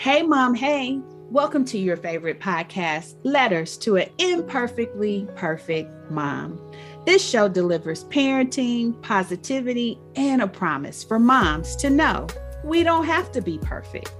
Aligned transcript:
Hey, 0.00 0.22
Mom, 0.22 0.54
hey, 0.54 0.98
welcome 1.28 1.62
to 1.66 1.78
your 1.78 1.98
favorite 1.98 2.40
podcast, 2.40 3.16
Letters 3.22 3.76
to 3.80 3.96
an 3.96 4.08
Imperfectly 4.16 5.28
Perfect 5.36 6.10
Mom. 6.10 6.58
This 7.04 7.22
show 7.22 7.48
delivers 7.48 8.04
parenting, 8.04 8.98
positivity, 9.02 9.98
and 10.16 10.40
a 10.40 10.46
promise 10.46 11.04
for 11.04 11.18
moms 11.18 11.76
to 11.76 11.90
know 11.90 12.28
we 12.64 12.82
don't 12.82 13.04
have 13.04 13.30
to 13.32 13.42
be 13.42 13.58
perfect. 13.58 14.10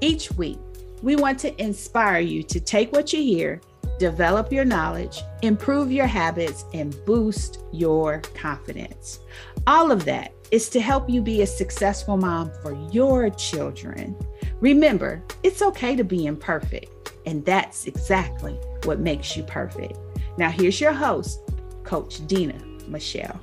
Each 0.00 0.32
week, 0.32 0.58
we 1.02 1.16
want 1.16 1.38
to 1.40 1.62
inspire 1.62 2.20
you 2.20 2.42
to 2.44 2.58
take 2.58 2.90
what 2.92 3.12
you 3.12 3.20
hear, 3.22 3.60
develop 3.98 4.50
your 4.50 4.64
knowledge, 4.64 5.20
improve 5.42 5.92
your 5.92 6.06
habits, 6.06 6.64
and 6.72 6.96
boost 7.04 7.62
your 7.74 8.22
confidence. 8.34 9.20
All 9.66 9.90
of 9.90 10.06
that 10.06 10.32
is 10.50 10.70
to 10.70 10.80
help 10.80 11.10
you 11.10 11.20
be 11.20 11.42
a 11.42 11.46
successful 11.46 12.16
mom 12.16 12.50
for 12.62 12.72
your 12.90 13.28
children. 13.28 14.16
Remember, 14.60 15.22
it's 15.42 15.60
okay 15.60 15.94
to 15.96 16.04
be 16.04 16.26
imperfect, 16.26 17.12
and 17.26 17.44
that's 17.44 17.86
exactly 17.86 18.58
what 18.84 19.00
makes 19.00 19.36
you 19.36 19.42
perfect. 19.42 19.98
Now, 20.38 20.50
here's 20.50 20.80
your 20.80 20.92
host, 20.92 21.40
Coach 21.84 22.26
Denna 22.26 22.58
Michelle. 22.88 23.40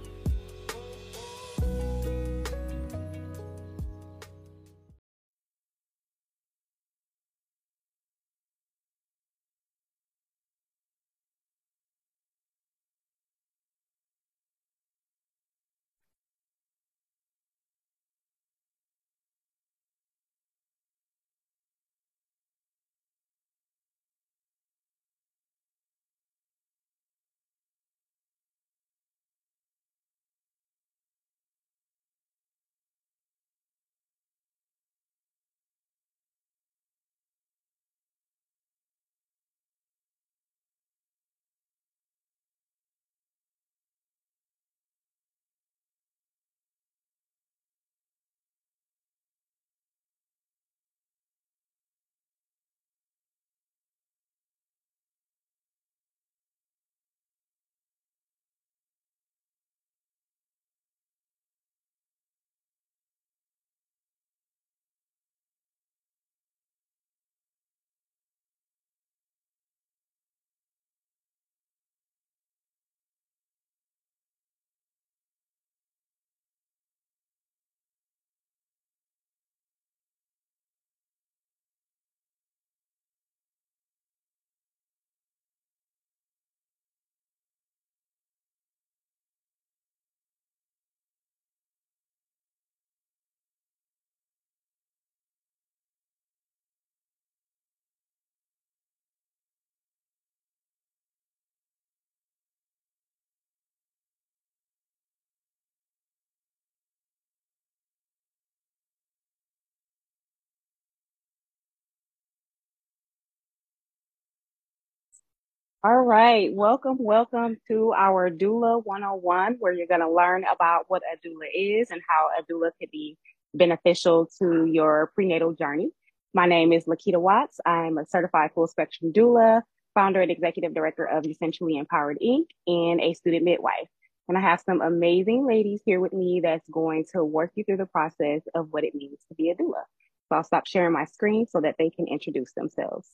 All 115.85 116.01
right, 116.01 116.49
welcome, 116.53 116.95
welcome 116.97 117.57
to 117.67 117.91
our 117.91 118.29
Doula 118.29 118.81
101, 118.85 119.57
where 119.59 119.73
you're 119.73 119.85
going 119.85 119.99
to 119.99 120.09
learn 120.09 120.45
about 120.45 120.85
what 120.88 121.01
a 121.01 121.17
doula 121.17 121.47
is 121.53 121.91
and 121.91 122.01
how 122.07 122.29
a 122.39 122.44
doula 122.49 122.71
could 122.79 122.89
be 122.89 123.17
beneficial 123.53 124.29
to 124.39 124.63
your 124.63 125.11
prenatal 125.13 125.51
journey. 125.51 125.91
My 126.33 126.45
name 126.45 126.71
is 126.71 126.85
Lakeeta 126.85 127.19
Watts. 127.19 127.59
I'm 127.66 127.97
a 127.97 128.05
certified 128.07 128.51
full 128.55 128.67
spectrum 128.67 129.11
doula, 129.11 129.63
founder 129.94 130.21
and 130.21 130.31
executive 130.31 130.73
director 130.73 131.03
of 131.03 131.25
Essentially 131.25 131.75
Empowered 131.75 132.17
Inc., 132.23 132.45
and 132.65 133.01
a 133.01 133.13
student 133.13 133.44
midwife. 133.44 133.89
And 134.29 134.38
I 134.38 134.41
have 134.41 134.63
some 134.65 134.79
amazing 134.79 135.45
ladies 135.45 135.81
here 135.83 136.00
with 136.00 136.13
me 136.13 136.39
that's 136.41 136.63
going 136.71 137.07
to 137.11 137.25
work 137.25 137.51
you 137.55 137.65
through 137.65 137.75
the 137.75 137.88
process 137.88 138.41
of 138.55 138.69
what 138.71 138.85
it 138.85 138.95
means 138.95 139.19
to 139.27 139.35
be 139.35 139.50
a 139.50 139.55
doula. 139.55 139.83
So 140.29 140.38
I'll 140.38 140.45
stop 140.45 140.65
sharing 140.65 140.94
my 140.94 141.03
screen 141.03 141.45
so 141.45 141.59
that 141.59 141.75
they 141.77 141.89
can 141.89 142.07
introduce 142.07 142.53
themselves. 142.53 143.09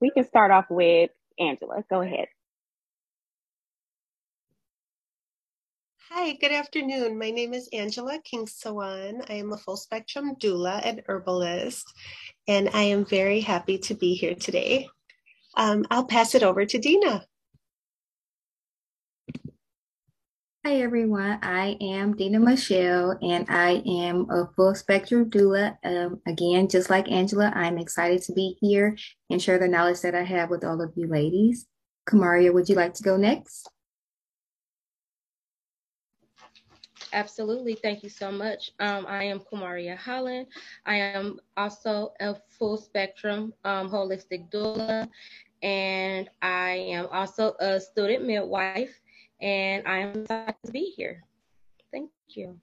We 0.00 0.10
can 0.10 0.24
start 0.24 0.50
off 0.50 0.66
with 0.70 1.10
Angela. 1.38 1.84
Go 1.90 2.02
ahead. 2.02 2.28
Hi, 6.10 6.32
good 6.40 6.52
afternoon. 6.52 7.18
My 7.18 7.30
name 7.30 7.52
is 7.52 7.68
Angela 7.72 8.18
Kingsawan. 8.20 9.28
I 9.28 9.34
am 9.34 9.52
a 9.52 9.58
full 9.58 9.76
spectrum 9.76 10.36
doula 10.36 10.80
and 10.84 11.02
herbalist, 11.06 11.84
and 12.46 12.70
I 12.72 12.82
am 12.82 13.04
very 13.04 13.40
happy 13.40 13.76
to 13.78 13.94
be 13.94 14.14
here 14.14 14.34
today. 14.34 14.88
Um, 15.56 15.84
I'll 15.90 16.06
pass 16.06 16.34
it 16.34 16.42
over 16.42 16.64
to 16.64 16.78
Denna. 16.78 17.26
Hi 20.68 20.82
everyone, 20.82 21.38
I 21.42 21.78
am 21.80 22.14
Denna 22.14 22.38
Michelle 22.38 23.16
and 23.22 23.46
I 23.48 23.82
am 23.86 24.28
a 24.28 24.50
full 24.54 24.74
spectrum 24.74 25.30
doula. 25.30 25.78
Um, 25.82 26.20
again, 26.26 26.68
just 26.68 26.90
like 26.90 27.10
Angela, 27.10 27.50
I'm 27.54 27.78
excited 27.78 28.20
to 28.24 28.34
be 28.34 28.58
here 28.60 28.94
and 29.30 29.40
share 29.40 29.58
the 29.58 29.66
knowledge 29.66 30.02
that 30.02 30.14
I 30.14 30.24
have 30.24 30.50
with 30.50 30.64
all 30.64 30.82
of 30.82 30.92
you 30.94 31.06
ladies. 31.06 31.66
Kamaria, 32.06 32.52
would 32.52 32.68
you 32.68 32.74
like 32.74 32.92
to 32.92 33.02
go 33.02 33.16
next? 33.16 33.70
Absolutely. 37.14 37.72
Thank 37.72 38.02
you 38.02 38.10
so 38.10 38.30
much. 38.30 38.70
Um, 38.78 39.06
I 39.08 39.24
am 39.24 39.40
Kamaria 39.40 39.96
Holland. 39.96 40.48
I 40.84 40.96
am 40.96 41.40
also 41.56 42.12
a 42.20 42.36
full 42.58 42.76
spectrum 42.76 43.54
um, 43.64 43.88
holistic 43.88 44.52
doula, 44.52 45.08
and 45.62 46.28
I 46.42 46.72
am 46.90 47.06
also 47.06 47.54
a 47.58 47.80
student 47.80 48.26
midwife 48.26 49.00
and 49.40 49.86
I 49.86 49.98
am 49.98 50.22
excited 50.22 50.54
to 50.66 50.72
be 50.72 50.92
here. 50.96 51.22
Thank 51.92 52.10
you. 52.28 52.58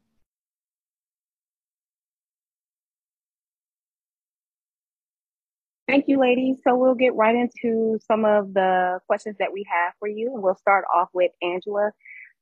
Thank 5.87 6.05
you, 6.07 6.19
ladies. 6.19 6.57
So 6.63 6.75
we'll 6.75 6.95
get 6.95 7.13
right 7.13 7.35
into 7.35 7.99
some 8.07 8.25
of 8.25 8.53
the 8.53 8.99
questions 9.07 9.35
that 9.39 9.53
we 9.53 9.65
have 9.71 9.93
for 9.99 10.07
you. 10.07 10.31
We'll 10.33 10.55
start 10.55 10.83
off 10.93 11.09
with 11.13 11.31
Angela. 11.43 11.91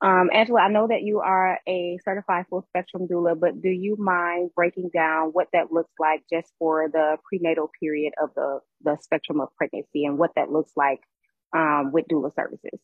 Um, 0.02 0.30
Angela, 0.34 0.62
I 0.62 0.70
know 0.70 0.88
that 0.88 1.04
you 1.04 1.20
are 1.20 1.60
a 1.68 1.98
certified 2.04 2.46
full 2.50 2.62
spectrum 2.62 3.08
doula, 3.08 3.40
but 3.40 3.62
do 3.62 3.70
you 3.70 3.96
mind 3.98 4.52
breaking 4.56 4.92
down 4.94 5.30
what 5.30 5.50
that 5.54 5.72
looks 5.72 5.94
like 6.00 6.24
just 6.32 6.54
for 6.58 6.90
the 6.90 7.18
prenatal 7.28 7.70
period 7.80 8.14
of 8.22 8.30
the, 8.36 8.60
the 8.84 8.98
spectrum 9.02 9.40
of 9.42 9.56
pregnancy 9.56 10.06
and 10.06 10.18
what 10.18 10.32
that 10.36 10.52
looks 10.52 10.72
like 10.76 11.02
um, 11.54 11.92
with 11.92 12.08
doula 12.08 12.34
services? 12.34 12.80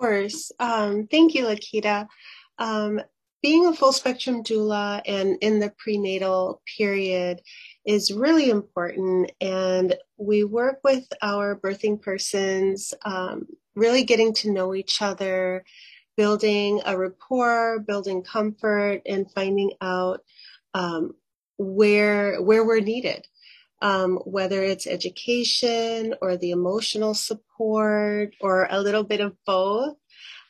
Course. 0.00 0.50
Um, 0.58 1.08
thank 1.08 1.34
you, 1.34 1.44
Lakeeta. 1.44 2.08
Um, 2.56 3.02
being 3.42 3.66
a 3.66 3.74
full 3.74 3.92
spectrum 3.92 4.42
doula 4.42 5.02
and 5.06 5.36
in 5.42 5.58
the 5.58 5.74
prenatal 5.76 6.62
period 6.78 7.42
is 7.84 8.10
really 8.10 8.48
important. 8.48 9.30
And 9.42 9.94
we 10.16 10.44
work 10.44 10.80
with 10.84 11.06
our 11.20 11.54
birthing 11.54 12.00
persons, 12.00 12.94
um, 13.04 13.46
really 13.74 14.04
getting 14.04 14.32
to 14.34 14.50
know 14.50 14.74
each 14.74 15.02
other, 15.02 15.64
building 16.16 16.80
a 16.86 16.96
rapport, 16.96 17.80
building 17.80 18.22
comfort, 18.22 19.02
and 19.04 19.30
finding 19.30 19.72
out 19.82 20.22
um, 20.72 21.12
where 21.58 22.40
where 22.40 22.64
we're 22.64 22.80
needed. 22.80 23.26
Um, 23.80 24.16
whether 24.24 24.62
it's 24.62 24.86
education 24.86 26.14
or 26.20 26.36
the 26.36 26.50
emotional 26.50 27.14
support 27.14 28.34
or 28.40 28.68
a 28.70 28.80
little 28.80 29.04
bit 29.04 29.20
of 29.20 29.36
both. 29.46 29.96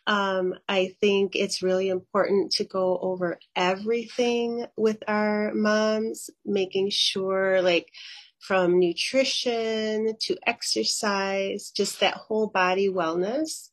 Um, 0.06 0.55
I 0.69 0.97
think 1.00 1.37
it's 1.37 1.62
really 1.62 1.88
important 1.88 2.53
to 2.53 2.65
go 2.65 2.99
over 3.00 3.38
everything 3.55 4.67
with 4.77 4.99
our 5.06 5.53
moms, 5.55 6.31
making 6.44 6.91
sure, 6.91 7.62
like, 7.62 7.93
from 8.41 8.81
nutrition 8.81 10.17
to 10.21 10.37
exercise, 10.47 11.71
just 11.71 12.00
that 12.00 12.15
whole 12.15 12.47
body 12.49 12.88
wellness. 12.88 13.69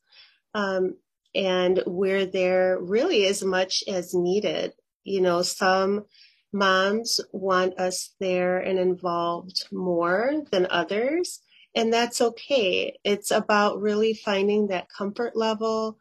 Um, 0.54 0.96
and 1.34 1.82
we're 1.86 2.26
there 2.26 2.78
really 2.78 3.26
as 3.26 3.42
much 3.42 3.82
as 3.88 4.14
needed. 4.14 4.74
You 5.04 5.22
know, 5.22 5.42
some 5.42 6.04
moms 6.52 7.20
want 7.32 7.78
us 7.78 8.14
there 8.20 8.58
and 8.58 8.78
involved 8.78 9.66
more 9.72 10.42
than 10.50 10.66
others, 10.70 11.40
and 11.74 11.92
that's 11.92 12.20
okay. 12.20 12.96
It's 13.04 13.30
about 13.30 13.80
really 13.80 14.14
finding 14.14 14.68
that 14.68 14.88
comfort 14.88 15.36
level 15.36 15.98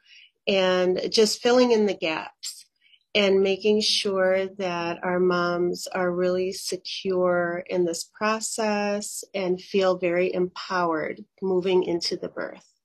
and 0.47 1.01
just 1.09 1.41
filling 1.41 1.71
in 1.71 1.85
the 1.85 1.93
gaps 1.93 2.65
and 3.13 3.41
making 3.41 3.81
sure 3.81 4.47
that 4.57 5.03
our 5.03 5.19
moms 5.19 5.87
are 5.87 6.11
really 6.11 6.51
secure 6.51 7.63
in 7.67 7.83
this 7.83 8.03
process 8.03 9.23
and 9.33 9.59
feel 9.59 9.97
very 9.97 10.33
empowered 10.33 11.23
moving 11.41 11.83
into 11.83 12.15
the 12.15 12.29
birth. 12.29 12.76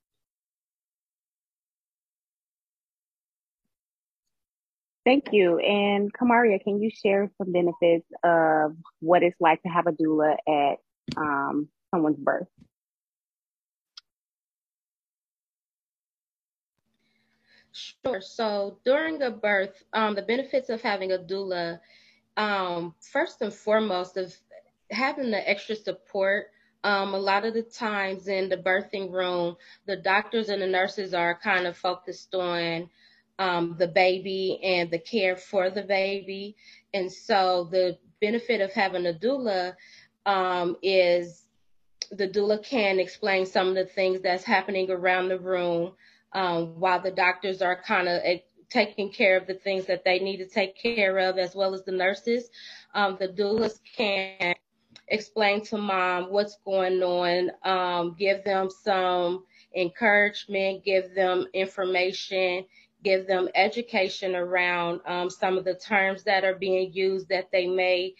Thank 5.05 5.33
you. 5.33 5.59
And 5.59 6.13
Kamaria, 6.13 6.63
can 6.63 6.81
you 6.81 6.91
share 6.91 7.29
some 7.37 7.53
benefits 7.53 8.07
of 8.23 8.77
what 9.01 9.23
it's 9.23 9.41
like 9.41 9.61
to 9.63 9.69
have 9.69 9.87
a 9.87 9.93
doula 9.93 10.37
at 10.49 10.79
um, 11.17 11.69
someone's 11.91 12.19
birth? 12.19 12.47
Sure. 17.73 18.21
So 18.21 18.79
during 18.85 19.23
a 19.23 19.31
birth, 19.31 19.83
um, 19.93 20.15
the 20.15 20.23
benefits 20.23 20.69
of 20.69 20.83
having 20.83 21.13
a 21.13 21.19
doula, 21.19 21.81
um, 22.37 22.95
first 23.01 23.41
and 23.43 23.53
foremost, 23.53 24.17
of 24.17 24.35
having 24.91 25.31
the 25.31 25.49
extra 25.49 25.75
support. 25.75 26.47
Um, 26.85 27.15
a 27.15 27.19
lot 27.19 27.45
of 27.45 27.55
the 27.55 27.63
times 27.63 28.27
in 28.27 28.49
the 28.49 28.57
birthing 28.57 29.13
room, 29.13 29.57
the 29.87 29.97
doctors 29.97 30.49
and 30.49 30.61
the 30.61 30.67
nurses 30.67 31.15
are 31.15 31.39
kind 31.39 31.67
of 31.67 31.77
focused 31.77 32.35
on 32.35 32.91
um, 33.39 33.77
the 33.79 33.89
baby 33.89 34.61
and 34.63 34.91
the 34.91 34.99
care 34.99 35.37
for 35.37 35.71
the 35.71 35.83
baby. 35.83 36.57
And 36.95 37.11
so 37.11 37.69
the 37.71 37.99
benefit 38.21 38.61
of 38.61 38.73
having 38.73 39.07
a 39.07 39.13
doula 39.13 39.75
um, 40.27 40.77
is 40.83 41.47
the 42.11 42.29
doula 42.29 42.63
can 42.63 42.99
explain 42.99 43.47
some 43.47 43.69
of 43.69 43.75
the 43.75 43.87
things 43.87 44.21
that's 44.21 44.45
happening 44.45 44.91
around 44.91 45.29
the 45.29 45.39
room 45.39 45.93
um, 46.33 46.79
while 46.79 47.01
the 47.01 47.11
doctors 47.11 47.63
are 47.63 47.81
kind 47.83 48.09
of 48.09 48.21
eh, 48.25 48.39
taking 48.71 49.13
care 49.13 49.37
of 49.37 49.47
the 49.47 49.55
things 49.55 49.87
that 49.87 50.05
they 50.05 50.19
need 50.19 50.39
to 50.39 50.49
take 50.49 50.77
care 50.77 51.19
of, 51.19 51.39
as 51.39 51.55
well 51.55 51.75
as 51.75 51.85
the 51.85 51.93
nurses. 51.93 52.51
Um, 52.95 53.17
the 53.21 53.29
doulas 53.29 53.79
can 53.97 54.55
explain 55.09 55.63
to 55.67 55.77
mom 55.77 56.31
what's 56.31 56.57
going 56.65 57.03
on, 57.03 57.51
um, 57.65 58.17
give 58.19 58.45
them 58.45 58.69
some 58.71 59.45
encouragement, 59.77 60.85
give 60.85 61.15
them 61.15 61.47
information, 61.53 62.65
give 63.03 63.27
them 63.27 63.49
education 63.55 64.35
around 64.35 65.01
um, 65.07 65.31
some 65.31 65.59
of 65.59 65.65
the 65.65 65.75
terms 65.75 66.25
that 66.25 66.45
are 66.45 66.55
being 66.55 66.93
used 66.93 67.29
that 67.29 67.51
they 67.51 67.67
may 67.67 68.15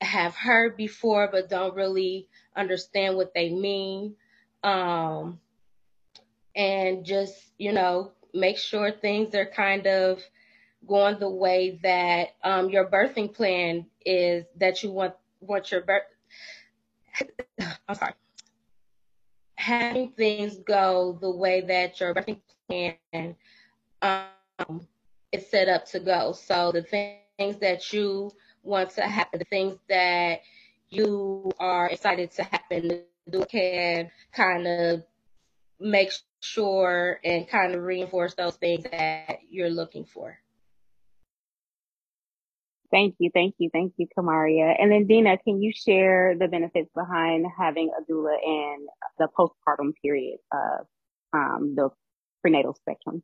have 0.00 0.34
heard 0.34 0.76
before 0.76 1.28
but 1.30 1.48
don't 1.48 1.74
really 1.74 2.28
understand 2.56 3.16
what 3.16 3.34
they 3.34 3.50
mean. 3.50 4.14
Um, 4.62 5.40
and 6.54 7.04
just, 7.04 7.34
you 7.58 7.72
know, 7.72 8.12
make 8.34 8.58
sure 8.58 8.90
things 8.90 9.34
are 9.34 9.46
kind 9.46 9.86
of 9.86 10.22
going 10.86 11.18
the 11.18 11.28
way 11.28 11.78
that 11.82 12.28
um, 12.42 12.70
your 12.70 12.86
birthing 12.86 13.32
plan 13.34 13.86
is 14.04 14.44
that 14.56 14.82
you 14.82 14.90
want 14.90 15.14
want 15.40 15.70
your 15.70 15.82
birth 15.82 16.02
I'm 17.88 17.94
sorry. 17.94 18.12
Having 19.56 20.12
things 20.12 20.56
go 20.58 21.18
the 21.20 21.30
way 21.30 21.62
that 21.62 22.00
your 22.00 22.14
birthing 22.14 22.40
plan 22.68 23.36
um, 24.02 24.86
is 25.32 25.48
set 25.50 25.68
up 25.68 25.84
to 25.86 26.00
go. 26.00 26.32
So 26.32 26.72
the 26.72 26.82
things 26.82 27.56
that 27.60 27.92
you 27.92 28.30
want 28.62 28.90
to 28.90 29.02
happen, 29.02 29.38
the 29.38 29.44
things 29.44 29.78
that 29.88 30.40
you 30.90 31.50
are 31.58 31.88
excited 31.88 32.30
to 32.32 32.42
happen, 32.44 33.02
you 33.30 33.44
can 33.50 34.10
kind 34.32 34.66
of 34.66 35.02
make 35.80 36.10
sure 36.40 37.20
and 37.24 37.48
kind 37.48 37.74
of 37.74 37.82
reinforce 37.82 38.34
those 38.34 38.56
things 38.56 38.84
that 38.90 39.38
you're 39.50 39.70
looking 39.70 40.04
for. 40.04 40.38
Thank 42.90 43.16
you, 43.18 43.30
thank 43.34 43.54
you, 43.58 43.68
thank 43.70 43.92
you, 43.98 44.06
Kamaria. 44.18 44.74
And 44.78 44.90
then 44.90 45.06
Denna, 45.06 45.36
can 45.36 45.60
you 45.60 45.72
share 45.72 46.34
the 46.38 46.48
benefits 46.48 46.88
behind 46.94 47.44
having 47.58 47.90
a 47.90 48.10
doula 48.10 48.34
in 48.42 48.86
the 49.18 49.28
postpartum 49.38 49.92
period 50.02 50.38
of 50.50 50.86
um, 51.34 51.74
the 51.76 51.90
prenatal 52.40 52.74
spectrum? 52.74 53.22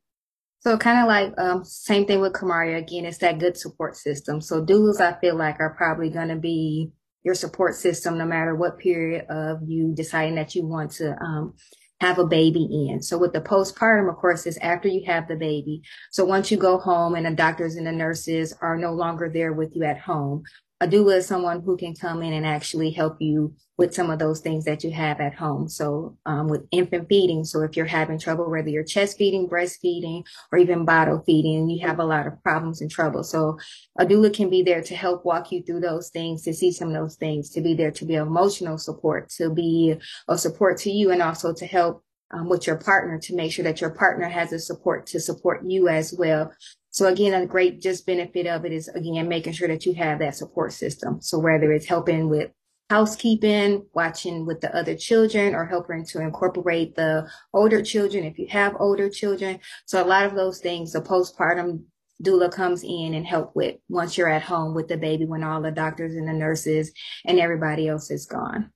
So 0.60 0.78
kind 0.78 1.00
of 1.00 1.06
like 1.06 1.34
um, 1.38 1.64
same 1.64 2.06
thing 2.06 2.20
with 2.20 2.32
Kamaria 2.32 2.78
again, 2.78 3.04
it's 3.04 3.18
that 3.18 3.38
good 3.38 3.56
support 3.56 3.96
system. 3.96 4.40
So 4.40 4.64
doulas, 4.64 5.00
I 5.00 5.18
feel 5.20 5.36
like 5.36 5.60
are 5.60 5.74
probably 5.76 6.08
going 6.08 6.28
to 6.28 6.36
be 6.36 6.90
your 7.22 7.34
support 7.34 7.74
system 7.74 8.18
no 8.18 8.26
matter 8.26 8.54
what 8.54 8.78
period 8.78 9.26
of 9.28 9.58
you 9.66 9.92
deciding 9.94 10.36
that 10.36 10.54
you 10.54 10.66
want 10.66 10.92
to 10.92 11.16
um, 11.22 11.54
have 12.00 12.18
a 12.18 12.26
baby 12.26 12.88
in. 12.88 13.02
So 13.02 13.16
with 13.16 13.32
the 13.32 13.40
postpartum, 13.40 14.10
of 14.10 14.16
course, 14.16 14.46
is 14.46 14.58
after 14.58 14.88
you 14.88 15.04
have 15.06 15.26
the 15.26 15.36
baby. 15.36 15.82
So 16.10 16.24
once 16.24 16.50
you 16.50 16.56
go 16.56 16.78
home 16.78 17.14
and 17.14 17.24
the 17.24 17.30
doctors 17.30 17.76
and 17.76 17.86
the 17.86 17.92
nurses 17.92 18.54
are 18.60 18.76
no 18.76 18.92
longer 18.92 19.30
there 19.32 19.52
with 19.52 19.74
you 19.74 19.84
at 19.84 19.98
home, 19.98 20.42
a 20.80 20.88
doula 20.88 21.18
is 21.18 21.26
someone 21.26 21.62
who 21.62 21.76
can 21.76 21.94
come 21.94 22.22
in 22.22 22.32
and 22.32 22.44
actually 22.44 22.90
help 22.90 23.16
you 23.20 23.54
with 23.78 23.94
some 23.94 24.10
of 24.10 24.18
those 24.18 24.40
things 24.40 24.64
that 24.64 24.84
you 24.84 24.90
have 24.90 25.20
at 25.20 25.34
home. 25.34 25.68
So 25.68 26.16
um, 26.26 26.48
with 26.48 26.66
infant 26.70 27.08
feeding, 27.08 27.44
so 27.44 27.62
if 27.62 27.76
you're 27.76 27.86
having 27.86 28.18
trouble, 28.18 28.50
whether 28.50 28.68
you're 28.68 28.84
chest 28.84 29.16
feeding, 29.16 29.48
breastfeeding, 29.48 30.24
or 30.52 30.58
even 30.58 30.84
bottle 30.84 31.22
feeding, 31.24 31.70
you 31.70 31.86
have 31.86 32.00
a 32.00 32.04
lot 32.04 32.26
of 32.26 32.42
problems 32.42 32.80
and 32.80 32.90
trouble. 32.90 33.22
So 33.22 33.58
a 33.98 34.04
doula 34.04 34.34
can 34.34 34.50
be 34.50 34.62
there 34.62 34.82
to 34.82 34.96
help 34.96 35.24
walk 35.24 35.52
you 35.52 35.62
through 35.62 35.80
those 35.80 36.10
things, 36.10 36.42
to 36.42 36.52
see 36.52 36.72
some 36.72 36.88
of 36.88 36.94
those 36.94 37.16
things, 37.16 37.50
to 37.50 37.60
be 37.60 37.74
there 37.74 37.92
to 37.92 38.04
be 38.04 38.14
emotional 38.14 38.78
support, 38.78 39.30
to 39.30 39.50
be 39.50 39.94
a 40.28 40.36
support 40.36 40.78
to 40.78 40.90
you, 40.90 41.10
and 41.10 41.22
also 41.22 41.52
to 41.54 41.66
help 41.66 42.04
um, 42.32 42.48
with 42.48 42.66
your 42.66 42.76
partner 42.76 43.18
to 43.20 43.34
make 43.34 43.52
sure 43.52 43.64
that 43.64 43.80
your 43.80 43.90
partner 43.90 44.28
has 44.28 44.52
a 44.52 44.58
support 44.58 45.06
to 45.06 45.20
support 45.20 45.64
you 45.64 45.88
as 45.88 46.12
well. 46.16 46.52
So 46.94 47.08
again, 47.08 47.34
a 47.34 47.44
great 47.44 47.80
just 47.80 48.06
benefit 48.06 48.46
of 48.46 48.64
it 48.64 48.70
is 48.70 48.86
again, 48.86 49.26
making 49.26 49.54
sure 49.54 49.66
that 49.66 49.84
you 49.84 49.94
have 49.94 50.20
that 50.20 50.36
support 50.36 50.72
system. 50.72 51.20
So 51.20 51.40
whether 51.40 51.72
it's 51.72 51.86
helping 51.86 52.28
with 52.28 52.52
housekeeping, 52.88 53.84
watching 53.94 54.46
with 54.46 54.60
the 54.60 54.72
other 54.72 54.94
children 54.94 55.56
or 55.56 55.66
helping 55.66 56.04
to 56.06 56.20
incorporate 56.20 56.94
the 56.94 57.28
older 57.52 57.82
children 57.82 58.22
if 58.22 58.38
you 58.38 58.46
have 58.48 58.76
older 58.78 59.10
children. 59.10 59.58
So 59.86 60.00
a 60.00 60.06
lot 60.06 60.24
of 60.24 60.36
those 60.36 60.60
things, 60.60 60.92
the 60.92 61.00
postpartum 61.00 61.82
doula 62.22 62.52
comes 62.52 62.84
in 62.84 63.14
and 63.14 63.26
help 63.26 63.56
with 63.56 63.74
once 63.88 64.16
you're 64.16 64.30
at 64.30 64.42
home 64.42 64.72
with 64.72 64.86
the 64.86 64.96
baby 64.96 65.24
when 65.24 65.42
all 65.42 65.60
the 65.60 65.72
doctors 65.72 66.14
and 66.14 66.28
the 66.28 66.32
nurses 66.32 66.92
and 67.24 67.40
everybody 67.40 67.88
else 67.88 68.08
is 68.12 68.24
gone. 68.24 68.70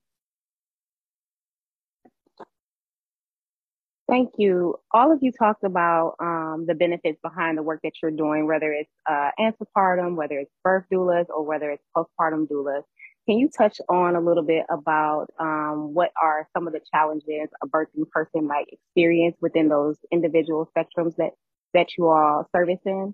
Thank 4.09 4.33
you. 4.37 4.75
All 4.91 5.11
of 5.13 5.19
you 5.21 5.31
talked 5.31 5.63
about 5.63 6.15
um, 6.19 6.65
the 6.67 6.75
benefits 6.75 7.19
behind 7.21 7.57
the 7.57 7.63
work 7.63 7.81
that 7.83 7.93
you're 8.01 8.11
doing, 8.11 8.47
whether 8.47 8.73
it's 8.73 8.91
uh, 9.09 9.31
antepartum, 9.39 10.15
whether 10.15 10.39
it's 10.39 10.51
birth 10.63 10.85
doulas, 10.91 11.27
or 11.29 11.45
whether 11.45 11.71
it's 11.71 11.83
postpartum 11.95 12.47
doulas. 12.47 12.83
Can 13.27 13.37
you 13.39 13.49
touch 13.49 13.79
on 13.89 14.15
a 14.15 14.21
little 14.21 14.43
bit 14.43 14.65
about 14.69 15.27
um, 15.39 15.93
what 15.93 16.11
are 16.21 16.49
some 16.53 16.67
of 16.67 16.73
the 16.73 16.81
challenges 16.93 17.49
a 17.63 17.67
birthing 17.67 18.09
person 18.11 18.47
might 18.47 18.67
experience 18.71 19.37
within 19.41 19.69
those 19.69 19.97
individual 20.11 20.69
spectrums 20.75 21.15
that 21.17 21.31
that 21.73 21.89
you 21.97 22.09
all 22.09 22.47
service 22.55 22.81
in? 22.85 23.13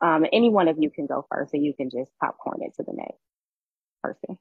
Um, 0.00 0.24
any 0.32 0.50
one 0.50 0.68
of 0.68 0.76
you 0.78 0.90
can 0.90 1.06
go 1.06 1.26
first, 1.30 1.54
and 1.54 1.64
you 1.64 1.74
can 1.74 1.90
just 1.90 2.12
popcorn 2.22 2.60
it 2.62 2.74
to 2.76 2.84
the 2.84 2.94
next 2.94 3.18
person. 4.02 4.38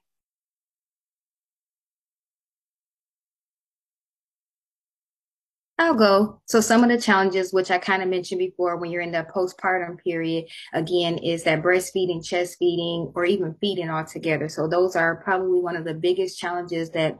I'll 5.79 5.93
go. 5.93 6.41
So 6.45 6.59
some 6.59 6.83
of 6.83 6.89
the 6.89 6.99
challenges, 6.99 7.53
which 7.53 7.69
I 7.69 7.77
kind 7.77 8.01
of 8.01 8.09
mentioned 8.09 8.39
before, 8.39 8.77
when 8.77 8.89
you're 8.89 9.03
in 9.03 9.11
the 9.11 9.27
postpartum 9.33 9.99
period, 10.03 10.45
again, 10.73 11.19
is 11.19 11.43
that 11.43 11.61
breastfeeding, 11.61 12.25
chest 12.25 12.57
feeding, 12.57 13.11
or 13.13 13.25
even 13.25 13.55
feeding 13.61 13.89
altogether. 13.89 14.49
So 14.49 14.67
those 14.67 14.95
are 14.95 15.17
probably 15.17 15.61
one 15.61 15.75
of 15.75 15.85
the 15.85 15.93
biggest 15.93 16.39
challenges 16.39 16.89
that 16.91 17.19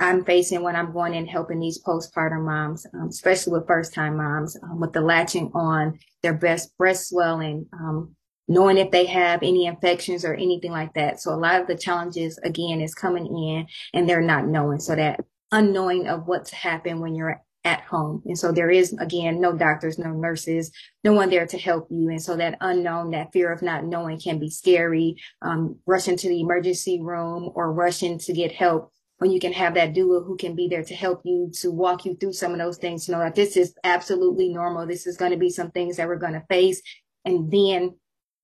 I'm 0.00 0.24
facing 0.24 0.62
when 0.62 0.74
I'm 0.74 0.92
going 0.92 1.12
in 1.12 1.26
helping 1.26 1.60
these 1.60 1.82
postpartum 1.82 2.46
moms, 2.46 2.86
um, 2.94 3.08
especially 3.08 3.52
with 3.52 3.66
first 3.66 3.92
time 3.92 4.16
moms, 4.16 4.56
um, 4.62 4.80
with 4.80 4.92
the 4.92 5.00
latching 5.02 5.50
on 5.54 5.98
their 6.22 6.34
breast 6.34 6.76
breast 6.78 7.10
swelling, 7.10 7.66
um, 7.74 8.14
knowing 8.46 8.78
if 8.78 8.90
they 8.90 9.04
have 9.06 9.42
any 9.42 9.66
infections 9.66 10.24
or 10.24 10.34
anything 10.34 10.70
like 10.70 10.94
that. 10.94 11.20
So 11.20 11.34
a 11.34 11.36
lot 11.36 11.60
of 11.60 11.66
the 11.66 11.76
challenges 11.76 12.38
again 12.38 12.80
is 12.80 12.94
coming 12.94 13.26
in 13.26 13.66
and 13.92 14.08
they're 14.08 14.22
not 14.22 14.46
knowing. 14.46 14.78
So 14.78 14.94
that 14.94 15.20
unknowing 15.50 16.06
of 16.06 16.26
what's 16.26 16.50
happened 16.50 17.00
when 17.00 17.14
you're 17.14 17.42
at 17.68 17.82
home. 17.82 18.22
And 18.24 18.38
so 18.38 18.50
there 18.50 18.70
is 18.70 18.94
again, 18.94 19.40
no 19.40 19.54
doctors, 19.54 19.98
no 19.98 20.10
nurses, 20.10 20.72
no 21.04 21.12
one 21.12 21.28
there 21.28 21.46
to 21.46 21.58
help 21.58 21.86
you. 21.90 22.08
And 22.08 22.22
so 22.22 22.34
that 22.36 22.56
unknown, 22.62 23.10
that 23.10 23.30
fear 23.32 23.52
of 23.52 23.60
not 23.60 23.84
knowing 23.84 24.18
can 24.18 24.38
be 24.38 24.48
scary. 24.48 25.16
Um, 25.42 25.78
rushing 25.86 26.16
to 26.16 26.28
the 26.28 26.40
emergency 26.40 26.98
room 26.98 27.50
or 27.54 27.72
rushing 27.72 28.18
to 28.20 28.32
get 28.32 28.52
help 28.52 28.90
when 29.18 29.30
you 29.30 29.38
can 29.38 29.52
have 29.52 29.74
that 29.74 29.92
doula 29.92 30.24
who 30.24 30.36
can 30.36 30.54
be 30.54 30.66
there 30.66 30.82
to 30.82 30.94
help 30.94 31.20
you 31.24 31.50
to 31.60 31.70
walk 31.70 32.06
you 32.06 32.14
through 32.14 32.32
some 32.32 32.52
of 32.52 32.58
those 32.58 32.78
things, 32.78 33.04
to 33.04 33.12
know 33.12 33.18
that 33.18 33.34
this 33.34 33.56
is 33.56 33.74
absolutely 33.84 34.48
normal. 34.48 34.86
This 34.86 35.06
is 35.06 35.18
going 35.18 35.32
to 35.32 35.36
be 35.36 35.50
some 35.50 35.70
things 35.70 35.96
that 35.96 36.08
we're 36.08 36.16
going 36.16 36.34
to 36.34 36.44
face. 36.48 36.80
And 37.24 37.50
then 37.50 37.96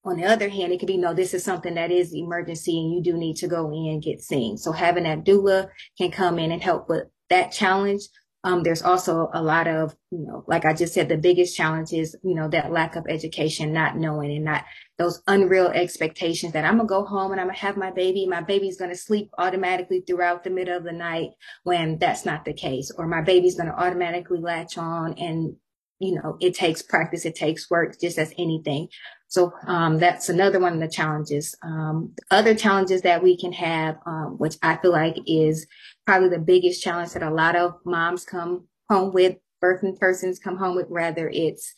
on 0.04 0.18
the 0.18 0.26
other 0.26 0.50
hand, 0.50 0.72
it 0.72 0.80
could 0.80 0.88
be, 0.88 0.98
no, 0.98 1.14
this 1.14 1.32
is 1.32 1.42
something 1.42 1.74
that 1.76 1.90
is 1.90 2.12
emergency 2.12 2.78
and 2.78 2.92
you 2.92 3.02
do 3.02 3.16
need 3.16 3.36
to 3.36 3.48
go 3.48 3.70
in 3.70 3.94
and 3.94 4.02
get 4.02 4.20
seen. 4.20 4.58
So 4.58 4.72
having 4.72 5.04
that 5.04 5.24
doula 5.24 5.68
can 5.96 6.10
come 6.10 6.38
in 6.38 6.52
and 6.52 6.62
help 6.62 6.90
with 6.90 7.04
that 7.30 7.52
challenge. 7.52 8.02
Um, 8.44 8.62
there's 8.62 8.82
also 8.82 9.30
a 9.32 9.42
lot 9.42 9.66
of, 9.66 9.96
you 10.10 10.18
know, 10.18 10.44
like 10.46 10.66
I 10.66 10.74
just 10.74 10.92
said, 10.92 11.08
the 11.08 11.16
biggest 11.16 11.56
challenge 11.56 11.94
is, 11.94 12.14
you 12.22 12.34
know, 12.34 12.46
that 12.48 12.70
lack 12.70 12.94
of 12.94 13.06
education, 13.08 13.72
not 13.72 13.96
knowing 13.96 14.30
and 14.30 14.44
not 14.44 14.64
those 14.98 15.22
unreal 15.26 15.68
expectations 15.68 16.52
that 16.52 16.64
I'm 16.64 16.76
gonna 16.76 16.86
go 16.86 17.06
home 17.06 17.32
and 17.32 17.40
I'm 17.40 17.46
gonna 17.46 17.58
have 17.58 17.78
my 17.78 17.90
baby. 17.90 18.26
My 18.26 18.42
baby's 18.42 18.76
gonna 18.78 18.96
sleep 18.96 19.30
automatically 19.38 20.02
throughout 20.06 20.44
the 20.44 20.50
middle 20.50 20.76
of 20.76 20.84
the 20.84 20.92
night 20.92 21.30
when 21.64 21.98
that's 21.98 22.26
not 22.26 22.44
the 22.44 22.52
case, 22.52 22.92
or 22.96 23.06
my 23.08 23.22
baby's 23.22 23.56
gonna 23.56 23.74
automatically 23.76 24.40
latch 24.40 24.76
on 24.76 25.14
and, 25.14 25.56
you 25.98 26.14
know, 26.14 26.36
it 26.38 26.54
takes 26.54 26.82
practice, 26.82 27.24
it 27.24 27.34
takes 27.34 27.70
work, 27.70 27.98
just 27.98 28.18
as 28.18 28.34
anything. 28.38 28.88
So 29.34 29.52
um, 29.66 29.98
that's 29.98 30.28
another 30.28 30.60
one 30.60 30.74
of 30.74 30.78
the 30.78 30.86
challenges. 30.86 31.56
Um, 31.60 32.12
other 32.30 32.54
challenges 32.54 33.02
that 33.02 33.20
we 33.20 33.36
can 33.36 33.50
have, 33.52 33.98
um, 34.06 34.36
which 34.38 34.56
I 34.62 34.76
feel 34.76 34.92
like 34.92 35.16
is 35.26 35.66
probably 36.06 36.28
the 36.28 36.38
biggest 36.38 36.84
challenge 36.84 37.14
that 37.14 37.22
a 37.24 37.34
lot 37.34 37.56
of 37.56 37.74
moms 37.84 38.24
come 38.24 38.68
home 38.88 39.12
with, 39.12 39.34
birthing 39.60 39.98
persons 39.98 40.38
come 40.38 40.56
home 40.56 40.76
with, 40.76 40.86
rather 40.88 41.28
it's 41.28 41.74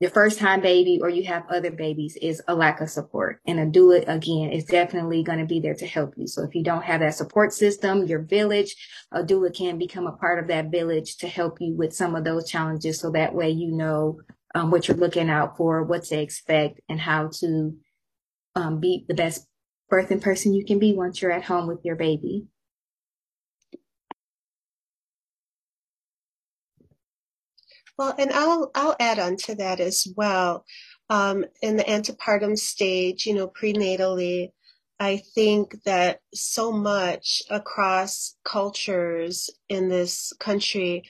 your 0.00 0.10
first 0.10 0.38
time 0.38 0.62
baby 0.62 0.98
or 1.02 1.10
you 1.10 1.24
have 1.24 1.44
other 1.50 1.70
babies 1.70 2.16
is 2.22 2.40
a 2.48 2.54
lack 2.54 2.80
of 2.80 2.88
support. 2.88 3.40
And 3.46 3.60
a 3.60 3.66
doula, 3.66 4.08
again, 4.08 4.48
is 4.48 4.64
definitely 4.64 5.22
going 5.22 5.40
to 5.40 5.44
be 5.44 5.60
there 5.60 5.74
to 5.74 5.86
help 5.86 6.14
you. 6.16 6.26
So 6.26 6.44
if 6.44 6.54
you 6.54 6.64
don't 6.64 6.84
have 6.84 7.00
that 7.00 7.14
support 7.14 7.52
system, 7.52 8.06
your 8.06 8.22
village, 8.22 8.74
a 9.12 9.22
doula 9.22 9.54
can 9.54 9.76
become 9.76 10.06
a 10.06 10.12
part 10.12 10.38
of 10.38 10.48
that 10.48 10.70
village 10.70 11.18
to 11.18 11.28
help 11.28 11.60
you 11.60 11.74
with 11.74 11.94
some 11.94 12.14
of 12.14 12.24
those 12.24 12.48
challenges. 12.48 13.00
So 13.00 13.10
that 13.10 13.34
way, 13.34 13.50
you 13.50 13.70
know, 13.70 14.20
um, 14.54 14.70
what 14.70 14.88
you're 14.88 14.96
looking 14.96 15.28
out 15.28 15.56
for, 15.56 15.82
what 15.82 16.04
to 16.04 16.20
expect 16.20 16.80
and 16.88 17.00
how 17.00 17.28
to 17.40 17.76
um, 18.54 18.80
be 18.80 19.04
the 19.08 19.14
best 19.14 19.46
birthing 19.90 20.22
person 20.22 20.54
you 20.54 20.64
can 20.64 20.78
be 20.78 20.92
once 20.92 21.20
you're 21.20 21.32
at 21.32 21.44
home 21.44 21.66
with 21.66 21.84
your 21.84 21.96
baby. 21.96 22.46
Well, 27.96 28.14
and 28.18 28.32
I'll 28.32 28.70
I'll 28.74 28.96
add 28.98 29.18
on 29.18 29.36
to 29.44 29.54
that 29.56 29.80
as 29.80 30.06
well. 30.16 30.64
Um, 31.10 31.44
in 31.62 31.76
the 31.76 31.84
antepartum 31.84 32.58
stage, 32.58 33.26
you 33.26 33.34
know, 33.34 33.48
prenatally, 33.48 34.50
I 34.98 35.22
think 35.34 35.82
that 35.84 36.20
so 36.32 36.72
much 36.72 37.42
across 37.50 38.36
cultures 38.44 39.50
in 39.68 39.88
this 39.88 40.32
country, 40.40 41.04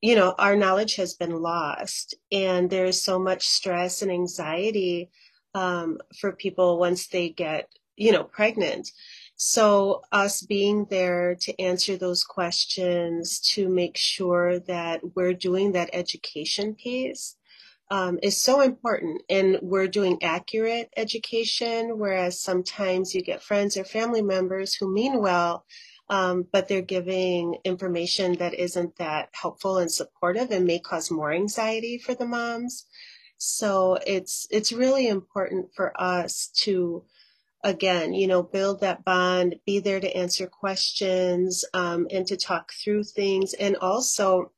you 0.00 0.14
know, 0.14 0.34
our 0.38 0.56
knowledge 0.56 0.96
has 0.96 1.14
been 1.14 1.42
lost, 1.42 2.14
and 2.30 2.70
there's 2.70 3.02
so 3.02 3.18
much 3.18 3.46
stress 3.46 4.02
and 4.02 4.10
anxiety 4.10 5.10
um, 5.54 5.98
for 6.20 6.32
people 6.32 6.78
once 6.78 7.08
they 7.08 7.30
get, 7.30 7.68
you 7.96 8.12
know, 8.12 8.24
pregnant. 8.24 8.90
So, 9.36 10.02
us 10.12 10.42
being 10.42 10.86
there 10.90 11.36
to 11.42 11.60
answer 11.60 11.96
those 11.96 12.24
questions, 12.24 13.40
to 13.54 13.68
make 13.68 13.96
sure 13.96 14.60
that 14.60 15.00
we're 15.14 15.34
doing 15.34 15.72
that 15.72 15.90
education 15.92 16.74
piece 16.74 17.36
um, 17.90 18.18
is 18.22 18.40
so 18.40 18.60
important. 18.60 19.22
And 19.30 19.58
we're 19.62 19.88
doing 19.88 20.22
accurate 20.22 20.90
education, 20.96 21.98
whereas 21.98 22.40
sometimes 22.40 23.14
you 23.14 23.22
get 23.22 23.42
friends 23.42 23.76
or 23.76 23.84
family 23.84 24.22
members 24.22 24.74
who 24.74 24.92
mean 24.92 25.20
well, 25.20 25.64
um, 26.10 26.46
but 26.50 26.68
they're 26.68 26.82
giving 26.82 27.58
information 27.64 28.34
that 28.34 28.54
isn't 28.54 28.96
that 28.96 29.28
helpful 29.32 29.78
and 29.78 29.90
supportive 29.90 30.50
and 30.50 30.66
may 30.66 30.78
cause 30.78 31.10
more 31.10 31.32
anxiety 31.32 31.98
for 31.98 32.14
the 32.14 32.26
moms. 32.26 32.86
So 33.36 33.98
it's 34.06 34.46
it's 34.50 34.72
really 34.72 35.06
important 35.08 35.74
for 35.74 35.92
us 36.00 36.48
to 36.62 37.04
again, 37.64 38.14
you 38.14 38.26
know, 38.26 38.42
build 38.42 38.80
that 38.80 39.04
bond, 39.04 39.56
be 39.66 39.80
there 39.80 40.00
to 40.00 40.16
answer 40.16 40.46
questions, 40.46 41.64
um, 41.74 42.06
and 42.10 42.26
to 42.26 42.36
talk 42.36 42.72
through 42.72 43.04
things, 43.04 43.54
and 43.54 43.76
also 43.76 44.52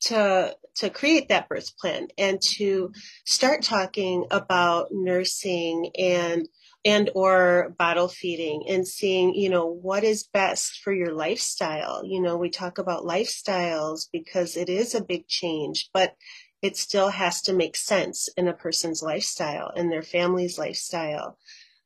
to 0.00 0.56
to 0.76 0.90
create 0.90 1.28
that 1.28 1.48
birth 1.48 1.76
plan 1.78 2.08
and 2.18 2.40
to 2.42 2.92
start 3.24 3.62
talking 3.62 4.26
about 4.30 4.88
nursing 4.90 5.90
and 5.96 6.48
and 6.84 7.10
or 7.14 7.74
bottle 7.78 8.08
feeding 8.08 8.64
and 8.68 8.86
seeing 8.86 9.34
you 9.34 9.48
know 9.48 9.66
what 9.66 10.04
is 10.04 10.28
best 10.32 10.80
for 10.82 10.92
your 10.92 11.12
lifestyle 11.12 12.04
you 12.04 12.20
know 12.20 12.36
we 12.36 12.50
talk 12.50 12.78
about 12.78 13.04
lifestyles 13.04 14.08
because 14.12 14.56
it 14.56 14.68
is 14.68 14.94
a 14.94 15.04
big 15.04 15.26
change 15.26 15.90
but 15.92 16.14
it 16.62 16.76
still 16.76 17.10
has 17.10 17.42
to 17.42 17.52
make 17.52 17.76
sense 17.76 18.28
in 18.36 18.48
a 18.48 18.52
person's 18.52 19.02
lifestyle 19.02 19.70
and 19.76 19.90
their 19.90 20.02
family's 20.02 20.58
lifestyle 20.58 21.38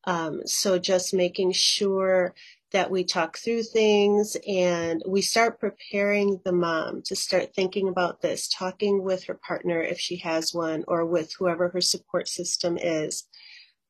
um, 0.05 0.47
so 0.47 0.79
just 0.79 1.13
making 1.13 1.53
sure 1.53 2.35
that 2.73 2.91
we 2.91 3.03
talk 3.05 3.39
through 3.39 3.63
things 3.63 4.37
and 4.47 5.03
we 5.07 5.23
start 5.23 5.59
preparing 5.59 6.41
the 6.45 6.53
mom 6.53 7.03
to 7.03 7.17
start 7.17 7.55
thinking 7.55 7.89
about 7.89 8.21
this, 8.21 8.49
talking 8.49 9.03
with 9.03 9.25
her 9.25 9.35
partner 9.35 9.83
if 9.83 9.99
she 9.99 10.17
has 10.17 10.53
one 10.53 10.85
or 10.87 11.07
with 11.07 11.33
whoever 11.39 11.71
her 11.71 11.81
support 11.81 12.29
system 12.29 12.77
is. 12.77 13.25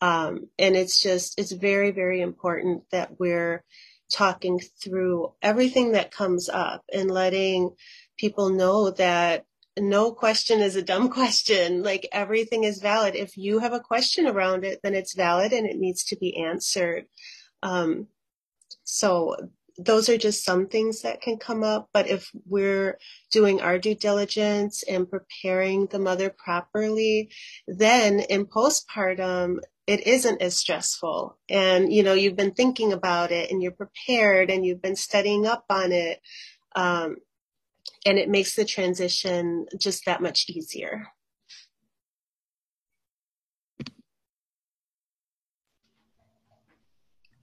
Um, 0.00 0.48
and 0.58 0.76
it's 0.76 1.02
just, 1.02 1.38
it's 1.38 1.52
very, 1.52 1.90
very 1.90 2.20
important 2.20 2.84
that 2.90 3.18
we're 3.18 3.64
talking 4.12 4.60
through 4.82 5.32
everything 5.42 5.92
that 5.92 6.10
comes 6.10 6.48
up 6.48 6.84
and 6.92 7.10
letting 7.10 7.74
people 8.16 8.50
know 8.50 8.90
that 8.90 9.44
no 9.78 10.12
question 10.12 10.60
is 10.60 10.76
a 10.76 10.82
dumb 10.82 11.08
question. 11.10 11.82
Like 11.82 12.08
everything 12.12 12.64
is 12.64 12.80
valid. 12.80 13.14
If 13.14 13.36
you 13.36 13.60
have 13.60 13.72
a 13.72 13.80
question 13.80 14.26
around 14.26 14.64
it, 14.64 14.80
then 14.82 14.94
it's 14.94 15.14
valid 15.14 15.52
and 15.52 15.66
it 15.66 15.76
needs 15.76 16.04
to 16.04 16.16
be 16.16 16.36
answered. 16.36 17.06
Um, 17.62 18.08
so 18.84 19.36
those 19.78 20.08
are 20.08 20.18
just 20.18 20.44
some 20.44 20.66
things 20.66 21.02
that 21.02 21.20
can 21.20 21.38
come 21.38 21.62
up. 21.62 21.88
But 21.92 22.08
if 22.08 22.30
we're 22.44 22.98
doing 23.30 23.60
our 23.60 23.78
due 23.78 23.94
diligence 23.94 24.82
and 24.82 25.08
preparing 25.08 25.86
the 25.86 26.00
mother 26.00 26.30
properly, 26.30 27.30
then 27.66 28.20
in 28.20 28.46
postpartum, 28.46 29.58
it 29.86 30.06
isn't 30.06 30.42
as 30.42 30.56
stressful. 30.56 31.38
And, 31.48 31.92
you 31.92 32.02
know, 32.02 32.12
you've 32.12 32.36
been 32.36 32.52
thinking 32.54 32.92
about 32.92 33.30
it 33.30 33.50
and 33.50 33.62
you're 33.62 33.72
prepared 33.72 34.50
and 34.50 34.66
you've 34.66 34.82
been 34.82 34.96
studying 34.96 35.46
up 35.46 35.64
on 35.70 35.92
it. 35.92 36.20
Um, 36.74 37.16
and 38.04 38.18
it 38.18 38.28
makes 38.28 38.54
the 38.54 38.64
transition 38.64 39.66
just 39.80 40.04
that 40.06 40.20
much 40.20 40.46
easier. 40.48 41.08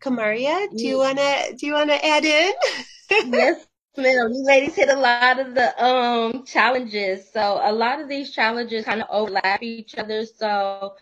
Kamaria, 0.05 0.69
do 0.77 0.87
you 0.87 0.99
wanna 0.99 1.53
do 1.57 1.67
you 1.67 1.73
wanna 1.73 1.99
add 2.03 2.25
in? 2.25 2.53
yes, 3.33 3.67
ma'am. 3.97 4.31
You 4.33 4.43
ladies 4.45 4.75
hit 4.75 4.89
a 4.89 4.99
lot 4.99 5.39
of 5.39 5.55
the 5.55 5.83
um 5.83 6.45
challenges. 6.45 7.31
So 7.31 7.59
a 7.63 7.73
lot 7.73 8.01
of 8.01 8.09
these 8.09 8.31
challenges 8.33 8.85
kind 8.85 9.01
of 9.01 9.07
overlap 9.09 9.63
each 9.63 9.95
other. 9.97 10.25
So 10.25 10.95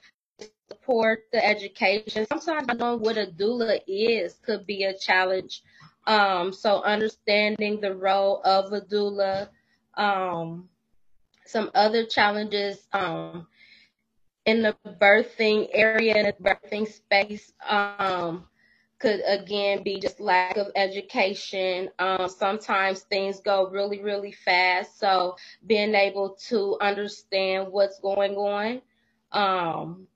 support 0.69 1.25
the 1.31 1.45
education. 1.45 2.25
Sometimes 2.27 2.67
knowing 2.79 3.01
what 3.01 3.17
a 3.17 3.27
doula 3.27 3.79
is 3.87 4.35
could 4.45 4.65
be 4.65 4.83
a 4.83 4.97
challenge 4.97 5.63
um, 6.05 6.51
so 6.51 6.81
understanding 6.83 7.79
the 7.79 7.95
role 7.95 8.41
of 8.43 8.73
a 8.73 8.81
doula, 8.81 9.49
um, 9.95 10.69
some 11.45 11.71
other 11.75 12.05
challenges 12.05 12.87
um, 12.91 13.47
in 14.45 14.61
the 14.63 14.75
birthing 15.01 15.69
area, 15.73 16.17
in 16.17 16.25
the 16.25 16.33
birthing 16.33 16.87
space, 16.91 17.53
um, 17.67 18.45
could 19.03 19.21
again 19.27 19.83
be 19.83 19.99
just 19.99 20.21
lack 20.21 20.55
of 20.55 20.67
education. 20.77 21.89
Um, 21.99 22.29
sometimes 22.29 23.01
things 23.01 23.41
go 23.41 23.69
really, 23.69 24.01
really 24.01 24.31
fast. 24.31 24.97
So 24.97 25.35
being 25.67 25.93
able 25.93 26.37
to 26.47 26.77
understand 26.79 27.67
what's 27.69 27.99
going 27.99 28.35
on. 28.35 28.81
Um, 29.33 30.07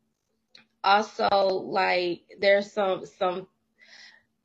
also, 0.85 1.27
like 1.27 2.21
there's 2.39 2.71
some 2.71 3.05
some 3.05 3.47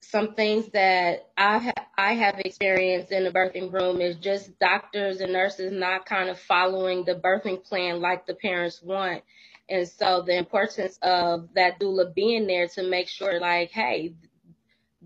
some 0.00 0.34
things 0.34 0.66
that 0.72 1.30
I 1.36 1.58
have 1.58 1.86
I 1.96 2.14
have 2.14 2.40
experienced 2.40 3.12
in 3.12 3.22
the 3.22 3.30
birthing 3.30 3.72
room 3.72 4.00
is 4.00 4.16
just 4.16 4.58
doctors 4.58 5.20
and 5.20 5.32
nurses 5.32 5.70
not 5.70 6.04
kind 6.04 6.28
of 6.28 6.40
following 6.40 7.04
the 7.04 7.14
birthing 7.14 7.62
plan 7.62 8.00
like 8.00 8.26
the 8.26 8.34
parents 8.34 8.82
want. 8.82 9.22
And 9.68 9.86
so 9.86 10.22
the 10.22 10.36
importance 10.36 10.98
of 11.00 11.48
that 11.54 11.78
doula 11.78 12.12
being 12.12 12.48
there 12.48 12.66
to 12.68 12.82
make 12.82 13.08
sure 13.08 13.38
like, 13.38 13.70
hey, 13.70 14.14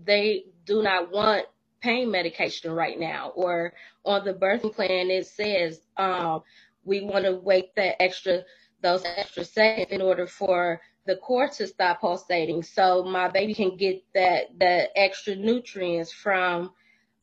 they 0.05 0.45
do 0.65 0.81
not 0.83 1.11
want 1.11 1.45
pain 1.81 2.11
medication 2.11 2.71
right 2.71 2.99
now. 2.99 3.31
Or 3.35 3.73
on 4.05 4.25
the 4.25 4.33
birthing 4.33 4.73
plan, 4.73 5.09
it 5.09 5.27
says 5.27 5.79
um, 5.97 6.41
we 6.83 7.01
want 7.01 7.25
to 7.25 7.33
wait 7.35 7.75
that 7.75 8.01
extra 8.01 8.43
those 8.81 9.03
extra 9.05 9.43
seconds 9.43 9.87
in 9.91 10.01
order 10.01 10.27
for 10.27 10.79
the 11.05 11.15
cord 11.15 11.51
to 11.53 11.67
stop 11.67 12.01
pulsating, 12.01 12.61
so 12.61 13.03
my 13.03 13.27
baby 13.29 13.53
can 13.53 13.77
get 13.77 14.03
that 14.13 14.59
the 14.59 14.89
extra 14.97 15.35
nutrients 15.35 16.11
from 16.11 16.71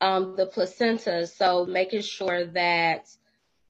um, 0.01 0.35
the 0.35 0.47
placenta. 0.47 1.27
So 1.27 1.65
making 1.65 2.01
sure 2.01 2.45
that 2.47 3.07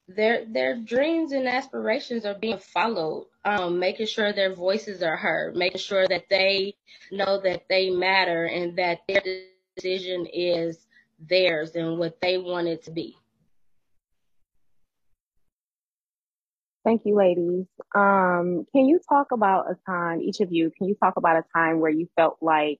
their 0.08 0.44
their 0.46 0.76
dreams 0.76 1.32
and 1.32 1.48
aspirations 1.48 2.24
are 2.24 2.34
being 2.34 2.58
followed 2.58 3.26
um, 3.44 3.78
making 3.78 4.06
sure 4.06 4.32
their 4.32 4.54
voices 4.54 5.02
are 5.02 5.16
heard 5.16 5.56
making 5.56 5.80
sure 5.80 6.06
that 6.06 6.24
they 6.30 6.74
know 7.10 7.40
that 7.40 7.64
they 7.68 7.90
matter 7.90 8.44
and 8.44 8.76
that 8.76 9.00
their 9.08 9.22
decision 9.76 10.26
is 10.32 10.86
theirs 11.18 11.74
and 11.74 11.98
what 11.98 12.20
they 12.20 12.38
want 12.38 12.68
it 12.68 12.84
to 12.84 12.90
be 12.90 13.16
Thank 16.84 17.02
you, 17.04 17.16
ladies. 17.16 17.66
Um, 17.96 18.64
can 18.72 18.86
you 18.86 19.00
talk 19.08 19.32
about 19.32 19.68
a 19.68 19.76
time, 19.86 20.20
each 20.20 20.38
of 20.40 20.52
you, 20.52 20.70
can 20.78 20.86
you 20.86 20.94
talk 20.94 21.16
about 21.16 21.36
a 21.36 21.44
time 21.52 21.80
where 21.80 21.90
you 21.90 22.08
felt 22.14 22.36
like, 22.40 22.78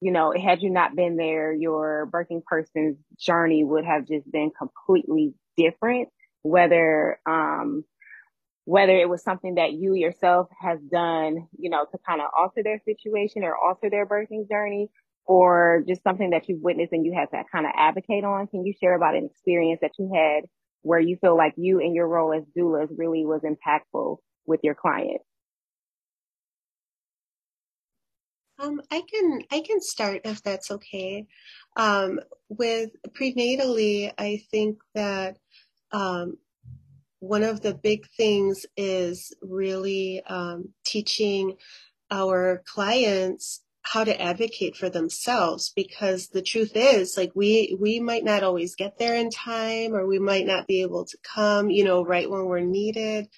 you 0.00 0.10
know, 0.10 0.32
had 0.32 0.62
you 0.62 0.70
not 0.70 0.96
been 0.96 1.16
there, 1.16 1.52
your 1.52 2.08
birthing 2.12 2.42
person's 2.44 2.96
journey 3.16 3.62
would 3.62 3.84
have 3.84 4.04
just 4.04 4.28
been 4.28 4.50
completely 4.50 5.32
different, 5.58 6.08
whether, 6.42 7.18
um, 7.26 7.84
whether 8.64 8.96
it 8.96 9.08
was 9.08 9.22
something 9.22 9.56
that 9.56 9.72
you 9.72 9.94
yourself 9.94 10.48
has 10.60 10.78
done, 10.92 11.48
you 11.58 11.70
know, 11.70 11.86
to 11.90 11.98
kind 12.06 12.20
of 12.20 12.28
alter 12.38 12.62
their 12.62 12.80
situation 12.84 13.42
or 13.42 13.56
alter 13.56 13.90
their 13.90 14.06
birthing 14.06 14.48
journey, 14.48 14.88
or 15.24 15.84
just 15.86 16.02
something 16.02 16.30
that 16.30 16.48
you've 16.48 16.62
witnessed 16.62 16.92
and 16.92 17.04
you 17.04 17.14
had 17.14 17.30
to 17.30 17.42
kind 17.52 17.66
of 17.66 17.72
advocate 17.76 18.24
on. 18.24 18.46
Can 18.46 18.64
you 18.64 18.72
share 18.80 18.94
about 18.94 19.14
an 19.14 19.26
experience 19.30 19.80
that 19.82 19.92
you 19.98 20.10
had 20.14 20.44
where 20.82 21.00
you 21.00 21.16
feel 21.20 21.36
like 21.36 21.54
you 21.56 21.80
and 21.80 21.94
your 21.94 22.08
role 22.08 22.32
as 22.32 22.44
doulas 22.56 22.88
really 22.96 23.24
was 23.26 23.42
impactful 23.42 24.16
with 24.46 24.60
your 24.62 24.74
client? 24.74 25.20
Um, 28.58 28.80
I 28.90 29.02
can 29.08 29.42
I 29.52 29.60
can 29.60 29.80
start 29.80 30.22
if 30.24 30.42
that's 30.42 30.70
okay. 30.70 31.26
Um, 31.76 32.20
with 32.48 32.90
prenatally, 33.10 34.12
I 34.18 34.40
think 34.50 34.78
that 34.94 35.36
um, 35.92 36.36
one 37.20 37.42
of 37.42 37.62
the 37.62 37.74
big 37.74 38.06
things 38.16 38.66
is 38.76 39.34
really 39.42 40.22
um, 40.28 40.70
teaching 40.84 41.56
our 42.10 42.62
clients 42.64 43.62
how 43.82 44.04
to 44.04 44.20
advocate 44.20 44.76
for 44.76 44.90
themselves 44.90 45.72
because 45.74 46.28
the 46.28 46.42
truth 46.42 46.72
is 46.74 47.16
like 47.16 47.32
we 47.34 47.76
we 47.80 48.00
might 48.00 48.24
not 48.24 48.42
always 48.42 48.74
get 48.74 48.98
there 48.98 49.14
in 49.14 49.30
time 49.30 49.94
or 49.94 50.06
we 50.06 50.18
might 50.18 50.46
not 50.46 50.66
be 50.66 50.82
able 50.82 51.06
to 51.06 51.16
come 51.22 51.70
you 51.70 51.84
know 51.84 52.04
right 52.04 52.30
when 52.30 52.44
we're 52.44 52.60
needed. 52.60 53.28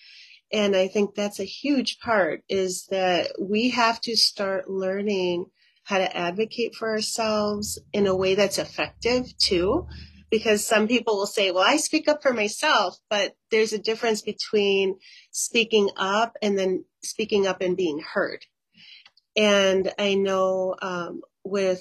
And 0.52 0.75
i 0.75 0.88
think 0.88 1.14
that's 1.14 1.38
a 1.38 1.45
huge 1.45 2.00
part 2.00 2.42
is 2.49 2.87
that 2.90 3.30
we 3.40 3.71
have 3.71 4.00
to 4.02 4.16
start 4.16 4.69
learning 4.69 5.47
how 5.85 5.99
to 5.99 6.16
advocate 6.16 6.75
for 6.75 6.90
ourselves 6.90 7.78
in 7.92 8.07
a 8.07 8.16
way 8.16 8.35
that's 8.35 8.59
effective 8.59 9.37
too 9.38 9.87
because 10.31 10.65
some 10.65 10.87
people 10.89 11.17
will 11.17 11.27
say 11.27 11.51
well 11.51 11.65
i 11.67 11.77
speak 11.77 12.09
up 12.09 12.23
for 12.23 12.33
myself 12.33 12.99
but 13.09 13.35
there's 13.51 13.73
a 13.73 13.79
difference 13.79 14.23
between 14.23 14.97
speaking 15.31 15.91
up 15.97 16.37
and 16.43 16.59
then 16.59 16.85
speaking 17.03 17.47
up 17.47 17.61
and 17.61 17.77
being 17.77 18.01
heard 18.15 18.45
and 19.37 19.93
I 19.99 20.15
know 20.15 20.75
um, 20.83 21.23
with 21.45 21.81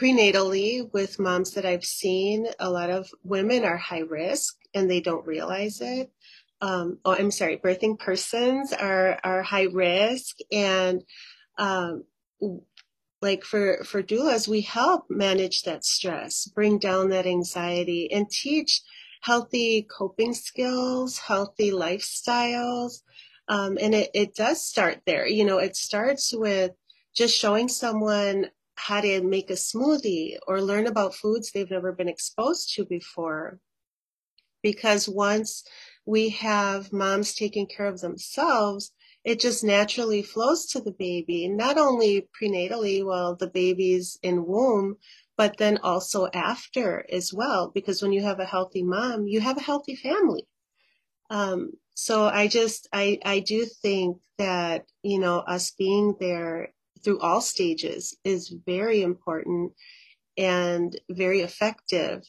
prenatally, 0.00 0.92
with 0.92 1.18
moms 1.18 1.52
that 1.52 1.66
I've 1.66 1.84
seen, 1.84 2.46
a 2.58 2.70
lot 2.70 2.90
of 2.90 3.10
women 3.22 3.64
are 3.64 3.76
high 3.76 4.00
risk 4.00 4.56
and 4.72 4.90
they 4.90 5.00
don't 5.00 5.26
realize 5.26 5.80
it. 5.80 6.10
Um, 6.60 6.98
oh, 7.04 7.14
I'm 7.14 7.30
sorry, 7.30 7.58
birthing 7.58 7.98
persons 7.98 8.72
are 8.72 9.18
are 9.22 9.42
high 9.42 9.66
risk, 9.70 10.36
and 10.50 11.02
um, 11.58 12.04
like 13.24 13.42
for 13.42 13.82
for 13.84 14.02
doulas, 14.02 14.46
we 14.46 14.60
help 14.60 15.06
manage 15.08 15.62
that 15.62 15.84
stress, 15.84 16.46
bring 16.46 16.78
down 16.78 17.08
that 17.08 17.26
anxiety, 17.26 18.12
and 18.12 18.30
teach 18.30 18.82
healthy 19.22 19.86
coping 19.90 20.34
skills, 20.34 21.18
healthy 21.18 21.70
lifestyles. 21.70 23.00
Um, 23.48 23.78
and 23.80 23.94
it, 23.94 24.10
it 24.14 24.34
does 24.34 24.62
start 24.62 25.00
there. 25.06 25.26
You 25.26 25.44
know, 25.46 25.58
it 25.58 25.74
starts 25.74 26.34
with 26.34 26.72
just 27.16 27.34
showing 27.34 27.68
someone 27.68 28.50
how 28.74 29.00
to 29.00 29.22
make 29.22 29.48
a 29.48 29.54
smoothie 29.54 30.36
or 30.46 30.60
learn 30.60 30.86
about 30.86 31.14
foods 31.14 31.50
they've 31.50 31.70
never 31.70 31.92
been 31.92 32.08
exposed 32.08 32.74
to 32.74 32.84
before. 32.84 33.58
Because 34.62 35.08
once 35.08 35.64
we 36.04 36.28
have 36.30 36.92
moms 36.92 37.34
taking 37.34 37.66
care 37.66 37.86
of 37.86 38.00
themselves, 38.00 38.92
it 39.24 39.40
just 39.40 39.64
naturally 39.64 40.22
flows 40.22 40.66
to 40.66 40.80
the 40.80 40.92
baby, 40.92 41.48
not 41.48 41.78
only 41.78 42.28
prenatally 42.40 43.04
while 43.04 43.34
the 43.34 43.46
baby's 43.46 44.18
in 44.22 44.46
womb, 44.46 44.96
but 45.36 45.56
then 45.56 45.78
also 45.82 46.28
after 46.32 47.04
as 47.10 47.32
well. 47.32 47.70
Because 47.74 48.02
when 48.02 48.12
you 48.12 48.22
have 48.22 48.38
a 48.38 48.44
healthy 48.44 48.82
mom, 48.82 49.26
you 49.26 49.40
have 49.40 49.56
a 49.56 49.62
healthy 49.62 49.96
family. 49.96 50.46
Um, 51.30 51.72
so 51.94 52.26
I 52.26 52.48
just, 52.48 52.88
I, 52.92 53.18
I 53.24 53.40
do 53.40 53.64
think 53.64 54.18
that, 54.38 54.84
you 55.02 55.18
know, 55.18 55.38
us 55.38 55.70
being 55.70 56.16
there 56.20 56.74
through 57.02 57.20
all 57.20 57.40
stages 57.40 58.16
is 58.24 58.54
very 58.66 59.02
important 59.02 59.72
and 60.36 60.98
very 61.08 61.40
effective. 61.40 62.22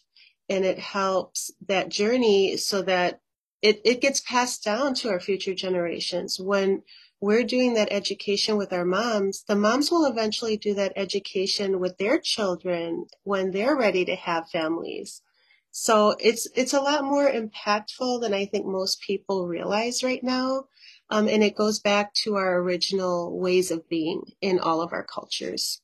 And 0.48 0.64
it 0.64 0.80
helps 0.80 1.52
that 1.68 1.90
journey 1.90 2.58
so 2.58 2.84
that 2.84 3.20
it, 3.66 3.82
it 3.84 4.00
gets 4.00 4.20
passed 4.20 4.64
down 4.64 4.94
to 4.94 5.10
our 5.10 5.20
future 5.20 5.56
generations. 5.56 6.40
When 6.40 6.84
we're 7.20 7.44
doing 7.44 7.74
that 7.74 7.88
education 7.90 8.58
with 8.58 8.72
our 8.72 8.86
moms, 8.86 9.44
the 9.48 9.56
moms 9.56 9.90
will 9.90 10.06
eventually 10.06 10.56
do 10.56 10.76
that 10.76 10.94
education 10.96 11.80
with 11.80 11.98
their 11.98 12.20
children 12.20 13.08
when 13.24 13.50
they're 13.50 13.76
ready 13.76 14.06
to 14.06 14.16
have 14.16 14.52
families. 14.52 15.24
So 15.72 16.16
it's 16.20 16.48
it's 16.56 16.76
a 16.76 16.80
lot 16.80 17.06
more 17.06 17.28
impactful 17.28 18.22
than 18.22 18.36
I 18.36 18.46
think 18.46 18.68
most 18.68 19.02
people 19.02 19.48
realize 19.48 20.04
right 20.04 20.24
now. 20.24 20.66
Um, 21.10 21.28
and 21.28 21.44
it 21.44 21.58
goes 21.58 21.80
back 21.80 22.14
to 22.24 22.36
our 22.36 22.60
original 22.60 23.36
ways 23.40 23.72
of 23.72 23.90
being 23.90 24.22
in 24.42 24.60
all 24.60 24.82
of 24.82 24.94
our 24.94 25.04
cultures. 25.04 25.82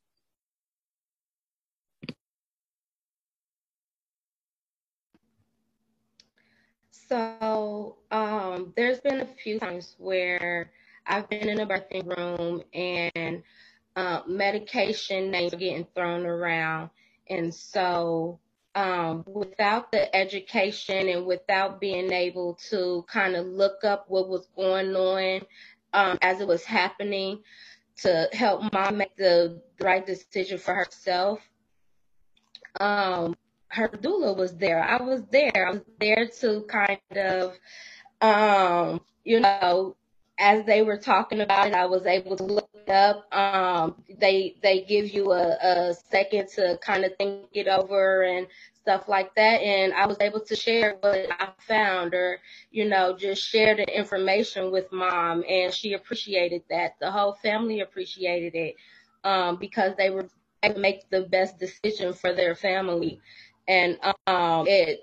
So 7.11 7.97
um, 8.09 8.71
there's 8.77 9.01
been 9.01 9.19
a 9.19 9.25
few 9.25 9.59
times 9.59 9.95
where 9.97 10.71
I've 11.05 11.29
been 11.29 11.49
in 11.49 11.59
a 11.59 11.67
birthing 11.67 12.07
room 12.17 12.63
and 12.73 13.43
uh, 13.97 14.21
medication 14.25 15.29
names 15.29 15.53
are 15.53 15.57
getting 15.57 15.85
thrown 15.93 16.25
around. 16.25 16.89
And 17.29 17.53
so 17.53 18.39
um, 18.75 19.25
without 19.27 19.91
the 19.91 20.15
education 20.15 21.09
and 21.09 21.25
without 21.25 21.81
being 21.81 22.13
able 22.13 22.57
to 22.69 23.03
kind 23.09 23.35
of 23.35 23.45
look 23.45 23.83
up 23.83 24.05
what 24.07 24.29
was 24.29 24.47
going 24.55 24.95
on 24.95 25.41
um, 25.91 26.17
as 26.21 26.39
it 26.39 26.47
was 26.47 26.63
happening 26.63 27.41
to 28.03 28.29
help 28.31 28.71
mom 28.71 28.95
make 28.95 29.17
the 29.17 29.61
right 29.81 30.05
decision 30.05 30.57
for 30.57 30.73
herself. 30.73 31.41
Um, 32.79 33.35
her 33.71 33.89
doula 33.89 34.35
was 34.35 34.55
there. 34.57 34.83
I 34.83 35.01
was 35.01 35.23
there. 35.31 35.67
I 35.67 35.71
was 35.71 35.81
there 35.99 36.27
to 36.41 36.61
kind 36.67 36.99
of, 37.15 37.57
um, 38.21 39.01
you 39.23 39.39
know, 39.39 39.95
as 40.39 40.65
they 40.65 40.81
were 40.81 40.97
talking 40.97 41.41
about 41.41 41.67
it, 41.67 41.73
I 41.73 41.85
was 41.85 42.05
able 42.05 42.35
to 42.37 42.43
look 42.43 42.69
up. 42.89 43.33
Um, 43.33 44.03
they 44.19 44.55
they 44.61 44.81
give 44.81 45.13
you 45.13 45.31
a, 45.31 45.57
a 45.61 45.93
second 46.09 46.49
to 46.55 46.79
kind 46.81 47.05
of 47.05 47.15
think 47.17 47.47
it 47.53 47.67
over 47.67 48.23
and 48.23 48.47
stuff 48.81 49.07
like 49.07 49.35
that. 49.35 49.61
And 49.61 49.93
I 49.93 50.07
was 50.07 50.17
able 50.19 50.41
to 50.41 50.55
share 50.55 50.97
what 51.01 51.27
I 51.39 51.49
found 51.67 52.13
or, 52.13 52.39
you 52.71 52.89
know, 52.89 53.15
just 53.15 53.43
share 53.43 53.75
the 53.75 53.85
information 53.95 54.71
with 54.71 54.91
mom. 54.91 55.43
And 55.47 55.73
she 55.73 55.93
appreciated 55.93 56.63
that. 56.69 56.95
The 56.99 57.11
whole 57.11 57.33
family 57.33 57.81
appreciated 57.81 58.55
it 58.55 58.75
um, 59.23 59.57
because 59.57 59.93
they 59.97 60.09
were 60.09 60.27
able 60.63 60.75
to 60.75 60.81
make 60.81 61.09
the 61.09 61.21
best 61.21 61.59
decision 61.59 62.13
for 62.13 62.33
their 62.33 62.55
family. 62.55 63.19
And 63.71 63.97
um, 64.27 64.67
it, 64.67 64.99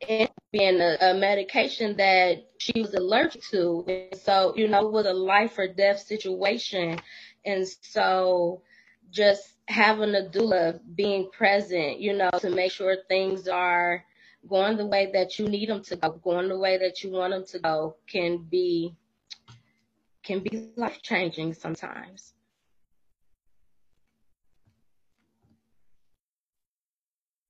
it 0.00 0.30
being 0.52 0.80
a, 0.80 0.96
a, 1.00 1.14
medication 1.14 1.96
that 1.96 2.46
she 2.58 2.80
was 2.80 2.94
allergic 2.94 3.42
to. 3.50 3.84
And 3.88 4.20
so, 4.20 4.54
you 4.56 4.68
know, 4.68 4.86
it 4.86 4.92
was 4.92 5.06
a 5.06 5.12
life 5.12 5.58
or 5.58 5.66
death 5.66 5.98
situation. 5.98 7.00
And 7.44 7.66
so 7.80 8.62
just 9.10 9.54
having 9.66 10.14
a 10.14 10.28
doula 10.30 10.78
being 10.94 11.30
present, 11.32 11.98
you 11.98 12.16
know, 12.16 12.30
to 12.38 12.50
make 12.50 12.70
sure 12.70 12.96
things 13.08 13.48
are 13.48 14.04
going 14.48 14.76
the 14.76 14.86
way 14.86 15.10
that 15.12 15.40
you 15.40 15.48
need 15.48 15.68
them 15.68 15.82
to 15.82 15.96
go, 15.96 16.12
going 16.22 16.48
the 16.48 16.58
way 16.58 16.78
that 16.78 17.02
you 17.02 17.10
want 17.10 17.32
them 17.32 17.44
to 17.46 17.58
go 17.58 17.96
can 18.06 18.38
be 18.38 18.94
can 20.22 20.40
be 20.40 20.70
life 20.76 21.02
changing 21.02 21.54
sometimes. 21.54 22.34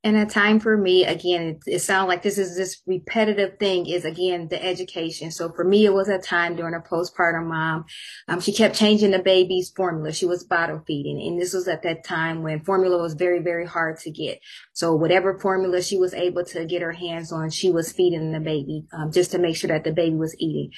And 0.04 0.18
a 0.18 0.26
time 0.26 0.60
for 0.60 0.76
me, 0.76 1.06
again, 1.06 1.42
it, 1.42 1.62
it 1.66 1.78
sounds 1.80 2.08
like 2.08 2.22
this 2.22 2.36
is 2.36 2.56
this 2.56 2.82
repetitive 2.86 3.58
thing 3.58 3.86
is 3.86 4.04
again 4.04 4.48
the 4.48 4.62
education. 4.62 5.30
So 5.30 5.50
for 5.50 5.64
me, 5.64 5.86
it 5.86 5.94
was 5.94 6.08
a 6.08 6.18
time 6.18 6.56
during 6.56 6.74
a 6.74 6.80
postpartum 6.80 7.46
mom. 7.46 7.86
Um, 8.28 8.40
she 8.40 8.52
kept 8.52 8.76
changing 8.76 9.12
the 9.12 9.18
baby's 9.18 9.70
formula. 9.70 10.12
She 10.12 10.26
was 10.26 10.44
bottle 10.44 10.82
feeding. 10.86 11.26
And 11.26 11.40
this 11.40 11.54
was 11.54 11.66
at 11.68 11.82
that 11.84 12.04
time 12.04 12.42
when 12.42 12.62
formula 12.64 13.00
was 13.00 13.14
very, 13.14 13.40
very 13.40 13.66
hard 13.66 13.98
to 14.00 14.10
get. 14.10 14.40
So 14.74 14.94
whatever 14.94 15.38
formula 15.38 15.80
she 15.82 15.96
was 15.96 16.12
able 16.14 16.44
to 16.46 16.66
get 16.66 16.82
her 16.82 16.92
hands 16.92 17.32
on, 17.32 17.50
she 17.50 17.70
was 17.70 17.92
feeding 17.92 18.32
the 18.32 18.40
baby, 18.40 18.84
um, 18.92 19.10
just 19.10 19.30
to 19.30 19.38
make 19.38 19.56
sure 19.56 19.68
that 19.68 19.84
the 19.84 19.92
baby 19.92 20.16
was 20.16 20.36
eating 20.38 20.70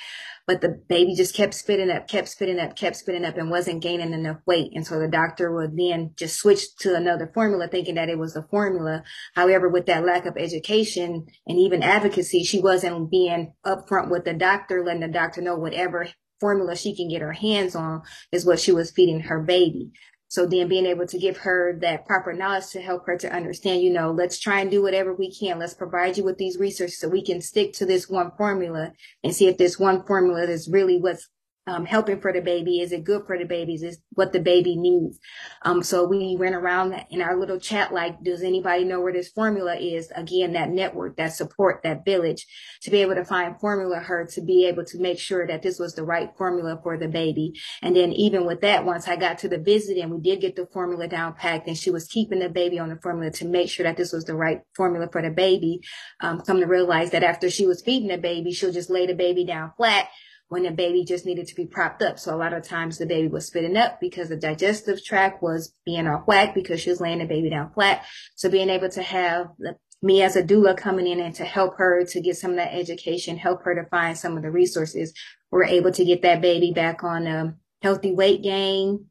but 0.46 0.60
the 0.60 0.80
baby 0.88 1.14
just 1.14 1.34
kept 1.34 1.54
spitting 1.54 1.90
up, 1.90 2.06
kept 2.06 2.28
spitting 2.28 2.60
up, 2.60 2.76
kept 2.76 2.96
spitting 2.96 3.24
up 3.24 3.36
and 3.36 3.50
wasn't 3.50 3.82
gaining 3.82 4.12
enough 4.12 4.38
weight. 4.46 4.70
And 4.74 4.86
so 4.86 4.98
the 4.98 5.08
doctor 5.08 5.52
would 5.52 5.76
then 5.76 6.12
just 6.16 6.38
switch 6.38 6.76
to 6.80 6.94
another 6.94 7.30
formula 7.34 7.66
thinking 7.66 7.96
that 7.96 8.08
it 8.08 8.18
was 8.18 8.34
the 8.34 8.46
formula. 8.48 9.02
However, 9.34 9.68
with 9.68 9.86
that 9.86 10.04
lack 10.04 10.24
of 10.24 10.36
education 10.36 11.26
and 11.46 11.58
even 11.58 11.82
advocacy, 11.82 12.44
she 12.44 12.60
wasn't 12.60 13.10
being 13.10 13.54
upfront 13.66 14.08
with 14.08 14.24
the 14.24 14.34
doctor, 14.34 14.84
letting 14.84 15.00
the 15.00 15.08
doctor 15.08 15.42
know 15.42 15.56
whatever 15.56 16.06
formula 16.38 16.76
she 16.76 16.94
can 16.94 17.08
get 17.08 17.22
her 17.22 17.32
hands 17.32 17.74
on 17.74 18.02
is 18.30 18.46
what 18.46 18.60
she 18.60 18.70
was 18.70 18.92
feeding 18.92 19.20
her 19.20 19.42
baby. 19.42 19.90
So 20.28 20.44
then 20.44 20.68
being 20.68 20.86
able 20.86 21.06
to 21.06 21.18
give 21.18 21.36
her 21.38 21.78
that 21.80 22.04
proper 22.04 22.32
knowledge 22.32 22.68
to 22.70 22.80
help 22.80 23.06
her 23.06 23.16
to 23.18 23.32
understand, 23.32 23.82
you 23.82 23.92
know, 23.92 24.10
let's 24.10 24.40
try 24.40 24.60
and 24.60 24.70
do 24.70 24.82
whatever 24.82 25.14
we 25.14 25.32
can. 25.32 25.58
Let's 25.58 25.74
provide 25.74 26.16
you 26.16 26.24
with 26.24 26.38
these 26.38 26.58
resources 26.58 26.98
so 26.98 27.08
we 27.08 27.22
can 27.22 27.40
stick 27.40 27.72
to 27.74 27.86
this 27.86 28.08
one 28.08 28.32
formula 28.36 28.92
and 29.22 29.34
see 29.34 29.46
if 29.46 29.56
this 29.56 29.78
one 29.78 30.04
formula 30.04 30.42
is 30.42 30.68
really 30.68 30.98
what's 30.98 31.28
um, 31.66 31.84
helping 31.84 32.20
for 32.20 32.32
the 32.32 32.40
baby? 32.40 32.80
Is 32.80 32.92
it 32.92 33.04
good 33.04 33.26
for 33.26 33.38
the 33.38 33.44
babies? 33.44 33.82
Is 33.82 33.98
what 34.10 34.32
the 34.32 34.40
baby 34.40 34.76
needs? 34.76 35.18
Um, 35.62 35.82
so 35.82 36.04
we 36.04 36.36
went 36.36 36.54
around 36.54 36.94
in 37.10 37.20
our 37.20 37.36
little 37.36 37.58
chat 37.58 37.92
like, 37.92 38.22
does 38.22 38.42
anybody 38.42 38.84
know 38.84 39.00
where 39.00 39.12
this 39.12 39.28
formula 39.28 39.76
is? 39.76 40.10
Again, 40.14 40.52
that 40.52 40.70
network, 40.70 41.16
that 41.16 41.34
support, 41.34 41.82
that 41.82 42.04
village 42.04 42.46
to 42.82 42.90
be 42.90 43.02
able 43.02 43.14
to 43.14 43.24
find 43.24 43.58
formula 43.60 43.98
her 43.98 44.26
to 44.26 44.40
be 44.40 44.66
able 44.66 44.84
to 44.84 44.98
make 44.98 45.18
sure 45.18 45.46
that 45.46 45.62
this 45.62 45.78
was 45.78 45.94
the 45.94 46.04
right 46.04 46.30
formula 46.38 46.78
for 46.82 46.96
the 46.96 47.08
baby. 47.08 47.52
And 47.82 47.96
then 47.96 48.12
even 48.12 48.46
with 48.46 48.60
that, 48.60 48.84
once 48.84 49.08
I 49.08 49.16
got 49.16 49.38
to 49.38 49.48
the 49.48 49.58
visit 49.58 49.98
and 49.98 50.10
we 50.12 50.20
did 50.20 50.40
get 50.40 50.56
the 50.56 50.66
formula 50.72 51.08
down 51.08 51.34
packed 51.34 51.66
and 51.66 51.76
she 51.76 51.90
was 51.90 52.06
keeping 52.06 52.38
the 52.38 52.48
baby 52.48 52.78
on 52.78 52.90
the 52.90 53.00
formula 53.02 53.32
to 53.32 53.44
make 53.44 53.68
sure 53.68 53.84
that 53.84 53.96
this 53.96 54.12
was 54.12 54.24
the 54.24 54.34
right 54.34 54.60
formula 54.74 55.08
for 55.10 55.22
the 55.22 55.30
baby, 55.30 55.80
um, 56.20 56.40
come 56.40 56.60
to 56.60 56.66
realize 56.66 57.10
that 57.10 57.24
after 57.24 57.50
she 57.50 57.66
was 57.66 57.82
feeding 57.82 58.08
the 58.08 58.18
baby, 58.18 58.52
she'll 58.52 58.72
just 58.72 58.90
lay 58.90 59.06
the 59.06 59.14
baby 59.14 59.44
down 59.44 59.72
flat 59.76 60.08
when 60.48 60.62
the 60.62 60.70
baby 60.70 61.04
just 61.04 61.26
needed 61.26 61.46
to 61.48 61.54
be 61.54 61.66
propped 61.66 62.02
up. 62.02 62.18
So 62.18 62.34
a 62.34 62.38
lot 62.38 62.52
of 62.52 62.62
times 62.62 62.98
the 62.98 63.06
baby 63.06 63.28
was 63.28 63.46
spitting 63.46 63.76
up 63.76 64.00
because 64.00 64.28
the 64.28 64.36
digestive 64.36 65.04
tract 65.04 65.42
was 65.42 65.72
being 65.84 66.06
off 66.06 66.26
whack 66.26 66.54
because 66.54 66.80
she 66.80 66.90
was 66.90 67.00
laying 67.00 67.18
the 67.18 67.26
baby 67.26 67.50
down 67.50 67.72
flat. 67.72 68.04
So 68.36 68.48
being 68.48 68.70
able 68.70 68.88
to 68.90 69.02
have 69.02 69.48
the, 69.58 69.76
me 70.02 70.22
as 70.22 70.36
a 70.36 70.42
doula 70.42 70.76
coming 70.76 71.06
in 71.06 71.20
and 71.20 71.34
to 71.34 71.44
help 71.44 71.78
her 71.78 72.04
to 72.04 72.20
get 72.20 72.36
some 72.36 72.52
of 72.52 72.56
that 72.56 72.74
education, 72.74 73.36
help 73.36 73.62
her 73.64 73.74
to 73.74 73.88
find 73.88 74.16
some 74.16 74.36
of 74.36 74.42
the 74.42 74.50
resources, 74.50 75.12
we're 75.50 75.64
able 75.64 75.90
to 75.92 76.04
get 76.04 76.22
that 76.22 76.40
baby 76.40 76.72
back 76.72 77.02
on 77.02 77.26
a 77.26 77.56
healthy 77.82 78.12
weight 78.12 78.42
gain, 78.42 79.06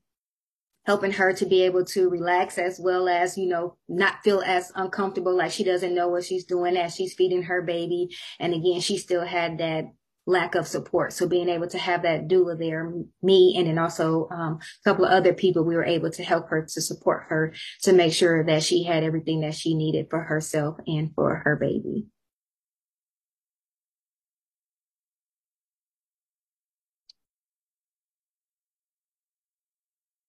helping 0.85 1.11
her 1.11 1.33
to 1.33 1.45
be 1.45 1.63
able 1.63 1.83
to 1.83 2.09
relax 2.09 2.57
as 2.57 2.79
well 2.79 3.09
as, 3.09 3.37
you 3.37 3.47
know, 3.47 3.75
not 3.89 4.23
feel 4.23 4.41
as 4.45 4.71
uncomfortable 4.75 5.35
like 5.35 5.51
she 5.51 5.63
doesn't 5.63 5.95
know 5.95 6.07
what 6.07 6.23
she's 6.23 6.45
doing 6.45 6.77
as 6.77 6.95
she's 6.95 7.13
feeding 7.13 7.43
her 7.43 7.61
baby. 7.61 8.15
And 8.39 8.53
again, 8.53 8.79
she 8.79 8.97
still 8.97 9.25
had 9.25 9.57
that 9.57 9.85
lack 10.25 10.55
of 10.55 10.67
support. 10.67 11.13
So 11.13 11.27
being 11.27 11.49
able 11.49 11.67
to 11.67 11.77
have 11.77 12.01
that 12.03 12.27
doula 12.27 12.57
there, 12.57 12.91
me, 13.21 13.55
and 13.57 13.67
then 13.67 13.77
also 13.77 14.27
um, 14.31 14.59
a 14.61 14.89
couple 14.89 15.05
of 15.05 15.11
other 15.11 15.33
people, 15.33 15.63
we 15.63 15.75
were 15.75 15.85
able 15.85 16.09
to 16.11 16.23
help 16.23 16.49
her 16.49 16.63
to 16.63 16.81
support 16.81 17.25
her 17.29 17.53
to 17.83 17.93
make 17.93 18.13
sure 18.13 18.43
that 18.43 18.63
she 18.63 18.83
had 18.83 19.03
everything 19.03 19.41
that 19.41 19.53
she 19.53 19.75
needed 19.75 20.07
for 20.09 20.23
herself 20.23 20.77
and 20.87 21.13
for 21.13 21.35
her 21.45 21.55
baby. 21.55 22.07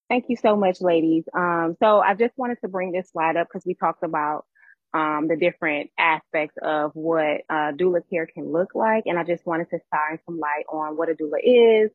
Thank 0.09 0.25
you 0.29 0.37
so 0.37 0.55
much, 0.55 0.79
ladies. 0.79 1.25
Um, 1.35 1.75
so 1.79 1.99
I 1.99 2.13
just 2.13 2.37
wanted 2.37 2.59
to 2.61 2.69
bring 2.69 2.93
this 2.93 3.11
slide 3.11 3.35
up 3.35 3.47
because 3.47 3.65
we 3.65 3.73
talked 3.73 4.03
about 4.03 4.45
um, 4.93 5.27
the 5.27 5.37
different 5.37 5.91
aspects 5.97 6.55
of 6.61 6.91
what 6.93 7.41
uh, 7.49 7.71
doula 7.73 8.01
care 8.09 8.27
can 8.27 8.51
look 8.51 8.75
like. 8.75 9.03
And 9.05 9.19
I 9.19 9.23
just 9.23 9.45
wanted 9.45 9.69
to 9.71 9.79
shine 9.93 10.19
some 10.25 10.39
light 10.39 10.65
on 10.71 10.97
what 10.97 11.09
a 11.09 11.13
doula 11.13 11.39
is 11.43 11.91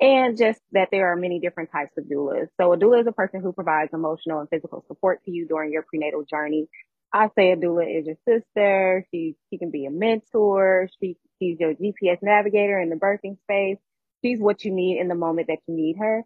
and 0.00 0.36
just 0.36 0.60
that 0.72 0.88
there 0.90 1.12
are 1.12 1.16
many 1.16 1.40
different 1.40 1.70
types 1.72 1.92
of 1.96 2.04
doulas. 2.04 2.48
So 2.60 2.72
a 2.72 2.78
doula 2.78 3.00
is 3.00 3.06
a 3.06 3.12
person 3.12 3.40
who 3.40 3.52
provides 3.52 3.92
emotional 3.94 4.40
and 4.40 4.48
physical 4.48 4.84
support 4.88 5.24
to 5.24 5.30
you 5.30 5.46
during 5.46 5.72
your 5.72 5.82
prenatal 5.82 6.24
journey. 6.24 6.68
I 7.12 7.28
say 7.36 7.52
a 7.52 7.56
doula 7.56 7.98
is 7.98 8.06
your 8.06 8.16
sister. 8.28 9.06
She, 9.10 9.36
she 9.50 9.58
can 9.58 9.70
be 9.70 9.86
a 9.86 9.90
mentor. 9.90 10.88
She, 11.00 11.16
she's 11.38 11.58
your 11.58 11.74
GPS 11.74 12.18
navigator 12.22 12.80
in 12.80 12.90
the 12.90 12.96
birthing 12.96 13.38
space. 13.44 13.78
She's 14.22 14.40
what 14.40 14.64
you 14.64 14.72
need 14.72 14.98
in 15.00 15.08
the 15.08 15.14
moment 15.14 15.48
that 15.48 15.58
you 15.66 15.74
need 15.74 15.96
her. 15.98 16.24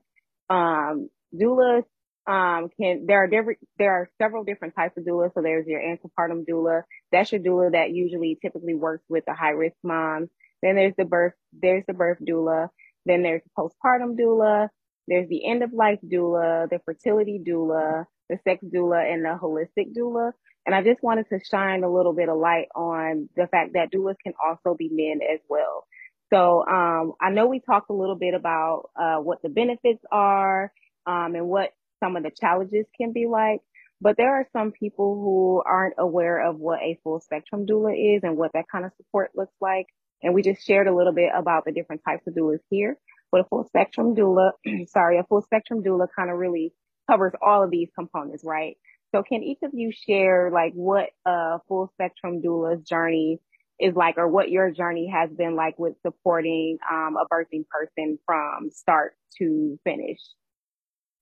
Um, 0.48 1.11
doulas 1.35 1.85
um, 2.26 2.68
can 2.78 3.06
there 3.06 3.24
are 3.24 3.26
different 3.26 3.59
there 3.78 3.92
are 3.92 4.11
several 4.20 4.44
different 4.44 4.74
types 4.74 4.96
of 4.96 5.04
doulas. 5.04 5.33
So 5.35 5.42
there's 5.42 5.66
your 5.66 5.80
antepartum 5.80 6.44
doula. 6.48 6.83
That's 7.12 7.33
your 7.33 7.40
doula 7.40 7.72
that 7.72 7.90
usually 7.90 8.38
typically 8.40 8.74
works 8.74 9.04
with 9.09 9.24
the 9.26 9.35
high 9.35 9.50
risk 9.50 9.76
moms. 9.83 10.28
Then 10.62 10.76
there's 10.76 10.94
the 10.96 11.04
birth 11.04 11.35
there's 11.52 11.85
the 11.87 11.94
birth 11.94 12.18
doula. 12.26 12.68
Then 13.06 13.22
there's 13.22 13.42
the 13.42 13.50
postpartum 13.59 14.18
doula. 14.18 14.68
There's 15.09 15.28
the 15.28 15.44
end 15.44 15.62
of 15.62 15.72
life 15.72 15.98
doula, 16.06 16.68
the 16.68 16.80
fertility 16.85 17.40
doula, 17.44 18.04
the 18.28 18.38
sex 18.44 18.62
doula, 18.62 19.12
and 19.12 19.24
the 19.24 19.38
holistic 19.40 19.92
doula. 19.96 20.33
And 20.66 20.74
I 20.74 20.83
just 20.83 21.02
wanted 21.02 21.26
to 21.30 21.40
shine 21.50 21.83
a 21.83 21.92
little 21.92 22.12
bit 22.12 22.28
of 22.28 22.37
light 22.37 22.68
on 22.76 23.28
the 23.35 23.48
fact 23.48 23.72
that 23.74 23.90
doulas 23.90 24.16
can 24.22 24.35
also 24.44 24.76
be 24.76 24.88
men 24.92 25.20
as 25.22 25.40
well. 25.48 25.87
So 26.33 26.64
um, 26.64 27.14
I 27.20 27.30
know 27.30 27.46
we 27.48 27.61
talked 27.61 27.90
a 27.90 27.94
little 27.94 28.14
bit 28.14 28.35
about 28.35 28.90
uh, 28.94 29.16
what 29.16 29.42
the 29.42 29.48
benefits 29.48 30.04
are 30.12 30.70
um, 31.06 31.35
and 31.35 31.48
what 31.48 31.70
some 32.00 32.16
of 32.16 32.22
the 32.22 32.30
challenges 32.30 32.86
can 32.98 33.12
be 33.12 33.26
like. 33.26 33.60
But 34.00 34.16
there 34.16 34.34
are 34.34 34.48
some 34.52 34.72
people 34.72 35.14
who 35.14 35.62
aren't 35.64 35.94
aware 35.98 36.48
of 36.48 36.56
what 36.58 36.80
a 36.80 36.98
full 37.04 37.20
spectrum 37.20 37.66
doula 37.66 38.16
is 38.16 38.22
and 38.24 38.36
what 38.36 38.52
that 38.54 38.64
kind 38.72 38.84
of 38.84 38.92
support 38.96 39.32
looks 39.34 39.54
like. 39.60 39.86
And 40.22 40.34
we 40.34 40.42
just 40.42 40.66
shared 40.66 40.86
a 40.86 40.94
little 40.94 41.12
bit 41.12 41.30
about 41.34 41.64
the 41.64 41.72
different 41.72 42.02
types 42.06 42.26
of 42.26 42.34
doulas 42.34 42.60
here. 42.70 42.96
But 43.30 43.42
a 43.42 43.44
full 43.44 43.64
spectrum 43.64 44.14
doula, 44.14 44.52
sorry, 44.88 45.18
a 45.18 45.24
full 45.24 45.42
spectrum 45.42 45.82
doula 45.82 46.06
kind 46.16 46.30
of 46.30 46.38
really 46.38 46.72
covers 47.10 47.32
all 47.42 47.62
of 47.62 47.70
these 47.70 47.90
components, 47.94 48.42
right? 48.44 48.76
So 49.14 49.22
can 49.22 49.42
each 49.42 49.58
of 49.62 49.72
you 49.74 49.92
share 49.92 50.50
like 50.52 50.72
what 50.72 51.10
a 51.26 51.58
full 51.68 51.90
spectrum 51.94 52.40
doula's 52.42 52.82
journey 52.82 53.40
is 53.78 53.94
like 53.94 54.18
or 54.18 54.28
what 54.28 54.50
your 54.50 54.70
journey 54.70 55.10
has 55.12 55.30
been 55.30 55.56
like 55.56 55.78
with 55.78 55.94
supporting 56.02 56.78
um, 56.90 57.16
a 57.16 57.26
birthing 57.32 57.64
person 57.68 58.18
from 58.24 58.70
start 58.70 59.14
to 59.38 59.78
finish? 59.84 60.18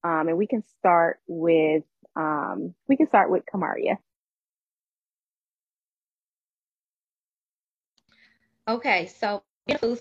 Um, 0.03 0.27
and 0.29 0.37
we 0.37 0.47
can 0.47 0.63
start 0.79 1.19
with, 1.27 1.83
um, 2.15 2.73
we 2.87 2.97
can 2.97 3.07
start 3.07 3.29
with 3.29 3.43
Kamaria. 3.51 3.97
Okay, 8.67 9.07
so 9.19 9.43
full 9.79 9.97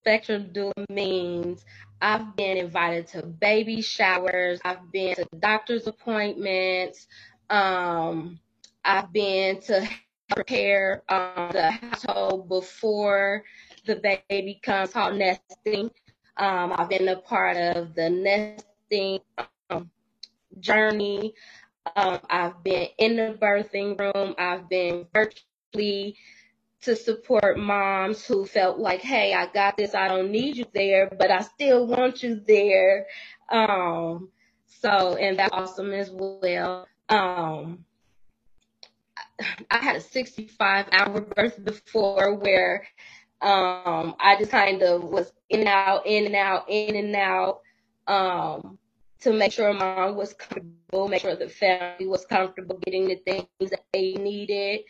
spectrum 0.00 0.50
doula 0.52 0.88
means 0.90 1.64
I've 2.00 2.36
been 2.36 2.56
invited 2.56 3.08
to 3.08 3.22
baby 3.22 3.82
showers, 3.82 4.60
I've 4.64 4.90
been 4.92 5.14
to 5.16 5.26
doctor's 5.38 5.86
appointments, 5.86 7.06
um, 7.50 8.40
I've 8.84 9.12
been 9.12 9.60
to 9.62 9.86
prepare 10.30 11.02
um, 11.08 11.50
the 11.52 11.70
household 11.70 12.48
before 12.48 13.44
the 13.86 14.20
baby 14.28 14.60
comes, 14.62 14.92
called 14.92 15.16
nesting. 15.16 15.90
Um, 16.36 16.72
I've 16.76 16.88
been 16.88 17.08
a 17.08 17.16
part 17.16 17.56
of 17.56 17.94
the 17.94 18.08
nest 18.08 18.64
birthing 18.90 19.20
um, 19.70 19.90
journey. 20.58 21.34
Um, 21.96 22.20
I've 22.28 22.62
been 22.62 22.88
in 22.98 23.16
the 23.16 23.38
birthing 23.40 23.98
room. 23.98 24.34
I've 24.38 24.68
been 24.68 25.06
virtually 25.12 26.16
to 26.82 26.94
support 26.94 27.58
moms 27.58 28.24
who 28.24 28.46
felt 28.46 28.78
like, 28.78 29.00
hey, 29.00 29.34
I 29.34 29.46
got 29.46 29.76
this. 29.76 29.94
I 29.94 30.08
don't 30.08 30.30
need 30.30 30.56
you 30.56 30.66
there, 30.74 31.10
but 31.18 31.30
I 31.30 31.40
still 31.40 31.86
want 31.86 32.22
you 32.22 32.40
there. 32.46 33.06
Um, 33.50 34.30
so, 34.80 35.16
and 35.16 35.38
that's 35.38 35.52
awesome 35.52 35.92
as 35.92 36.10
well. 36.10 36.86
Um, 37.08 37.84
I 39.70 39.78
had 39.78 39.96
a 39.96 40.00
65 40.00 40.86
hour 40.92 41.20
birth 41.20 41.64
before 41.64 42.34
where 42.34 42.86
um, 43.40 44.14
I 44.20 44.36
just 44.38 44.50
kind 44.50 44.82
of 44.82 45.04
was 45.04 45.32
in 45.48 45.60
and 45.60 45.68
out, 45.68 46.06
in 46.06 46.26
and 46.26 46.34
out, 46.34 46.64
in 46.68 46.96
and 46.96 47.16
out 47.16 47.60
um, 48.08 48.78
to 49.20 49.32
make 49.32 49.52
sure 49.52 49.72
mom 49.72 50.16
was 50.16 50.32
comfortable, 50.32 51.08
make 51.08 51.22
sure 51.22 51.36
the 51.36 51.48
family 51.48 52.06
was 52.06 52.24
comfortable 52.24 52.78
getting 52.78 53.08
the 53.08 53.16
things 53.16 53.70
that 53.70 53.84
they 53.92 54.14
needed. 54.14 54.80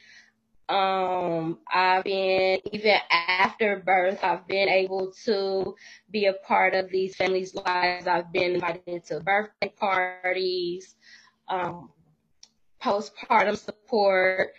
Um, 0.68 1.58
I've 1.72 2.04
been, 2.04 2.60
even 2.72 2.96
after 3.10 3.82
birth, 3.84 4.22
I've 4.22 4.46
been 4.46 4.68
able 4.68 5.12
to 5.24 5.74
be 6.10 6.26
a 6.26 6.34
part 6.34 6.74
of 6.74 6.90
these 6.90 7.16
families' 7.16 7.54
lives. 7.54 8.06
I've 8.06 8.32
been 8.32 8.54
invited 8.54 9.04
to 9.06 9.20
birthday 9.20 9.72
parties, 9.78 10.94
um, 11.48 11.90
postpartum 12.82 13.56
support, 13.56 14.52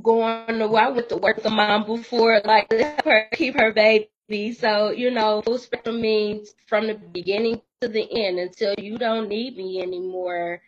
going 0.00 0.58
to, 0.58 0.64
I 0.76 0.88
went 0.90 1.08
to 1.08 1.16
work 1.16 1.36
with 1.36 1.44
the 1.44 1.50
mom 1.50 1.84
before, 1.84 2.40
like, 2.44 2.72
help 2.72 3.04
her 3.04 3.28
keep 3.32 3.58
her 3.58 3.72
baby. 3.72 4.08
So, 4.30 4.90
you 4.90 5.10
know, 5.10 5.42
full 5.42 5.58
spectrum 5.58 6.00
means 6.00 6.54
from 6.66 6.86
the 6.86 6.94
beginning 6.94 7.60
to 7.80 7.88
the 7.88 8.08
end 8.10 8.38
until 8.38 8.74
you 8.78 8.96
don't 8.96 9.28
need 9.28 9.56
me 9.56 9.82
anymore. 9.82 10.62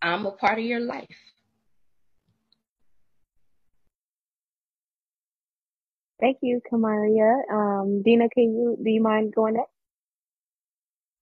I'm 0.00 0.24
a 0.24 0.30
part 0.30 0.58
of 0.58 0.64
your 0.64 0.80
life. 0.80 1.06
Thank 6.20 6.38
you, 6.42 6.60
Kamaria. 6.70 7.42
Um, 7.52 8.02
Denna, 8.02 8.28
can 8.30 8.44
you 8.54 8.76
do 8.82 8.90
you 8.90 9.02
mind 9.02 9.34
going 9.34 9.54
next? 9.54 9.77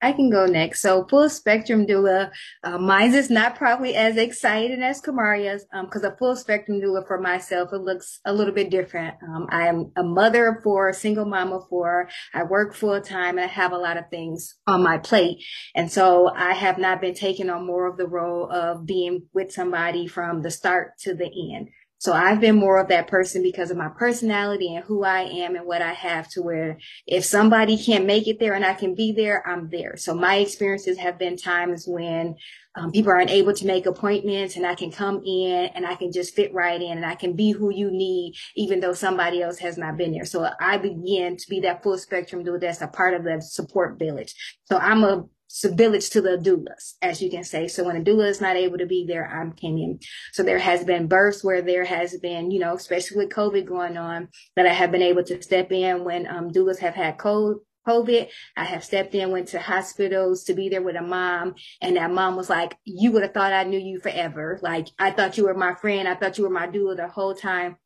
I 0.07 0.13
can 0.13 0.31
go 0.31 0.47
next. 0.47 0.83
So 0.83 1.05
full 1.11 1.29
spectrum 1.29 1.85
doula, 1.85 2.31
uh, 2.63 2.79
mine 2.79 3.13
is 3.13 3.29
not 3.29 3.57
probably 3.57 3.97
as 3.97 4.17
exciting 4.17 4.81
as 4.81 5.03
Kamaria's, 5.03 5.67
um, 5.73 5.89
cause 5.89 6.05
a 6.05 6.15
full 6.17 6.37
spectrum 6.37 6.81
doula 6.81 7.05
for 7.05 7.21
myself, 7.21 7.71
it 7.73 7.81
looks 7.81 8.21
a 8.25 8.33
little 8.33 8.55
bit 8.55 8.71
different. 8.71 9.17
Um, 9.21 9.49
I 9.51 9.67
am 9.67 9.91
a 9.97 10.05
mother 10.05 10.47
of 10.47 10.63
four, 10.63 10.89
a 10.89 10.95
single 10.95 11.25
mom 11.25 11.53
of 11.53 11.69
four. 11.69 12.09
I 12.33 12.45
work 12.45 12.77
full 12.77 13.01
time 13.01 13.37
and 13.37 13.51
I 13.51 13.53
have 13.53 13.73
a 13.73 13.79
lot 13.79 13.97
of 13.97 14.05
things 14.09 14.55
on 14.69 14.81
my 14.85 14.99
plate. 14.99 15.39
And 15.75 15.91
so 15.91 16.31
I 16.33 16.53
have 16.53 16.79
not 16.79 17.01
been 17.01 17.15
taking 17.15 17.51
on 17.51 17.67
more 17.67 17.89
of 17.89 17.97
the 17.97 18.07
role 18.07 18.49
of 18.49 18.87
being 18.87 19.27
with 19.35 19.51
somebody 19.51 20.07
from 20.07 20.43
the 20.43 20.53
start 20.53 20.99
to 21.01 21.17
the 21.17 21.31
end. 21.53 21.71
So 21.99 22.13
I've 22.13 22.41
been 22.41 22.57
more 22.57 22.79
of 22.79 22.89
that 22.89 23.09
person 23.09 23.43
because 23.43 23.71
of 23.71 23.77
my 23.77 23.89
personality 23.89 24.75
and 24.75 24.85
who 24.85 25.03
I 25.03 25.23
am 25.23 25.57
and 25.57 25.67
what 25.67 25.81
I 25.81 25.93
have 25.93 26.29
to 26.31 26.43
where 26.43 26.79
if 27.07 27.25
somebody 27.25 27.79
can't 27.79 28.05
make 28.05 28.29
it 28.29 28.39
there 28.39 28.55
and 28.55 28.65
I 28.65 28.75
can 28.75 28.95
be 28.95 29.13
there, 29.13 29.47
I'm 29.49 29.71
there. 29.71 29.97
So 29.97 30.15
my 30.15 30.37
experiences 30.37 30.99
have 30.99 31.19
been 31.19 31.37
times 31.37 31.85
when 31.87 32.37
um, 32.75 32.93
people 32.93 33.11
aren't 33.11 33.31
able 33.31 33.55
to 33.55 33.67
make 33.67 33.87
appointments 33.87 34.57
and 34.57 34.67
I 34.67 34.75
can 34.75 34.91
come 34.91 35.23
in 35.25 35.71
and 35.75 35.87
I 35.87 35.95
can 35.95 36.13
just 36.13 36.35
fit 36.35 36.53
right 36.53 36.81
in 36.81 36.99
and 36.99 37.07
I 37.07 37.15
can 37.15 37.35
be 37.35 37.53
who 37.53 37.73
you 37.73 37.91
need, 37.91 38.35
even 38.55 38.81
though 38.81 38.93
somebody 38.93 39.41
else 39.41 39.59
has 39.59 39.79
not 39.79 39.97
been 39.97 40.13
there. 40.13 40.27
So 40.27 40.51
I 40.61 40.77
begin 40.77 41.39
to 41.39 41.49
be 41.49 41.61
that 41.61 41.83
full 41.83 41.97
spectrum 41.97 42.45
dude 42.45 42.61
that's 42.61 42.83
a 42.83 42.89
part 42.89 43.15
of 43.15 43.25
the 43.25 43.41
support 43.41 43.99
village. 43.99 44.35
So 44.67 44.77
I'm 44.77 45.03
a 45.05 45.25
village 45.65 46.11
to 46.11 46.21
the 46.21 46.37
doulas, 46.37 46.95
as 47.03 47.23
you 47.23 47.31
can 47.31 47.45
say. 47.45 47.69
So 47.69 47.85
when 47.85 47.97
a 47.97 48.05
doula 48.05 48.29
is 48.29 48.41
not 48.41 48.57
able 48.57 48.79
to 48.79 48.87
be 48.87 49.05
there, 49.07 49.27
I'm 49.27 49.53
Kenyan. 49.53 50.03
So 50.33 50.43
there 50.43 50.59
has 50.59 50.85
been 50.85 51.09
births 51.09 51.43
where 51.43 51.63
there 51.63 51.85
has 51.85 52.17
been, 52.19 52.51
you 52.51 52.61
know, 52.61 52.75
especially 52.75 53.19
with 53.19 53.31
COVID 53.31 53.67
going 53.67 53.97
on, 53.97 54.29
that 54.55 54.67
I 54.67 54.73
have 54.73 54.93
been 54.93 55.03
able 55.03 55.25
to 55.25 55.43
step 55.43 55.73
in 55.73 56.05
when 56.05 56.27
um, 56.27 56.51
doulas 56.51 56.79
have 56.79 56.95
had 56.95 57.19
cold. 57.19 57.61
COVID, 57.87 58.29
I 58.57 58.65
have 58.65 58.85
stepped 58.85 59.15
in, 59.15 59.31
went 59.31 59.49
to 59.49 59.61
hospitals 59.61 60.43
to 60.45 60.55
be 60.55 60.69
there 60.69 60.83
with 60.83 60.97
a 60.97 61.03
mom. 61.03 61.55
And 61.81 61.97
that 61.97 62.11
mom 62.11 62.35
was 62.35 62.51
like, 62.51 62.77
you 62.85 63.13
would 63.13 63.23
have 63.23 63.33
thought 63.33 63.53
I 63.53 63.63
knew 63.63 63.79
you 63.79 64.01
forever. 64.01 64.59
Like, 64.61 64.89
I 64.99 65.13
thought 65.13 65.39
you 65.39 65.45
were 65.45 65.55
my 65.55 65.75
friend. 65.75 66.09
I 66.09 66.17
thought 66.17 66.37
you 66.37 66.45
were 66.45 66.51
my 66.51 66.67
doula 66.67 66.97
the 66.97 67.07
whole 67.07 67.35
time 67.35 67.77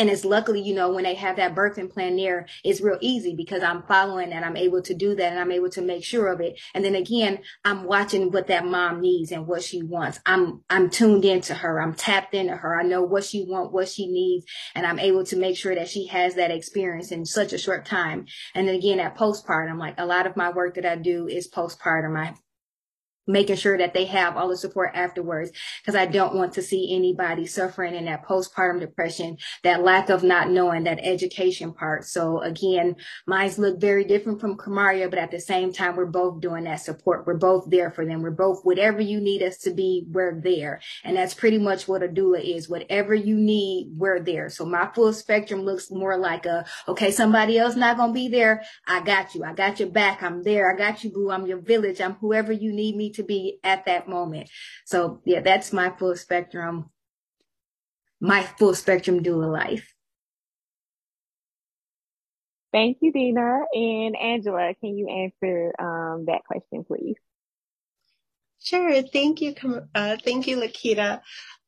and 0.00 0.08
it's 0.08 0.24
luckily, 0.24 0.62
you 0.62 0.74
know, 0.74 0.90
when 0.90 1.04
they 1.04 1.14
have 1.14 1.36
that 1.36 1.54
birthing 1.54 1.92
plan 1.92 2.16
there, 2.16 2.46
it's 2.64 2.80
real 2.80 2.96
easy 3.02 3.34
because 3.36 3.62
I'm 3.62 3.82
following 3.82 4.32
and 4.32 4.46
I'm 4.46 4.56
able 4.56 4.80
to 4.80 4.94
do 4.94 5.14
that 5.14 5.30
and 5.30 5.38
I'm 5.38 5.52
able 5.52 5.68
to 5.68 5.82
make 5.82 6.04
sure 6.04 6.28
of 6.28 6.40
it. 6.40 6.58
And 6.72 6.82
then 6.82 6.94
again, 6.94 7.40
I'm 7.66 7.84
watching 7.84 8.30
what 8.30 8.46
that 8.46 8.64
mom 8.64 9.02
needs 9.02 9.30
and 9.30 9.46
what 9.46 9.62
she 9.62 9.82
wants. 9.82 10.18
I'm, 10.24 10.62
I'm 10.70 10.88
tuned 10.88 11.26
into 11.26 11.52
her. 11.52 11.82
I'm 11.82 11.92
tapped 11.92 12.32
into 12.32 12.56
her. 12.56 12.80
I 12.80 12.82
know 12.82 13.02
what 13.02 13.24
she 13.24 13.44
wants, 13.44 13.74
what 13.74 13.90
she 13.90 14.06
needs, 14.06 14.46
and 14.74 14.86
I'm 14.86 14.98
able 14.98 15.22
to 15.26 15.36
make 15.36 15.58
sure 15.58 15.74
that 15.74 15.90
she 15.90 16.06
has 16.06 16.34
that 16.36 16.50
experience 16.50 17.12
in 17.12 17.26
such 17.26 17.52
a 17.52 17.58
short 17.58 17.84
time. 17.84 18.24
And 18.54 18.66
then 18.66 18.76
again, 18.76 19.00
at 19.00 19.18
postpartum, 19.18 19.78
like 19.78 19.96
a 19.98 20.06
lot 20.06 20.26
of 20.26 20.34
my 20.34 20.50
work 20.50 20.76
that 20.76 20.86
I 20.86 20.96
do 20.96 21.28
is 21.28 21.50
postpartum. 21.50 22.18
I 22.18 22.36
making 23.32 23.56
sure 23.56 23.78
that 23.78 23.94
they 23.94 24.04
have 24.06 24.36
all 24.36 24.48
the 24.48 24.56
support 24.56 24.90
afterwards 24.94 25.50
because 25.82 25.94
I 25.94 26.06
don't 26.06 26.34
want 26.34 26.52
to 26.54 26.62
see 26.62 26.94
anybody 26.94 27.46
suffering 27.46 27.94
in 27.94 28.06
that 28.06 28.26
postpartum 28.26 28.80
depression, 28.80 29.38
that 29.62 29.82
lack 29.82 30.10
of 30.10 30.22
not 30.22 30.50
knowing 30.50 30.84
that 30.84 31.00
education 31.02 31.72
part. 31.72 32.04
So 32.04 32.40
again, 32.40 32.96
mines 33.26 33.58
look 33.58 33.80
very 33.80 34.04
different 34.04 34.40
from 34.40 34.56
Kamaria, 34.56 35.08
but 35.08 35.18
at 35.18 35.30
the 35.30 35.40
same 35.40 35.72
time, 35.72 35.96
we're 35.96 36.06
both 36.06 36.40
doing 36.40 36.64
that 36.64 36.80
support. 36.80 37.26
We're 37.26 37.36
both 37.36 37.70
there 37.70 37.90
for 37.90 38.04
them. 38.04 38.22
We're 38.22 38.30
both, 38.30 38.60
whatever 38.64 39.00
you 39.00 39.20
need 39.20 39.42
us 39.42 39.58
to 39.58 39.72
be, 39.72 40.06
we're 40.10 40.40
there. 40.40 40.80
And 41.04 41.16
that's 41.16 41.34
pretty 41.34 41.58
much 41.58 41.88
what 41.88 42.02
a 42.02 42.08
doula 42.08 42.42
is. 42.42 42.68
Whatever 42.68 43.14
you 43.14 43.36
need, 43.36 43.92
we're 43.96 44.20
there. 44.20 44.48
So 44.48 44.64
my 44.64 44.90
full 44.94 45.12
spectrum 45.12 45.62
looks 45.62 45.90
more 45.90 46.16
like 46.16 46.46
a, 46.46 46.64
okay, 46.88 47.10
somebody 47.10 47.58
else 47.58 47.76
not 47.76 47.96
going 47.96 48.10
to 48.10 48.14
be 48.14 48.28
there. 48.28 48.62
I 48.86 49.00
got 49.00 49.34
you. 49.34 49.44
I 49.44 49.54
got 49.54 49.80
your 49.80 49.90
back. 49.90 50.22
I'm 50.22 50.42
there. 50.42 50.72
I 50.72 50.76
got 50.76 51.04
you, 51.04 51.10
boo. 51.10 51.30
I'm 51.30 51.46
your 51.46 51.60
village. 51.60 52.00
I'm 52.00 52.14
whoever 52.14 52.52
you 52.52 52.72
need 52.72 52.96
me 52.96 53.10
to 53.12 53.19
to 53.20 53.26
be 53.26 53.58
at 53.62 53.86
that 53.86 54.08
moment. 54.08 54.50
So 54.84 55.20
yeah, 55.24 55.40
that's 55.40 55.72
my 55.72 55.90
full 55.90 56.16
spectrum, 56.16 56.90
my 58.20 58.42
full 58.58 58.74
spectrum 58.74 59.22
doula 59.22 59.52
life. 59.52 59.94
Thank 62.72 62.98
you, 63.00 63.12
Denna. 63.12 63.64
And 63.72 64.16
Angela, 64.16 64.74
can 64.80 64.96
you 64.96 65.08
answer 65.08 65.72
um, 65.78 66.26
that 66.26 66.42
question, 66.46 66.84
please? 66.84 67.16
Sure. 68.62 69.02
Thank 69.02 69.40
you. 69.40 69.54
Uh, 69.94 70.16
thank 70.24 70.46
you, 70.46 70.58
Lakeeta. 70.58 71.20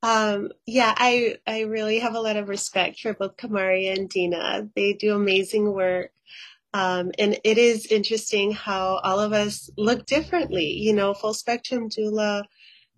Um, 0.02 0.50
yeah, 0.66 0.94
I, 0.96 1.36
I 1.46 1.60
really 1.62 2.00
have 2.00 2.14
a 2.14 2.20
lot 2.20 2.36
of 2.36 2.48
respect 2.48 3.00
for 3.00 3.14
both 3.14 3.36
Kamaria 3.36 3.96
and 3.96 4.08
Denna. 4.08 4.68
They 4.76 4.92
do 4.92 5.14
amazing 5.14 5.72
work. 5.72 6.10
Um, 6.74 7.12
and 7.18 7.38
it 7.44 7.58
is 7.58 7.86
interesting 7.86 8.52
how 8.52 9.00
all 9.02 9.20
of 9.20 9.32
us 9.32 9.70
look 9.76 10.06
differently. 10.06 10.72
You 10.72 10.92
know, 10.94 11.14
full 11.14 11.34
spectrum 11.34 11.88
doula 11.88 12.44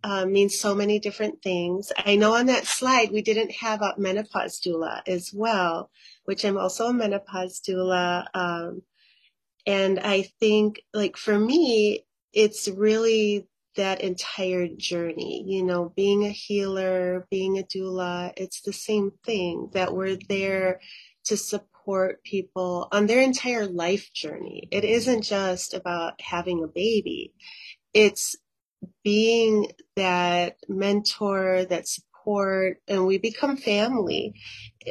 uh, 0.04 0.26
means 0.26 0.58
so 0.58 0.74
many 0.74 0.98
different 0.98 1.42
things. 1.42 1.90
I 1.96 2.16
know 2.16 2.34
on 2.34 2.46
that 2.46 2.66
slide 2.66 3.10
we 3.10 3.22
didn't 3.22 3.52
have 3.52 3.82
a 3.82 3.94
menopause 3.96 4.60
doula 4.60 5.00
as 5.06 5.32
well, 5.34 5.90
which 6.24 6.44
I'm 6.44 6.58
also 6.58 6.88
a 6.88 6.92
menopause 6.92 7.60
doula. 7.66 8.26
Um, 8.34 8.82
and 9.66 9.98
I 9.98 10.28
think, 10.40 10.82
like, 10.92 11.16
for 11.16 11.38
me, 11.38 12.04
it's 12.32 12.68
really 12.68 13.48
that 13.76 14.02
entire 14.02 14.68
journey, 14.68 15.42
you 15.46 15.64
know, 15.64 15.92
being 15.96 16.24
a 16.24 16.30
healer, 16.30 17.26
being 17.30 17.58
a 17.58 17.62
doula, 17.62 18.32
it's 18.36 18.60
the 18.60 18.72
same 18.72 19.12
thing 19.24 19.70
that 19.72 19.94
we're 19.94 20.18
there 20.28 20.80
to 21.24 21.36
support 21.36 21.73
support 21.84 22.22
people 22.24 22.88
on 22.92 23.06
their 23.06 23.20
entire 23.20 23.66
life 23.66 24.10
journey. 24.12 24.68
It 24.70 24.84
isn't 24.84 25.22
just 25.22 25.74
about 25.74 26.20
having 26.20 26.62
a 26.62 26.68
baby. 26.68 27.32
It's 27.92 28.36
being 29.02 29.68
that 29.96 30.56
mentor, 30.68 31.66
that 31.68 31.86
support, 31.86 32.78
and 32.88 33.06
we 33.06 33.18
become 33.18 33.56
family. 33.56 34.34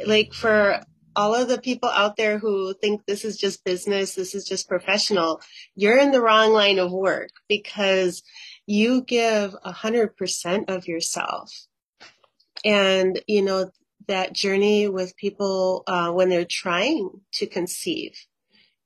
Like 0.06 0.32
for 0.32 0.80
all 1.16 1.34
of 1.34 1.48
the 1.48 1.60
people 1.60 1.88
out 1.88 2.16
there 2.16 2.38
who 2.38 2.74
think 2.74 3.06
this 3.06 3.24
is 3.24 3.36
just 3.36 3.64
business, 3.64 4.14
this 4.14 4.34
is 4.34 4.44
just 4.44 4.68
professional, 4.68 5.40
you're 5.74 5.98
in 5.98 6.12
the 6.12 6.22
wrong 6.22 6.52
line 6.52 6.78
of 6.78 6.92
work 6.92 7.30
because 7.48 8.22
you 8.66 9.02
give 9.02 9.54
a 9.64 9.72
hundred 9.72 10.16
percent 10.16 10.70
of 10.70 10.88
yourself. 10.88 11.52
And, 12.64 13.20
you 13.26 13.42
know, 13.42 13.70
that 14.08 14.32
journey 14.32 14.88
with 14.88 15.16
people 15.16 15.82
uh, 15.86 16.10
when 16.12 16.28
they're 16.28 16.46
trying 16.48 17.10
to 17.32 17.46
conceive, 17.46 18.12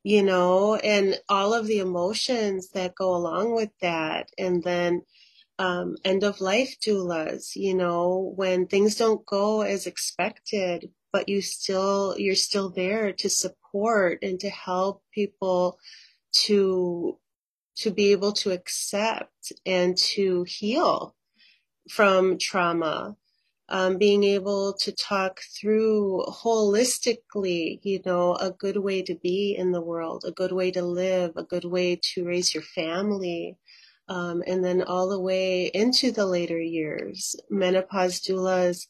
you 0.03 0.23
know, 0.23 0.77
and 0.77 1.19
all 1.29 1.55
of 1.55 1.67
the 1.67 1.79
emotions 1.79 2.71
that 2.71 2.95
go 2.95 3.15
along 3.15 3.55
with 3.55 3.71
that. 3.81 4.29
And 4.39 4.63
then 4.63 5.03
um, 5.59 5.97
end 6.05 6.23
of 6.23 6.41
life 6.41 6.77
doulas, 6.87 7.57
you 7.57 7.75
know, 7.75 8.33
when 8.37 8.67
things 8.67 8.95
don't 8.95 9.25
go 9.27 9.63
as 9.63 9.87
expected, 9.87 10.91
but 11.13 11.29
you 11.29 11.43
still, 11.43 12.15
you're 12.19 12.35
still 12.35 12.71
there 12.71 13.13
to 13.13 13.29
support 13.29 14.19
and 14.23 14.39
to 14.41 14.51
help 14.51 15.03
people 15.13 15.79
to, 16.45 17.19
to 17.77 17.91
be 17.91 18.13
able 18.13 18.33
to 18.33 18.53
accept 18.53 19.53
and 19.67 19.97
to 19.97 20.45
heal 20.45 21.17
from 21.89 22.39
trauma 22.39 23.17
um, 23.71 23.99
being 23.99 24.25
able 24.25 24.73
to 24.73 24.93
talk 24.93 25.41
through 25.61 26.25
holistically, 26.29 27.79
you 27.83 28.01
know, 28.05 28.35
a 28.37 28.51
good 28.51 28.79
way 28.79 29.03
to 29.03 29.15
be 29.15 29.55
in 29.59 29.73
the 29.73 29.83
world, 29.83 30.25
a 30.27 30.33
good 30.33 30.53
way 30.53 30.71
to 30.71 30.83
live, 30.83 31.33
a 31.37 31.45
good 31.45 31.65
way 31.65 32.01
to 32.15 32.25
raise 32.25 32.55
your 32.55 32.63
family. 32.63 33.57
Um, 34.09 34.43
and 34.47 34.65
then 34.65 34.83
all 34.83 35.11
the 35.11 35.21
way 35.21 35.67
into 35.67 36.11
the 36.13 36.25
later 36.25 36.59
years, 36.59 37.37
menopause 37.51 38.21
doulas, 38.21 38.87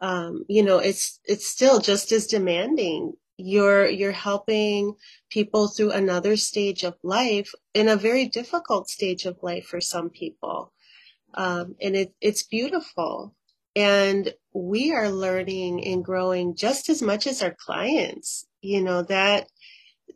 um, 0.00 0.44
you 0.48 0.62
know, 0.62 0.78
it's, 0.78 1.20
it's 1.24 1.46
still 1.46 1.80
just 1.80 2.10
as 2.12 2.26
demanding. 2.26 3.12
You're, 3.36 3.86
you're 3.86 4.12
helping 4.12 4.94
people 5.28 5.68
through 5.68 5.90
another 5.90 6.36
stage 6.36 6.82
of 6.82 6.94
life 7.02 7.52
in 7.74 7.88
a 7.88 7.96
very 7.96 8.26
difficult 8.26 8.88
stage 8.88 9.26
of 9.26 9.42
life 9.42 9.66
for 9.66 9.82
some 9.82 10.08
people. 10.08 10.72
Um, 11.34 11.74
and 11.82 11.94
it, 11.94 12.14
it's 12.22 12.44
beautiful 12.44 13.34
And 13.76 14.32
we 14.52 14.92
are 14.92 15.10
learning 15.10 15.84
and 15.84 16.04
growing 16.04 16.54
just 16.54 16.88
as 16.88 17.02
much 17.02 17.26
as 17.26 17.42
our 17.42 17.54
clients. 17.54 18.46
You 18.60 18.82
know, 18.82 19.02
that 19.02 19.48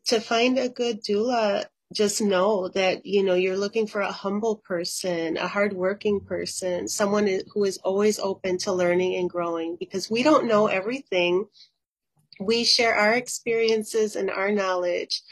to 0.06 0.20
find 0.20 0.58
a 0.58 0.68
good 0.68 1.02
doula, 1.02 1.66
just 1.92 2.20
know 2.20 2.68
that, 2.68 3.06
you 3.06 3.22
know, 3.22 3.34
you're 3.34 3.56
looking 3.56 3.86
for 3.86 4.00
a 4.00 4.12
humble 4.12 4.56
person, 4.56 5.36
a 5.38 5.48
hardworking 5.48 6.20
person, 6.20 6.86
someone 6.86 7.28
who 7.52 7.64
is 7.64 7.78
always 7.78 8.18
open 8.18 8.58
to 8.58 8.72
learning 8.72 9.16
and 9.16 9.30
growing 9.30 9.76
because 9.80 10.10
we 10.10 10.22
don't 10.22 10.46
know 10.46 10.66
everything. 10.66 11.46
We 12.40 12.64
share 12.64 12.94
our 12.94 13.14
experiences 13.14 14.16
and 14.16 14.30
our 14.30 14.52
knowledge, 14.52 15.22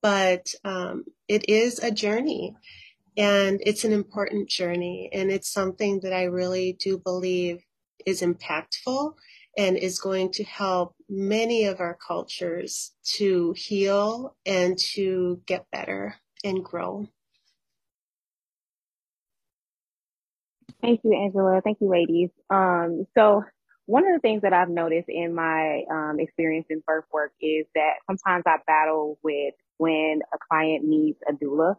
but 0.00 0.54
um, 0.64 1.04
it 1.28 1.48
is 1.48 1.80
a 1.80 1.90
journey 1.90 2.54
and 3.16 3.60
it's 3.66 3.84
an 3.84 3.92
important 3.92 4.48
journey. 4.48 5.10
And 5.12 5.30
it's 5.32 5.52
something 5.52 6.00
that 6.00 6.12
I 6.12 6.24
really 6.24 6.76
do 6.78 6.98
believe 6.98 7.64
is 8.06 8.22
impactful 8.22 9.14
and 9.58 9.76
is 9.76 9.98
going 9.98 10.30
to 10.30 10.44
help 10.44 10.94
many 11.08 11.64
of 11.64 11.80
our 11.80 11.98
cultures 12.06 12.92
to 13.04 13.54
heal 13.56 14.36
and 14.46 14.78
to 14.78 15.40
get 15.46 15.66
better 15.72 16.14
and 16.44 16.64
grow. 16.64 17.06
Thank 20.82 21.00
you, 21.04 21.14
Angela. 21.14 21.60
Thank 21.64 21.78
you, 21.80 21.88
ladies. 21.88 22.30
Um, 22.50 23.06
so 23.16 23.42
one 23.86 24.06
of 24.06 24.14
the 24.14 24.20
things 24.20 24.42
that 24.42 24.52
I've 24.52 24.68
noticed 24.68 25.08
in 25.08 25.34
my 25.34 25.82
um, 25.90 26.20
experience 26.20 26.66
in 26.70 26.82
birth 26.86 27.04
work 27.12 27.32
is 27.40 27.66
that 27.74 27.94
sometimes 28.06 28.44
I 28.46 28.56
battle 28.66 29.18
with 29.22 29.54
when 29.78 30.20
a 30.34 30.38
client 30.50 30.84
needs 30.84 31.18
a 31.28 31.32
doula. 31.32 31.76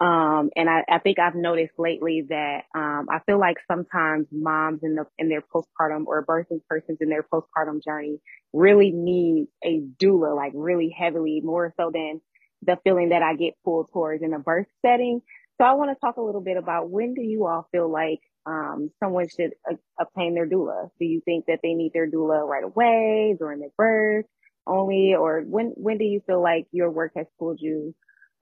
Um, 0.00 0.50
and 0.56 0.68
I, 0.68 0.82
I, 0.88 0.98
think 0.98 1.20
I've 1.20 1.36
noticed 1.36 1.74
lately 1.78 2.24
that 2.28 2.62
um, 2.74 3.06
I 3.08 3.20
feel 3.26 3.38
like 3.38 3.58
sometimes 3.70 4.26
moms 4.32 4.80
in 4.82 4.96
the 4.96 5.04
in 5.18 5.28
their 5.28 5.40
postpartum 5.40 6.06
or 6.06 6.26
birthing 6.26 6.60
persons 6.68 6.98
in 7.00 7.08
their 7.08 7.22
postpartum 7.22 7.82
journey 7.82 8.18
really 8.52 8.90
need 8.90 9.46
a 9.64 9.82
doula, 10.02 10.34
like 10.34 10.50
really 10.52 10.90
heavily, 10.90 11.40
more 11.44 11.72
so 11.76 11.92
than 11.94 12.20
the 12.62 12.76
feeling 12.82 13.10
that 13.10 13.22
I 13.22 13.36
get 13.36 13.54
pulled 13.64 13.92
towards 13.92 14.24
in 14.24 14.34
a 14.34 14.40
birth 14.40 14.66
setting. 14.84 15.22
So 15.60 15.64
I 15.64 15.74
want 15.74 15.96
to 15.96 16.00
talk 16.00 16.16
a 16.16 16.22
little 16.22 16.40
bit 16.40 16.56
about 16.56 16.90
when 16.90 17.14
do 17.14 17.22
you 17.22 17.46
all 17.46 17.68
feel 17.70 17.90
like 17.90 18.20
um, 18.46 18.90
someone 18.98 19.28
should 19.28 19.52
uh, 19.70 19.76
obtain 20.00 20.34
their 20.34 20.48
doula? 20.48 20.90
Do 20.98 21.04
you 21.04 21.20
think 21.24 21.46
that 21.46 21.60
they 21.62 21.74
need 21.74 21.92
their 21.92 22.10
doula 22.10 22.44
right 22.44 22.64
away 22.64 23.36
during 23.38 23.60
their 23.60 23.68
birth 23.78 24.26
only, 24.66 25.14
or 25.14 25.42
when 25.42 25.72
when 25.76 25.98
do 25.98 26.04
you 26.04 26.20
feel 26.26 26.42
like 26.42 26.66
your 26.72 26.90
work 26.90 27.12
has 27.14 27.26
pulled 27.38 27.60
you 27.60 27.94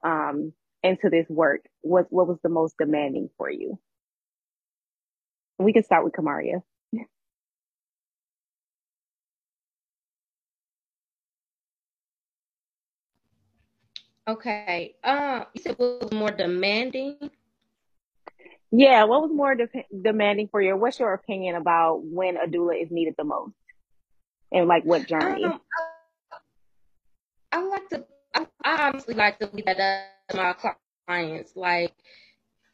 um, 0.03 0.53
into 0.83 1.09
this 1.09 1.27
work? 1.29 1.65
What 1.81 2.07
what 2.11 2.27
was 2.27 2.37
the 2.43 2.49
most 2.49 2.75
demanding 2.77 3.29
for 3.37 3.49
you? 3.49 3.79
We 5.59 5.73
can 5.73 5.83
start 5.83 6.03
with 6.03 6.13
Kamaria. 6.13 6.61
Okay. 14.25 14.95
Uh, 15.03 15.43
you 15.53 15.61
said 15.61 15.75
what 15.77 16.01
was 16.01 16.11
more 16.13 16.31
demanding? 16.31 17.17
Yeah, 18.71 19.03
what 19.03 19.21
was 19.21 19.31
more 19.31 19.53
de- 19.53 19.67
demanding 20.01 20.47
for 20.47 20.61
you? 20.61 20.75
What's 20.75 20.99
your 20.99 21.13
opinion 21.13 21.55
about 21.55 22.03
when 22.03 22.37
a 22.37 22.47
doula 22.47 22.81
is 22.81 22.89
needed 22.89 23.15
the 23.17 23.23
most, 23.23 23.53
and 24.51 24.67
like 24.67 24.83
what 24.83 25.07
journey? 25.07 25.43
Um, 25.43 25.59
I, 26.31 26.39
I, 27.51 27.63
like 27.67 27.89
to. 27.89 28.05
I, 28.33 28.47
honestly 28.63 29.13
like 29.13 29.39
to 29.39 29.49
leave 29.53 29.65
that 29.65 29.79
up 29.79 30.29
to 30.29 30.37
my 30.37 30.55
clients. 31.07 31.55
Like, 31.55 31.93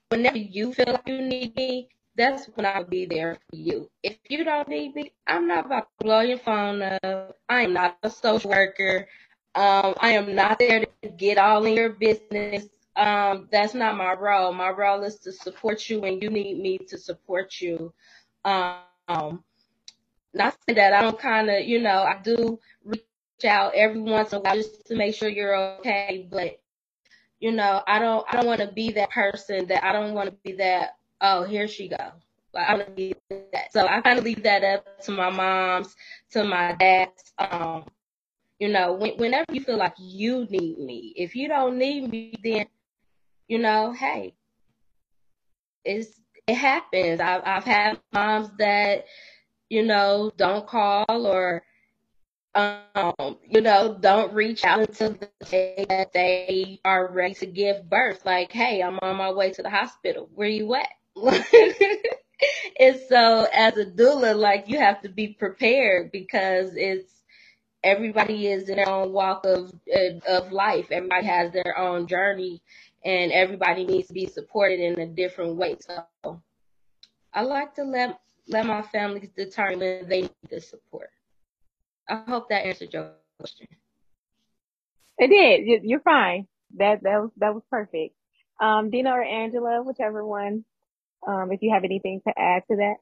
whenever 0.10 0.38
you 0.38 0.74
feel 0.74 0.94
like 0.94 1.08
you 1.08 1.22
need 1.22 1.56
me, 1.56 1.90
that's 2.16 2.46
when 2.56 2.66
I'll 2.66 2.84
be 2.84 3.06
there 3.06 3.36
for 3.50 3.56
you. 3.56 3.90
If 4.04 4.18
you 4.30 4.44
don't 4.44 4.68
need 4.68 4.96
me, 4.96 5.14
I'm 5.28 5.48
not 5.48 5.66
about 5.66 5.88
to 6.00 6.06
blow 6.06 6.22
your 6.22 6.38
phone 6.38 6.82
up. 6.82 7.38
I 7.48 7.62
am 7.62 7.74
not 7.74 7.98
a 8.04 8.10
social 8.10 8.50
worker. 8.50 9.08
Um, 9.56 9.94
I 10.00 10.12
am 10.12 10.36
not 10.36 10.60
there 10.60 10.86
to 11.04 11.10
get 11.10 11.38
all 11.38 11.66
in 11.66 11.76
your 11.76 11.90
business. 11.90 12.68
Um, 12.96 13.48
that's 13.52 13.74
not 13.74 13.98
my 13.98 14.14
role. 14.14 14.52
My 14.54 14.70
role 14.70 15.04
is 15.04 15.18
to 15.20 15.32
support 15.32 15.90
you 15.90 16.02
when 16.02 16.20
you 16.22 16.30
need 16.30 16.60
me 16.60 16.78
to 16.90 16.98
support 16.98 17.62
you. 17.62 17.94
Um, 18.44 19.44
not 20.34 20.56
saying 20.68 20.76
that 20.76 20.94
I 20.94 21.02
don't 21.02 21.20
kind 21.20 21.50
of, 21.50 21.64
you 21.64 21.80
know, 21.82 22.04
I 22.04 22.20
do 22.22 22.60
reach 22.84 23.04
out 23.46 23.74
every 23.76 24.02
once 24.02 24.34
in 24.34 24.40
a 24.40 24.42
while 24.42 24.56
just 24.56 24.86
to 24.88 24.96
make 24.96 25.16
sure 25.16 25.30
you're 25.30 25.56
okay, 25.80 26.28
but 26.32 26.60
you 27.40 27.52
know, 27.52 27.82
I 27.88 28.00
don't 28.00 28.26
I 28.30 28.36
don't 28.36 28.46
want 28.46 28.62
to 28.62 28.72
be 28.72 28.92
that 28.92 29.12
person 29.12 29.68
that 29.68 29.84
I 29.84 29.94
don't 29.94 30.14
want 30.14 30.30
to 30.30 30.36
be 30.44 30.54
that. 30.58 30.96
Oh, 31.22 31.44
here 31.44 31.68
she 31.68 31.88
go. 31.88 32.12
Like 32.54 32.70
I 32.70 32.76
want 32.76 32.88
to 32.88 32.94
be 32.94 33.16
that. 33.30 33.72
So 33.72 33.88
I 33.88 34.02
kind 34.02 34.20
of 34.20 34.26
leave 34.26 34.44
that 34.44 34.64
up 34.64 35.02
to 35.04 35.12
my 35.12 35.30
moms, 35.30 35.96
to 36.32 36.44
my 36.44 36.76
dads. 36.80 37.34
Um, 37.38 37.86
you 38.60 38.68
know, 38.68 38.94
when, 38.94 39.18
whenever 39.18 39.46
you 39.54 39.62
feel 39.62 39.78
like 39.78 39.94
you 39.98 40.46
need 40.50 40.80
me, 40.80 41.14
if 41.16 41.36
you 41.36 41.48
don't 41.48 41.78
need 41.78 42.10
me, 42.10 42.34
then 42.44 42.66
you 43.48 43.60
know, 43.60 43.94
hey, 43.94 44.34
it's 45.86 46.20
it 46.46 46.56
happens. 46.56 47.22
I've 47.22 47.42
I've 47.46 47.64
had 47.64 48.00
moms 48.12 48.50
that 48.58 49.06
you 49.70 49.84
know 49.86 50.32
don't 50.36 50.68
call 50.68 51.06
or 51.08 51.64
um, 52.56 53.38
you 53.48 53.62
know, 53.62 53.98
don't 54.00 54.34
reach 54.34 54.66
out 54.66 54.80
until 54.80 55.14
the 55.14 55.30
day 55.46 55.86
that 55.90 56.14
they 56.14 56.80
are 56.84 57.12
ready 57.12 57.36
to 57.36 57.46
give 57.46 57.90
birth. 57.90 58.26
Like, 58.26 58.52
hey, 58.52 58.82
I'm 58.82 59.00
on 59.02 59.18
my 59.18 59.32
way 59.32 59.52
to 59.52 59.62
the 59.62 59.70
hospital. 59.70 60.30
Where 60.34 60.50
you 60.50 60.74
at? 60.76 60.90
and 62.80 63.00
so, 63.08 63.48
as 63.54 63.78
a 63.78 63.86
doula, 63.86 64.36
like, 64.36 64.68
you 64.68 64.80
have 64.80 65.02
to 65.02 65.10
be 65.10 65.30
prepared 65.30 66.12
because 66.12 66.72
it's 66.76 67.14
everybody 67.84 68.48
is 68.48 68.70
in 68.70 68.78
their 68.78 68.90
own 68.90 69.14
walk 69.14 69.46
of 69.46 69.72
of 70.28 70.52
life. 70.52 70.88
Everybody 70.92 71.26
has 71.28 71.52
their 71.52 71.78
own 71.78 72.08
journey, 72.08 72.62
and 73.06 73.32
everybody 73.32 73.86
needs 73.86 74.08
to 74.08 74.14
be 74.14 74.28
supported 74.28 74.80
in 74.80 75.00
a 75.00 75.08
different 75.08 75.56
way. 75.56 75.78
So, 75.80 76.42
I 77.34 77.44
like 77.44 77.76
to 77.76 77.84
let 77.84 78.20
let 78.48 78.66
my 78.66 78.82
families 78.82 79.30
determine 79.38 80.10
they 80.10 80.22
need 80.22 80.32
the 80.50 80.62
support. 80.62 81.12
I 82.10 82.24
hope 82.28 82.50
that 82.50 82.66
answered 82.66 82.94
your 82.94 83.12
question. 83.40 83.68
It 85.18 85.28
did. 85.28 85.84
You're 85.84 86.00
fine. 86.00 86.48
That 86.78 87.04
that 87.04 87.22
was 87.22 87.32
that 87.38 87.54
was 87.54 87.64
perfect. 87.70 88.16
Um, 88.60 88.90
Denna 88.90 89.12
or 89.12 89.24
Angela, 89.24 89.84
whichever 89.84 90.26
one. 90.26 90.66
Um, 91.28 91.52
if 91.52 91.62
you 91.62 91.72
have 91.74 91.84
anything 91.84 92.22
to 92.28 92.34
add 92.38 92.64
to 92.70 92.78
that. 92.78 92.96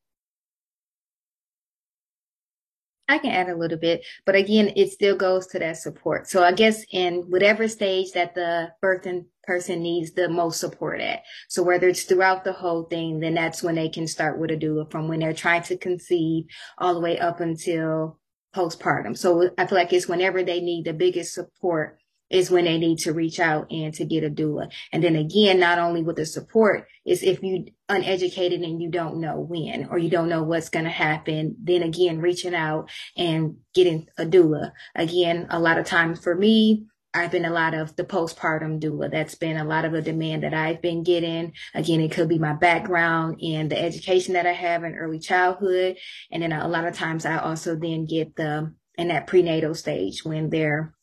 I 3.09 3.19
can 3.19 3.31
add 3.31 3.47
a 3.47 3.55
little 3.55 3.77
bit, 3.77 4.05
but 4.25 4.35
again, 4.35 4.73
it 4.75 4.91
still 4.91 5.15
goes 5.15 5.47
to 5.47 5.59
that 5.59 5.77
support. 5.77 6.27
So 6.27 6.43
I 6.43 6.51
guess 6.51 6.83
in 6.91 7.23
whatever 7.29 7.69
stage 7.69 8.11
that 8.11 8.35
the 8.35 8.73
birthing 8.83 9.25
person 9.43 9.81
needs 9.81 10.11
the 10.11 10.27
most 10.27 10.59
support 10.59 10.99
at. 10.99 11.23
So 11.47 11.63
whether 11.63 11.87
it's 11.87 12.03
throughout 12.03 12.43
the 12.43 12.51
whole 12.51 12.83
thing, 12.83 13.21
then 13.21 13.35
that's 13.35 13.63
when 13.63 13.75
they 13.75 13.87
can 13.87 14.07
start 14.07 14.37
with 14.37 14.51
a 14.51 14.57
doula 14.57 14.91
from 14.91 15.07
when 15.07 15.21
they're 15.21 15.33
trying 15.33 15.63
to 15.63 15.77
conceive 15.77 16.47
all 16.77 16.93
the 16.93 16.99
way 16.99 17.17
up 17.17 17.39
until 17.39 18.19
postpartum. 18.55 19.17
So 19.17 19.51
I 19.57 19.65
feel 19.65 19.77
like 19.77 19.93
it's 19.93 20.07
whenever 20.07 20.43
they 20.43 20.61
need 20.61 20.85
the 20.85 20.93
biggest 20.93 21.33
support 21.33 21.99
is 22.29 22.51
when 22.51 22.65
they 22.65 22.77
need 22.77 22.99
to 22.99 23.13
reach 23.13 23.39
out 23.39 23.71
and 23.71 23.93
to 23.93 24.05
get 24.05 24.23
a 24.23 24.29
doula. 24.29 24.69
And 24.91 25.03
then 25.03 25.15
again, 25.15 25.59
not 25.59 25.79
only 25.79 26.03
with 26.03 26.17
the 26.17 26.25
support 26.25 26.87
is 27.05 27.23
if 27.23 27.41
you 27.41 27.67
uneducated 27.87 28.61
and 28.61 28.81
you 28.81 28.89
don't 28.89 29.21
know 29.21 29.39
when 29.39 29.87
or 29.89 29.97
you 29.97 30.09
don't 30.09 30.29
know 30.29 30.43
what's 30.43 30.69
going 30.69 30.85
to 30.85 30.91
happen, 30.91 31.55
then 31.61 31.83
again, 31.83 32.19
reaching 32.19 32.53
out 32.53 32.89
and 33.15 33.57
getting 33.73 34.07
a 34.17 34.25
doula. 34.25 34.71
Again, 34.95 35.47
a 35.49 35.59
lot 35.59 35.77
of 35.77 35.85
times 35.85 36.19
for 36.19 36.35
me, 36.35 36.85
I've 37.17 37.31
been 37.31 37.45
a 37.45 37.51
lot 37.51 37.73
of 37.73 37.95
the 37.95 38.03
postpartum 38.03 38.79
doula. 38.79 39.11
That's 39.11 39.35
been 39.35 39.57
a 39.57 39.65
lot 39.65 39.85
of 39.85 39.91
the 39.91 40.01
demand 40.01 40.43
that 40.43 40.53
I've 40.53 40.81
been 40.81 41.03
getting. 41.03 41.53
Again, 41.73 42.01
it 42.01 42.11
could 42.11 42.29
be 42.29 42.39
my 42.39 42.53
background 42.53 43.41
and 43.41 43.69
the 43.69 43.79
education 43.79 44.33
that 44.33 44.45
I 44.45 44.53
have 44.53 44.83
in 44.83 44.95
early 44.95 45.19
childhood. 45.19 45.97
And 46.31 46.43
then 46.43 46.51
a 46.51 46.67
lot 46.67 46.85
of 46.85 46.95
times 46.95 47.25
I 47.25 47.37
also 47.37 47.75
then 47.75 48.05
get 48.05 48.35
the, 48.35 48.73
in 48.97 49.07
that 49.07 49.27
prenatal 49.27 49.75
stage 49.75 50.23
when 50.23 50.49
they're 50.49 50.93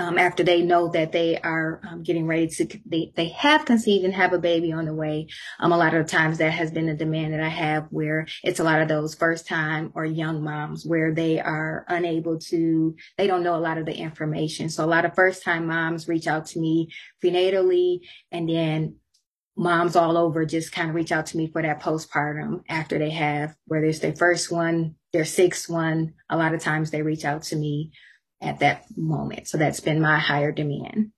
um, 0.00 0.18
after 0.18 0.42
they 0.42 0.62
know 0.62 0.88
that 0.88 1.12
they 1.12 1.38
are 1.38 1.80
um, 1.88 2.02
getting 2.02 2.26
ready 2.26 2.48
to, 2.48 2.80
they, 2.84 3.12
they 3.14 3.28
have 3.28 3.64
conceived 3.64 4.04
and 4.04 4.14
have 4.14 4.32
a 4.32 4.38
baby 4.38 4.72
on 4.72 4.86
the 4.86 4.94
way. 4.94 5.28
Um, 5.60 5.70
a 5.70 5.76
lot 5.76 5.94
of 5.94 6.08
times 6.08 6.38
that 6.38 6.50
has 6.50 6.72
been 6.72 6.88
a 6.88 6.96
demand 6.96 7.32
that 7.32 7.40
I 7.40 7.48
have 7.48 7.86
where 7.90 8.26
it's 8.42 8.58
a 8.58 8.64
lot 8.64 8.82
of 8.82 8.88
those 8.88 9.14
first 9.14 9.46
time 9.46 9.92
or 9.94 10.04
young 10.04 10.42
moms 10.42 10.84
where 10.84 11.14
they 11.14 11.38
are 11.38 11.84
unable 11.88 12.40
to, 12.40 12.96
they 13.16 13.28
don't 13.28 13.44
know 13.44 13.54
a 13.54 13.60
lot 13.60 13.78
of 13.78 13.86
the 13.86 13.94
information. 13.94 14.68
So 14.68 14.84
a 14.84 14.86
lot 14.86 15.04
of 15.04 15.14
first 15.14 15.44
time 15.44 15.68
moms 15.68 16.08
reach 16.08 16.26
out 16.26 16.46
to 16.46 16.60
me 16.60 16.90
prenatally 17.22 18.00
and 18.32 18.48
then 18.48 18.96
moms 19.56 19.94
all 19.94 20.16
over 20.16 20.44
just 20.44 20.72
kind 20.72 20.88
of 20.88 20.96
reach 20.96 21.12
out 21.12 21.26
to 21.26 21.36
me 21.36 21.48
for 21.52 21.62
that 21.62 21.80
postpartum 21.80 22.62
after 22.68 22.98
they 22.98 23.10
have, 23.10 23.54
whether 23.66 23.86
it's 23.86 24.00
their 24.00 24.16
first 24.16 24.50
one, 24.50 24.96
their 25.12 25.24
sixth 25.24 25.70
one. 25.70 26.14
A 26.28 26.36
lot 26.36 26.52
of 26.52 26.60
times 26.60 26.90
they 26.90 27.02
reach 27.02 27.24
out 27.24 27.44
to 27.44 27.56
me 27.56 27.92
at 28.40 28.60
that 28.60 28.84
moment. 28.96 29.48
So 29.48 29.58
that's 29.58 29.80
been 29.80 30.00
my 30.00 30.18
higher 30.18 30.52
demand. 30.52 31.12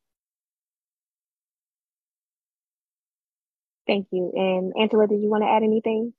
Thank 3.87 4.09
you. 4.11 4.33
And 4.35 4.73
Angela, 4.81 5.07
did 5.07 5.21
you 5.21 5.31
want 5.31 5.45
to 5.45 5.49
add 5.49 5.63
anything? 5.63 6.13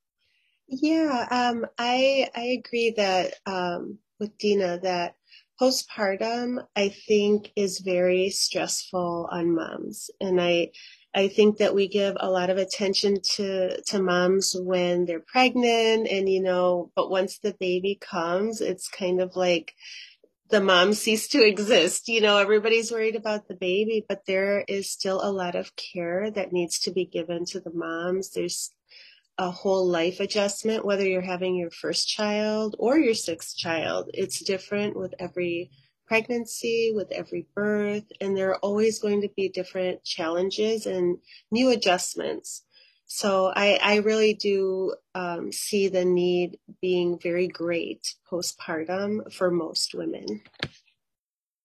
Yeah, 0.68 1.28
um, 1.32 1.66
I 1.78 2.30
I 2.36 2.60
agree 2.60 2.93
that 2.98 3.36
um, 3.45 4.00
with 4.20 4.38
Denna 4.38 4.80
that 4.84 5.16
postpartum 5.62 6.64
I 6.76 6.89
think 6.89 7.52
is 7.56 7.80
very 7.80 8.30
stressful 8.30 9.30
on 9.32 9.56
moms, 9.56 10.10
and 10.20 10.41
I 10.41 10.72
I 11.16 11.30
think 11.30 11.58
that 11.58 11.74
we 11.74 11.88
give 11.88 12.16
a 12.20 12.30
lot 12.30 12.50
of 12.50 12.58
attention 12.58 13.18
to 13.36 13.82
to 13.82 14.02
moms 14.02 14.56
when 14.60 15.06
they're 15.06 15.24
pregnant, 15.26 16.08
and 16.10 16.30
you 16.30 16.41
know, 16.41 16.91
but 16.95 17.10
once 17.10 17.39
the 17.39 17.56
baby 17.60 17.98
comes, 18.02 18.60
it's 18.62 18.89
kind 18.89 19.22
of 19.22 19.36
like 19.38 19.74
the 20.50 20.62
mom 20.62 20.93
cease 20.93 21.28
to 21.30 21.45
exist. 21.45 22.08
You 22.08 22.22
know, 22.22 22.38
everybody's 22.38 22.91
worried 22.91 23.16
about 23.16 23.48
the 23.48 23.56
baby, 23.56 24.06
but 24.08 24.26
there 24.26 24.64
is 24.68 24.89
still 24.89 25.22
a 25.24 25.32
lot 25.32 25.56
of 25.56 25.76
care 25.76 26.32
that 26.32 26.54
needs 26.54 26.80
to 26.80 26.91
be 26.91 27.06
given 27.06 27.45
to 27.45 27.60
the 27.60 27.74
moms. 27.74 28.32
There's 28.32 28.72
a 29.38 29.52
whole 29.52 29.88
life 29.88 30.20
adjustment, 30.20 30.86
whether 30.86 31.06
you're 31.06 31.22
having 31.22 31.56
your 31.56 31.70
first 31.70 32.08
child 32.08 32.76
or 32.80 32.98
your 32.98 33.14
sixth 33.14 33.56
child. 33.56 34.10
It's 34.14 34.41
different 34.41 34.98
with 34.98 35.14
every 35.20 35.70
pregnancy, 36.08 36.91
with 36.95 37.12
every 37.12 37.45
birth, 37.54 38.06
and 38.22 38.36
there 38.36 38.50
are 38.50 38.60
always 38.60 39.00
going 39.00 39.22
to 39.22 39.30
be 39.36 39.50
different 39.50 40.04
challenges 40.04 40.86
and 40.86 41.18
new 41.52 41.70
adjustments. 41.70 42.64
So 43.10 43.53
I, 43.55 43.80
I 43.82 43.95
really 43.97 44.34
do 44.34 44.93
um, 45.16 45.53
see 45.53 45.88
the 45.88 46.03
need 46.03 46.60
being 46.82 47.18
very 47.18 47.47
great 47.47 48.16
postpartum 48.30 49.32
for 49.32 49.49
most 49.49 49.95
women 49.95 50.41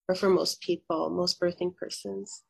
or 0.08 0.14
for 0.14 0.30
most 0.30 0.60
people, 0.60 1.10
most 1.10 1.40
birthing 1.40 1.74
persons. 1.74 2.44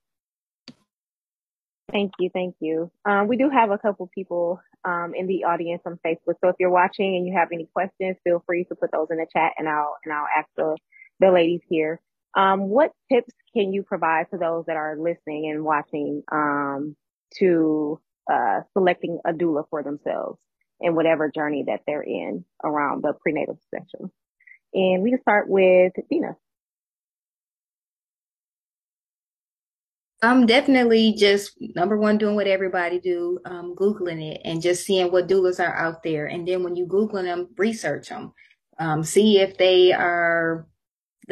Thank 1.90 2.12
you, 2.18 2.28
thank 2.34 2.56
you. 2.60 2.90
Um, 3.06 3.28
we 3.28 3.38
do 3.38 3.48
have 3.48 3.70
a 3.70 3.78
couple 3.78 4.10
people 4.14 4.60
um, 4.84 5.14
in 5.16 5.26
the 5.26 5.44
audience 5.44 5.82
on 5.86 5.98
Facebook, 6.04 6.34
so 6.42 6.48
if 6.48 6.56
you're 6.60 6.70
watching 6.70 7.16
and 7.16 7.26
you 7.26 7.34
have 7.34 7.48
any 7.50 7.68
questions, 7.72 8.16
feel 8.24 8.42
free 8.46 8.64
to 8.64 8.74
put 8.74 8.92
those 8.92 9.08
in 9.10 9.16
the 9.16 9.26
chat, 9.32 9.52
and 9.56 9.68
I'll 9.68 9.96
and 10.04 10.12
I'll 10.12 10.26
ask 10.36 10.48
the 10.56 10.76
the 11.20 11.30
ladies 11.30 11.60
here. 11.68 12.00
Um, 12.34 12.68
what 12.68 12.92
tips 13.10 13.32
can 13.54 13.72
you 13.72 13.82
provide 13.82 14.30
to 14.30 14.38
those 14.38 14.64
that 14.66 14.76
are 14.76 14.96
listening 14.98 15.50
and 15.50 15.64
watching 15.64 16.22
um, 16.32 16.96
to 17.38 18.00
uh, 18.30 18.60
selecting 18.72 19.20
a 19.26 19.32
doula 19.32 19.64
for 19.70 19.82
themselves 19.82 20.38
in 20.80 20.94
whatever 20.94 21.30
journey 21.30 21.64
that 21.66 21.80
they're 21.86 22.02
in 22.02 22.44
around 22.64 23.02
the 23.02 23.14
prenatal 23.22 23.58
spectrum? 23.66 24.10
And 24.74 25.02
we 25.02 25.10
can 25.10 25.20
start 25.20 25.48
with 25.48 25.92
Denna. 26.10 26.36
I'm 30.24 30.46
definitely 30.46 31.14
just 31.14 31.56
number 31.74 31.98
one 31.98 32.16
doing 32.16 32.36
what 32.36 32.46
everybody 32.46 33.00
do, 33.00 33.40
um, 33.44 33.74
googling 33.74 34.22
it 34.22 34.40
and 34.44 34.62
just 34.62 34.86
seeing 34.86 35.10
what 35.10 35.26
doulas 35.26 35.58
are 35.58 35.74
out 35.74 36.04
there. 36.04 36.26
And 36.26 36.46
then 36.46 36.62
when 36.62 36.76
you 36.76 36.86
googling 36.86 37.24
them, 37.24 37.48
research 37.58 38.08
them, 38.08 38.32
um, 38.78 39.02
see 39.02 39.40
if 39.40 39.58
they 39.58 39.92
are 39.92 40.68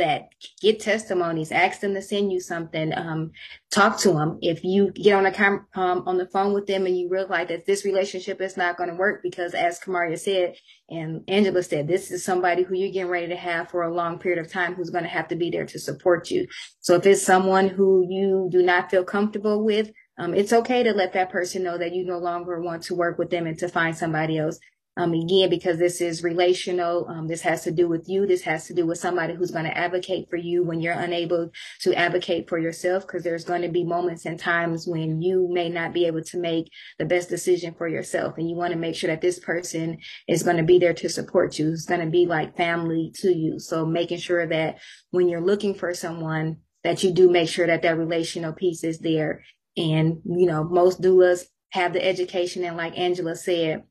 that 0.00 0.30
get 0.60 0.80
testimonies 0.80 1.52
ask 1.52 1.80
them 1.80 1.94
to 1.94 2.02
send 2.02 2.32
you 2.32 2.40
something 2.40 2.92
um, 2.96 3.30
talk 3.70 3.98
to 3.98 4.12
them 4.12 4.38
if 4.42 4.64
you 4.64 4.90
get 4.92 5.14
on 5.14 5.26
a 5.26 5.32
com- 5.32 5.66
um, 5.74 6.02
on 6.06 6.18
the 6.18 6.26
phone 6.26 6.52
with 6.52 6.66
them 6.66 6.86
and 6.86 6.98
you 6.98 7.08
realize 7.08 7.48
that 7.48 7.66
this 7.66 7.84
relationship 7.84 8.40
is 8.40 8.56
not 8.56 8.76
going 8.76 8.90
to 8.90 8.96
work 8.96 9.22
because 9.22 9.54
as 9.54 9.78
kamaria 9.78 10.18
said 10.18 10.54
and 10.88 11.22
angela 11.28 11.62
said 11.62 11.86
this 11.86 12.10
is 12.10 12.24
somebody 12.24 12.62
who 12.62 12.74
you're 12.74 12.92
getting 12.92 13.10
ready 13.10 13.28
to 13.28 13.36
have 13.36 13.70
for 13.70 13.82
a 13.82 13.94
long 13.94 14.18
period 14.18 14.44
of 14.44 14.50
time 14.50 14.74
who's 14.74 14.90
going 14.90 15.04
to 15.04 15.10
have 15.10 15.28
to 15.28 15.36
be 15.36 15.50
there 15.50 15.66
to 15.66 15.78
support 15.78 16.30
you. 16.30 16.46
So 16.80 16.96
if 16.96 17.06
it's 17.06 17.22
someone 17.22 17.68
who 17.68 18.06
you 18.08 18.48
do 18.50 18.62
not 18.62 18.90
feel 18.90 19.04
comfortable 19.04 19.64
with 19.64 19.90
um, 20.18 20.34
it's 20.34 20.52
okay 20.52 20.82
to 20.82 20.92
let 20.92 21.14
that 21.14 21.30
person 21.30 21.62
know 21.62 21.78
that 21.78 21.94
you 21.94 22.04
no 22.04 22.18
longer 22.18 22.60
want 22.60 22.82
to 22.84 22.94
work 22.94 23.18
with 23.18 23.30
them 23.30 23.46
and 23.46 23.58
to 23.58 23.68
find 23.68 23.96
somebody 23.96 24.38
else 24.38 24.58
um, 24.96 25.14
again, 25.14 25.48
because 25.48 25.78
this 25.78 26.00
is 26.00 26.24
relational, 26.24 27.06
um, 27.08 27.28
this 27.28 27.42
has 27.42 27.62
to 27.64 27.70
do 27.70 27.88
with 27.88 28.08
you. 28.08 28.26
This 28.26 28.42
has 28.42 28.66
to 28.66 28.74
do 28.74 28.86
with 28.86 28.98
somebody 28.98 29.34
who's 29.34 29.52
going 29.52 29.64
to 29.64 29.76
advocate 29.76 30.28
for 30.28 30.36
you 30.36 30.64
when 30.64 30.80
you're 30.80 30.92
unable 30.92 31.50
to 31.82 31.94
advocate 31.94 32.48
for 32.48 32.58
yourself, 32.58 33.06
because 33.06 33.22
there's 33.22 33.44
going 33.44 33.62
to 33.62 33.68
be 33.68 33.84
moments 33.84 34.26
and 34.26 34.38
times 34.38 34.86
when 34.86 35.22
you 35.22 35.48
may 35.50 35.68
not 35.68 35.94
be 35.94 36.06
able 36.06 36.22
to 36.24 36.38
make 36.38 36.70
the 36.98 37.04
best 37.04 37.28
decision 37.28 37.74
for 37.78 37.88
yourself. 37.88 38.34
And 38.36 38.50
you 38.50 38.56
want 38.56 38.72
to 38.72 38.78
make 38.78 38.96
sure 38.96 39.08
that 39.08 39.20
this 39.20 39.38
person 39.38 39.98
is 40.26 40.42
going 40.42 40.56
to 40.56 40.64
be 40.64 40.78
there 40.78 40.94
to 40.94 41.08
support 41.08 41.58
you. 41.58 41.70
It's 41.70 41.86
going 41.86 42.00
to 42.00 42.10
be 42.10 42.26
like 42.26 42.56
family 42.56 43.12
to 43.16 43.32
you. 43.32 43.58
So 43.58 43.86
making 43.86 44.18
sure 44.18 44.46
that 44.46 44.80
when 45.10 45.28
you're 45.28 45.40
looking 45.40 45.74
for 45.74 45.94
someone, 45.94 46.58
that 46.82 47.02
you 47.04 47.12
do 47.12 47.30
make 47.30 47.48
sure 47.48 47.66
that 47.66 47.82
that 47.82 47.98
relational 47.98 48.52
piece 48.52 48.84
is 48.84 48.98
there. 48.98 49.44
And, 49.76 50.20
you 50.24 50.46
know, 50.46 50.64
most 50.64 51.00
doulas 51.00 51.44
have 51.70 51.92
the 51.92 52.04
education. 52.04 52.64
And 52.64 52.76
like 52.76 52.98
Angela 52.98 53.36
said, 53.36 53.84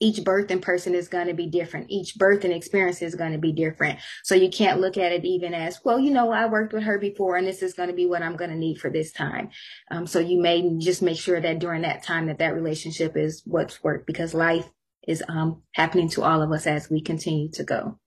each 0.00 0.18
birthing 0.24 0.62
person 0.62 0.94
is 0.94 1.08
going 1.08 1.26
to 1.28 1.34
be 1.34 1.46
different. 1.46 1.90
Each 1.90 2.14
birthing 2.14 2.56
experience 2.56 3.02
is 3.02 3.14
going 3.14 3.32
to 3.32 3.38
be 3.38 3.52
different. 3.52 3.98
So 4.24 4.34
you 4.34 4.48
can't 4.48 4.80
look 4.80 4.96
at 4.96 5.12
it 5.12 5.24
even 5.24 5.52
as, 5.54 5.80
well, 5.84 6.00
you 6.00 6.10
know, 6.10 6.32
I 6.32 6.46
worked 6.46 6.72
with 6.72 6.84
her 6.84 6.98
before 6.98 7.36
and 7.36 7.46
this 7.46 7.62
is 7.62 7.74
going 7.74 7.90
to 7.90 7.94
be 7.94 8.06
what 8.06 8.22
I'm 8.22 8.36
going 8.36 8.50
to 8.50 8.56
need 8.56 8.80
for 8.80 8.90
this 8.90 9.12
time. 9.12 9.50
Um, 9.90 10.06
so 10.06 10.18
you 10.18 10.40
may 10.40 10.78
just 10.78 11.02
make 11.02 11.18
sure 11.18 11.40
that 11.40 11.58
during 11.58 11.82
that 11.82 12.02
time 12.02 12.26
that 12.26 12.38
that 12.38 12.54
relationship 12.54 13.16
is 13.16 13.42
what's 13.44 13.84
worked 13.84 14.06
because 14.06 14.34
life 14.34 14.68
is 15.06 15.22
um, 15.28 15.62
happening 15.74 16.08
to 16.10 16.22
all 16.22 16.42
of 16.42 16.50
us 16.50 16.66
as 16.66 16.90
we 16.90 17.02
continue 17.02 17.50
to 17.52 17.64
go. 17.64 17.98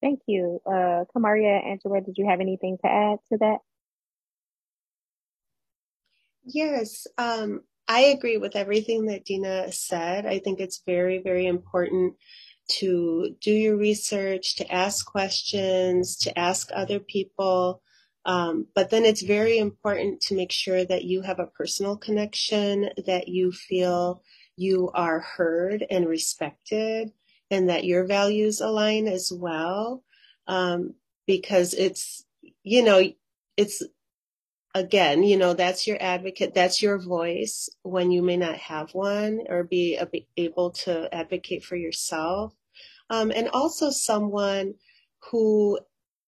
Thank 0.00 0.20
you. 0.26 0.60
Uh, 0.64 1.04
Kamaria, 1.14 1.66
Angela, 1.66 2.00
did 2.00 2.14
you 2.16 2.28
have 2.28 2.40
anything 2.40 2.78
to 2.84 2.88
add 2.88 3.18
to 3.30 3.38
that? 3.38 3.58
Yes, 6.50 7.06
um, 7.18 7.60
I 7.88 8.00
agree 8.00 8.38
with 8.38 8.56
everything 8.56 9.06
that 9.06 9.24
Denna 9.26 9.70
said. 9.70 10.24
I 10.26 10.38
think 10.38 10.60
it's 10.60 10.82
very, 10.86 11.18
very 11.18 11.46
important 11.46 12.14
to 12.78 13.36
do 13.40 13.52
your 13.52 13.76
research, 13.76 14.56
to 14.56 14.72
ask 14.72 15.06
questions, 15.06 16.16
to 16.18 16.38
ask 16.38 16.70
other 16.74 17.00
people. 17.00 17.82
Um, 18.24 18.66
but 18.74 18.90
then 18.90 19.04
it's 19.04 19.22
very 19.22 19.58
important 19.58 20.20
to 20.22 20.34
make 20.34 20.52
sure 20.52 20.84
that 20.84 21.04
you 21.04 21.22
have 21.22 21.38
a 21.38 21.46
personal 21.46 21.96
connection, 21.96 22.90
that 23.06 23.28
you 23.28 23.52
feel 23.52 24.22
you 24.56 24.90
are 24.94 25.20
heard 25.20 25.84
and 25.90 26.08
respected, 26.08 27.12
and 27.50 27.68
that 27.68 27.84
your 27.84 28.06
values 28.06 28.60
align 28.60 29.06
as 29.06 29.30
well. 29.34 30.02
Um, 30.46 30.94
because 31.26 31.74
it's, 31.74 32.24
you 32.62 32.82
know, 32.82 33.02
it's 33.56 33.82
again, 34.78 35.22
you 35.22 35.36
know, 35.36 35.54
that's 35.54 35.86
your 35.86 35.98
advocate, 36.00 36.54
that's 36.54 36.80
your 36.80 36.98
voice 36.98 37.68
when 37.82 38.10
you 38.10 38.22
may 38.22 38.36
not 38.36 38.56
have 38.56 38.94
one 38.94 39.40
or 39.48 39.64
be 39.64 39.98
able 40.36 40.70
to 40.70 41.12
advocate 41.12 41.64
for 41.64 41.76
yourself. 41.76 42.54
Um, 43.10 43.32
and 43.34 43.48
also 43.48 43.90
someone 43.90 44.74
who 45.30 45.78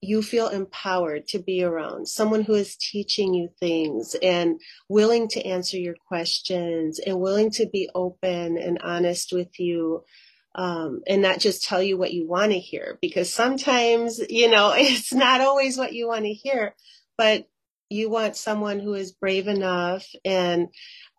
you 0.00 0.22
feel 0.22 0.48
empowered 0.48 1.28
to 1.28 1.38
be 1.38 1.62
around, 1.62 2.08
someone 2.08 2.42
who 2.42 2.54
is 2.54 2.76
teaching 2.76 3.34
you 3.34 3.50
things 3.60 4.16
and 4.22 4.58
willing 4.88 5.28
to 5.28 5.46
answer 5.46 5.76
your 5.76 5.94
questions 6.08 6.98
and 6.98 7.20
willing 7.20 7.50
to 7.50 7.68
be 7.70 7.88
open 7.94 8.56
and 8.56 8.80
honest 8.82 9.32
with 9.32 9.60
you. 9.60 10.04
Um, 10.52 11.02
and 11.06 11.22
not 11.22 11.38
just 11.38 11.62
tell 11.62 11.80
you 11.80 11.96
what 11.96 12.12
you 12.12 12.26
want 12.26 12.50
to 12.50 12.58
hear 12.58 12.98
because 13.00 13.32
sometimes, 13.32 14.20
you 14.28 14.50
know, 14.50 14.72
it's 14.76 15.12
not 15.12 15.40
always 15.40 15.78
what 15.78 15.92
you 15.92 16.08
want 16.08 16.24
to 16.24 16.32
hear, 16.32 16.74
but 17.16 17.46
you 17.90 18.08
want 18.08 18.36
someone 18.36 18.78
who 18.78 18.94
is 18.94 19.12
brave 19.12 19.48
enough 19.48 20.06
and 20.24 20.68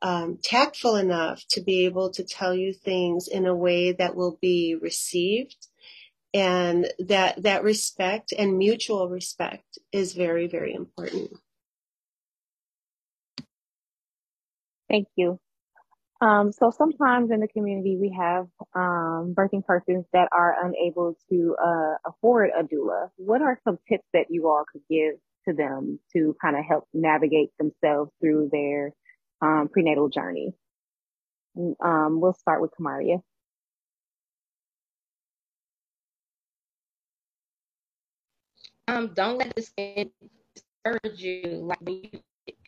um, 0.01 0.39
tactful 0.41 0.95
enough 0.95 1.43
to 1.49 1.61
be 1.61 1.85
able 1.85 2.11
to 2.11 2.23
tell 2.23 2.55
you 2.55 2.73
things 2.73 3.27
in 3.27 3.45
a 3.45 3.55
way 3.55 3.91
that 3.91 4.15
will 4.15 4.39
be 4.41 4.75
received. 4.81 5.67
And 6.33 6.87
that 7.07 7.43
that 7.43 7.63
respect 7.63 8.33
and 8.37 8.57
mutual 8.57 9.09
respect 9.09 9.77
is 9.91 10.13
very 10.13 10.47
very 10.47 10.73
important. 10.73 11.29
Thank 14.89 15.07
you. 15.17 15.39
Um, 16.21 16.51
so 16.53 16.71
sometimes 16.71 17.31
in 17.31 17.41
the 17.41 17.47
community 17.49 17.97
we 17.99 18.15
have 18.17 18.47
um, 18.75 19.33
birthing 19.35 19.65
persons 19.65 20.05
that 20.13 20.29
are 20.31 20.55
unable 20.63 21.17
to 21.29 21.55
uh, 21.61 22.09
afford 22.09 22.51
a 22.57 22.63
doula. 22.63 23.09
What 23.17 23.41
are 23.41 23.59
some 23.65 23.77
tips 23.89 24.05
that 24.13 24.27
you 24.29 24.47
all 24.47 24.63
could 24.71 24.83
give 24.89 25.15
to 25.47 25.53
them 25.53 25.99
to 26.13 26.35
kind 26.41 26.55
of 26.57 26.63
help 26.65 26.87
navigate 26.93 27.51
themselves 27.57 28.11
through 28.21 28.49
their 28.51 28.93
um, 29.41 29.69
prenatal 29.71 30.09
journey. 30.09 30.53
Um, 31.57 32.21
we'll 32.21 32.33
start 32.33 32.61
with 32.61 32.71
Kamaria. 32.79 33.21
Um, 38.87 39.13
don't 39.13 39.37
let 39.37 39.55
this 39.55 39.71
discourage 39.77 41.21
you. 41.21 41.43
Like 41.63 41.79
when 41.81 42.03
you, 42.03 42.19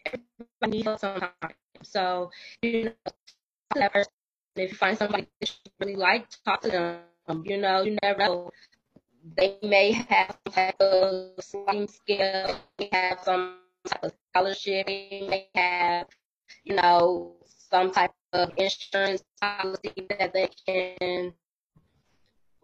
everybody 0.05 0.83
needs 0.83 1.01
sometimes. 1.01 1.33
So 1.83 2.31
you 2.61 2.85
know. 2.85 2.91
If 4.55 4.71
you 4.71 4.77
find 4.77 4.97
somebody 4.97 5.27
that 5.41 5.49
you 5.49 5.71
really 5.79 5.95
like, 5.95 6.27
talk 6.45 6.61
to 6.61 6.69
them. 6.69 6.99
You 7.45 7.57
know, 7.57 7.81
you 7.81 7.97
never 8.03 8.19
know 8.19 8.51
they 9.37 9.57
may 9.63 9.91
have 9.91 10.37
some 10.45 10.53
type 10.53 10.81
of 10.81 11.31
sliding 11.43 11.87
scale, 11.87 12.55
they 12.77 12.89
have 12.91 13.19
some 13.23 13.57
type 13.87 14.03
of 14.03 14.13
scholarship, 14.29 14.87
they 14.87 15.25
may 15.29 15.47
have, 15.55 16.07
you 16.63 16.75
know, 16.75 17.35
some 17.45 17.91
type 17.91 18.11
of 18.33 18.51
insurance 18.57 19.23
policy 19.41 19.93
that 20.09 20.33
they 20.33 20.49
can 20.67 21.33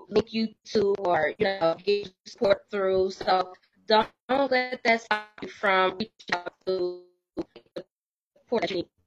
link 0.10 0.34
you 0.34 0.48
to 0.66 0.96
or 1.00 1.34
you 1.38 1.46
know 1.46 1.78
you 1.86 2.06
support 2.26 2.62
through. 2.72 3.12
So 3.12 3.54
don't 3.88 4.10
let 4.30 4.82
that 4.84 5.02
stop 5.02 5.30
you 5.42 5.48
from 5.48 5.98
reaching 5.98 6.34
out 6.34 6.54
to 6.66 7.02
the 7.76 7.86
support 8.34 8.62
that 8.62 8.72
you 8.72 8.78
need. 8.78 8.99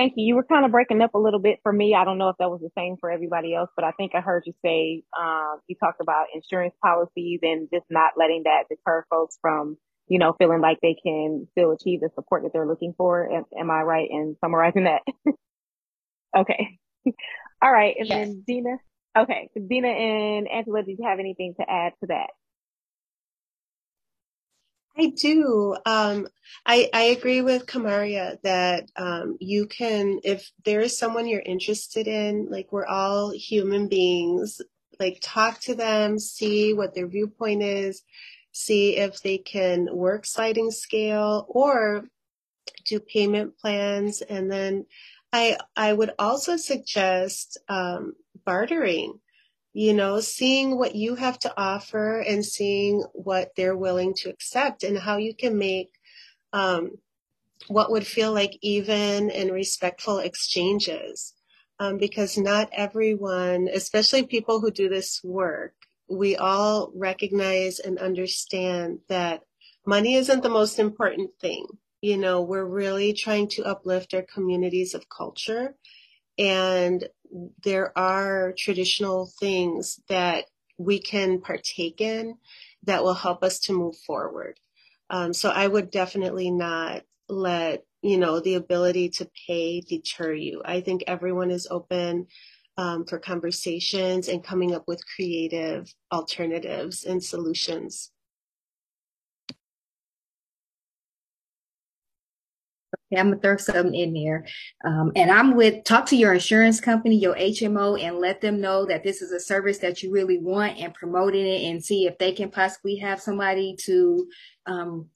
Thank 0.00 0.14
you. 0.16 0.24
You 0.24 0.34
were 0.36 0.44
kind 0.44 0.64
of 0.64 0.72
breaking 0.72 1.02
up 1.02 1.12
a 1.12 1.18
little 1.18 1.40
bit 1.40 1.58
for 1.62 1.70
me. 1.70 1.94
I 1.94 2.06
don't 2.06 2.16
know 2.16 2.30
if 2.30 2.36
that 2.38 2.48
was 2.50 2.62
the 2.62 2.70
same 2.74 2.96
for 2.98 3.10
everybody 3.10 3.54
else, 3.54 3.68
but 3.76 3.84
I 3.84 3.90
think 3.90 4.12
I 4.14 4.22
heard 4.22 4.44
you 4.46 4.54
say 4.64 5.02
um, 5.18 5.60
you 5.66 5.76
talked 5.78 6.00
about 6.00 6.28
insurance 6.34 6.74
policies 6.82 7.40
and 7.42 7.68
just 7.70 7.84
not 7.90 8.12
letting 8.16 8.44
that 8.44 8.64
deter 8.70 9.04
folks 9.10 9.36
from, 9.42 9.76
you 10.08 10.18
know, 10.18 10.34
feeling 10.38 10.62
like 10.62 10.78
they 10.80 10.96
can 11.04 11.46
still 11.50 11.72
achieve 11.72 12.00
the 12.00 12.08
support 12.14 12.44
that 12.44 12.54
they're 12.54 12.66
looking 12.66 12.94
for. 12.96 13.30
Am, 13.30 13.44
am 13.58 13.70
I 13.70 13.82
right 13.82 14.08
in 14.10 14.36
summarizing 14.42 14.84
that? 14.84 15.02
okay. 16.38 16.78
All 17.62 17.70
right. 17.70 17.94
And 17.98 18.08
yes. 18.08 18.28
then 18.28 18.44
Denna. 18.48 18.76
Okay. 19.18 19.50
Denna 19.54 19.88
and 19.88 20.48
Angela, 20.48 20.82
did 20.82 20.96
you 20.98 21.06
have 21.06 21.18
anything 21.18 21.56
to 21.60 21.70
add 21.70 21.92
to 22.00 22.06
that? 22.06 22.30
I 24.98 25.06
do. 25.16 25.76
Um, 25.86 26.28
I, 26.66 26.90
I 26.92 27.02
agree 27.04 27.40
with 27.40 27.66
Kamaria 27.66 28.38
that 28.42 28.90
um, 28.96 29.36
you 29.40 29.66
can, 29.66 30.20
if 30.24 30.50
there 30.64 30.80
is 30.80 30.98
someone 30.98 31.26
you're 31.26 31.40
interested 31.40 32.06
in, 32.06 32.48
like 32.50 32.72
we're 32.72 32.86
all 32.86 33.30
human 33.30 33.88
beings, 33.88 34.60
like 34.98 35.18
talk 35.22 35.60
to 35.60 35.74
them, 35.74 36.18
see 36.18 36.74
what 36.74 36.94
their 36.94 37.06
viewpoint 37.06 37.62
is, 37.62 38.02
see 38.52 38.96
if 38.96 39.22
they 39.22 39.38
can 39.38 39.88
work 39.90 40.26
sliding 40.26 40.70
scale 40.70 41.46
or 41.48 42.04
do 42.84 43.00
payment 43.00 43.56
plans. 43.58 44.20
And 44.22 44.50
then 44.50 44.86
I, 45.32 45.56
I 45.76 45.92
would 45.92 46.10
also 46.18 46.56
suggest 46.56 47.58
um, 47.68 48.14
bartering 48.44 49.20
you 49.72 49.94
know, 49.94 50.20
seeing 50.20 50.76
what 50.76 50.94
you 50.94 51.14
have 51.14 51.38
to 51.40 51.52
offer 51.56 52.20
and 52.20 52.44
seeing 52.44 53.04
what 53.12 53.52
they're 53.56 53.76
willing 53.76 54.14
to 54.14 54.28
accept 54.28 54.82
and 54.82 54.98
how 54.98 55.16
you 55.16 55.34
can 55.34 55.56
make 55.56 55.90
um, 56.52 56.98
what 57.68 57.90
would 57.90 58.06
feel 58.06 58.32
like 58.32 58.58
even 58.62 59.30
and 59.30 59.52
respectful 59.52 60.18
exchanges. 60.18 61.34
Um, 61.78 61.96
because 61.96 62.36
not 62.36 62.68
everyone, 62.72 63.68
especially 63.72 64.24
people 64.24 64.60
who 64.60 64.70
do 64.70 64.90
this 64.90 65.22
work, 65.24 65.72
we 66.10 66.36
all 66.36 66.92
recognize 66.94 67.78
and 67.78 67.98
understand 67.98 68.98
that 69.08 69.42
money 69.86 70.14
isn't 70.16 70.42
the 70.42 70.50
most 70.50 70.78
important 70.78 71.30
thing. 71.40 71.66
You 72.02 72.18
know, 72.18 72.42
we're 72.42 72.66
really 72.66 73.14
trying 73.14 73.48
to 73.50 73.64
uplift 73.64 74.12
our 74.12 74.22
communities 74.22 74.94
of 74.94 75.08
culture 75.08 75.74
and 76.38 77.06
there 77.62 77.96
are 77.96 78.52
traditional 78.56 79.30
things 79.38 80.00
that 80.08 80.44
we 80.78 80.98
can 80.98 81.40
partake 81.40 82.00
in 82.00 82.36
that 82.84 83.02
will 83.02 83.14
help 83.14 83.44
us 83.44 83.60
to 83.60 83.72
move 83.72 83.96
forward. 84.06 84.58
Um, 85.10 85.32
so 85.32 85.50
I 85.50 85.66
would 85.66 85.90
definitely 85.90 86.50
not 86.50 87.02
let, 87.28 87.84
you 88.02 88.16
know, 88.16 88.40
the 88.40 88.54
ability 88.54 89.10
to 89.10 89.30
pay 89.46 89.80
deter 89.80 90.32
you. 90.32 90.62
I 90.64 90.80
think 90.80 91.04
everyone 91.06 91.50
is 91.50 91.68
open 91.70 92.26
um, 92.76 93.04
for 93.04 93.18
conversations 93.18 94.28
and 94.28 94.42
coming 94.42 94.74
up 94.74 94.84
with 94.86 95.04
creative 95.14 95.92
alternatives 96.10 97.04
and 97.04 97.22
solutions. 97.22 98.10
Okay, 103.12 103.20
I'm 103.20 103.30
gonna 103.30 103.40
throw 103.40 103.56
something 103.56 103.94
in 103.94 104.12
there. 104.12 104.46
Um, 104.84 105.12
and 105.16 105.30
I'm 105.30 105.56
with 105.56 105.84
talk 105.84 106.06
to 106.06 106.16
your 106.16 106.32
insurance 106.32 106.80
company, 106.80 107.16
your 107.16 107.34
HMO, 107.34 108.00
and 108.00 108.18
let 108.18 108.40
them 108.40 108.60
know 108.60 108.86
that 108.86 109.02
this 109.02 109.20
is 109.20 109.32
a 109.32 109.40
service 109.40 109.78
that 109.78 110.02
you 110.02 110.12
really 110.12 110.38
want 110.38 110.78
and 110.78 110.94
promoting 110.94 111.46
it 111.46 111.64
and 111.70 111.84
see 111.84 112.06
if 112.06 112.18
they 112.18 112.32
can 112.32 112.50
possibly 112.50 112.96
have 112.96 113.20
somebody 113.20 113.76
to 113.84 114.28
um, 114.66 115.08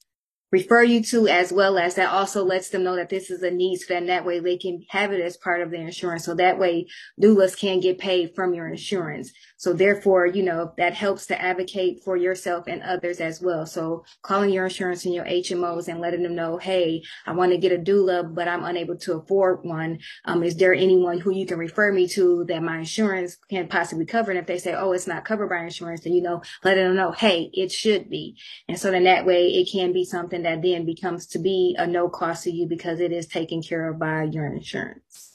refer 0.51 0.83
you 0.83 1.03
to 1.03 1.27
as 1.27 1.51
well 1.51 1.77
as 1.77 1.95
that 1.95 2.13
also 2.13 2.45
lets 2.45 2.69
them 2.69 2.83
know 2.83 2.95
that 2.95 3.09
this 3.09 3.29
is 3.29 3.43
a 3.43 3.51
need 3.51 3.77
so 3.77 3.93
then 3.93 4.05
that 4.05 4.25
way 4.25 4.39
they 4.39 4.57
can 4.57 4.81
have 4.89 5.11
it 5.11 5.19
as 5.19 5.35
part 5.35 5.61
of 5.61 5.71
their 5.71 5.81
insurance 5.81 6.23
so 6.23 6.33
that 6.33 6.57
way 6.57 6.87
doulas 7.21 7.57
can 7.59 7.81
get 7.81 7.97
paid 7.97 8.33
from 8.35 8.53
your 8.53 8.67
insurance 8.67 9.33
so 9.57 9.73
therefore 9.73 10.25
you 10.25 10.43
know 10.43 10.73
that 10.77 10.93
helps 10.93 11.25
to 11.27 11.41
advocate 11.41 12.03
for 12.03 12.17
yourself 12.17 12.65
and 12.67 12.81
others 12.83 13.19
as 13.19 13.41
well. 13.41 13.65
So 13.65 14.05
calling 14.21 14.49
your 14.51 14.65
insurance 14.65 15.05
and 15.05 15.13
your 15.13 15.25
hmos 15.25 15.87
and 15.87 15.99
letting 15.99 16.23
them 16.23 16.35
know 16.35 16.57
hey 16.57 17.01
i 17.25 17.31
want 17.31 17.51
to 17.51 17.57
get 17.57 17.71
a 17.71 17.77
doula 17.77 18.33
but 18.33 18.47
i'm 18.47 18.63
unable 18.63 18.97
to 18.97 19.13
afford 19.13 19.63
one. 19.63 19.99
Um, 20.25 20.43
is 20.43 20.55
there 20.57 20.73
anyone 20.73 21.19
who 21.19 21.31
you 21.31 21.45
can 21.45 21.57
refer 21.57 21.91
me 21.91 22.07
to 22.09 22.45
that 22.47 22.63
my 22.63 22.79
insurance 22.79 23.37
can 23.49 23.67
possibly 23.67 24.05
cover? 24.05 24.31
And 24.31 24.39
if 24.39 24.47
they 24.47 24.57
say 24.57 24.73
oh 24.73 24.91
it's 24.91 25.07
not 25.07 25.25
covered 25.25 25.49
by 25.49 25.63
insurance 25.63 26.01
then 26.01 26.13
you 26.13 26.21
know 26.21 26.41
let 26.63 26.75
them 26.75 26.95
know 26.95 27.11
hey 27.11 27.49
it 27.53 27.71
should 27.71 28.09
be. 28.09 28.37
And 28.67 28.79
so 28.79 28.91
then 28.91 29.03
that 29.05 29.25
way 29.25 29.47
it 29.47 29.69
can 29.71 29.93
be 29.93 30.05
something 30.05 30.43
that 30.43 30.61
then 30.61 30.85
becomes 30.85 31.27
to 31.27 31.39
be 31.39 31.75
a 31.77 31.87
no 31.87 32.09
cost 32.09 32.43
to 32.43 32.51
you 32.51 32.67
because 32.67 32.99
it 32.99 33.11
is 33.11 33.27
taken 33.27 33.61
care 33.61 33.89
of 33.89 33.99
by 33.99 34.23
your 34.23 34.45
insurance. 34.45 35.34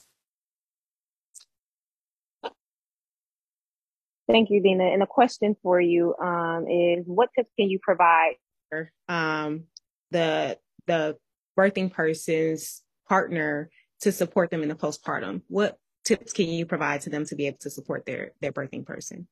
Thank 4.31 4.49
you, 4.49 4.61
Denna. 4.61 4.85
And 4.85 5.03
a 5.03 5.07
question 5.07 5.55
for 5.61 5.79
you 5.81 6.15
um, 6.15 6.65
is 6.69 7.03
what 7.05 7.29
tips 7.35 7.51
can 7.59 7.69
you 7.69 7.79
provide 7.81 8.35
um, 9.09 9.65
the 10.11 10.57
the 10.87 11.17
birthing 11.59 11.91
person's 11.91 12.81
partner 13.09 13.69
to 14.01 14.11
support 14.11 14.49
them 14.49 14.63
in 14.63 14.69
the 14.69 14.75
postpartum? 14.75 15.41
What 15.47 15.77
tips 16.05 16.31
can 16.31 16.47
you 16.47 16.65
provide 16.65 17.01
to 17.01 17.09
them 17.09 17.25
to 17.25 17.35
be 17.35 17.47
able 17.47 17.57
to 17.59 17.69
support 17.69 18.05
their 18.05 18.31
their 18.39 18.53
birthing 18.53 18.85
person? 18.85 19.27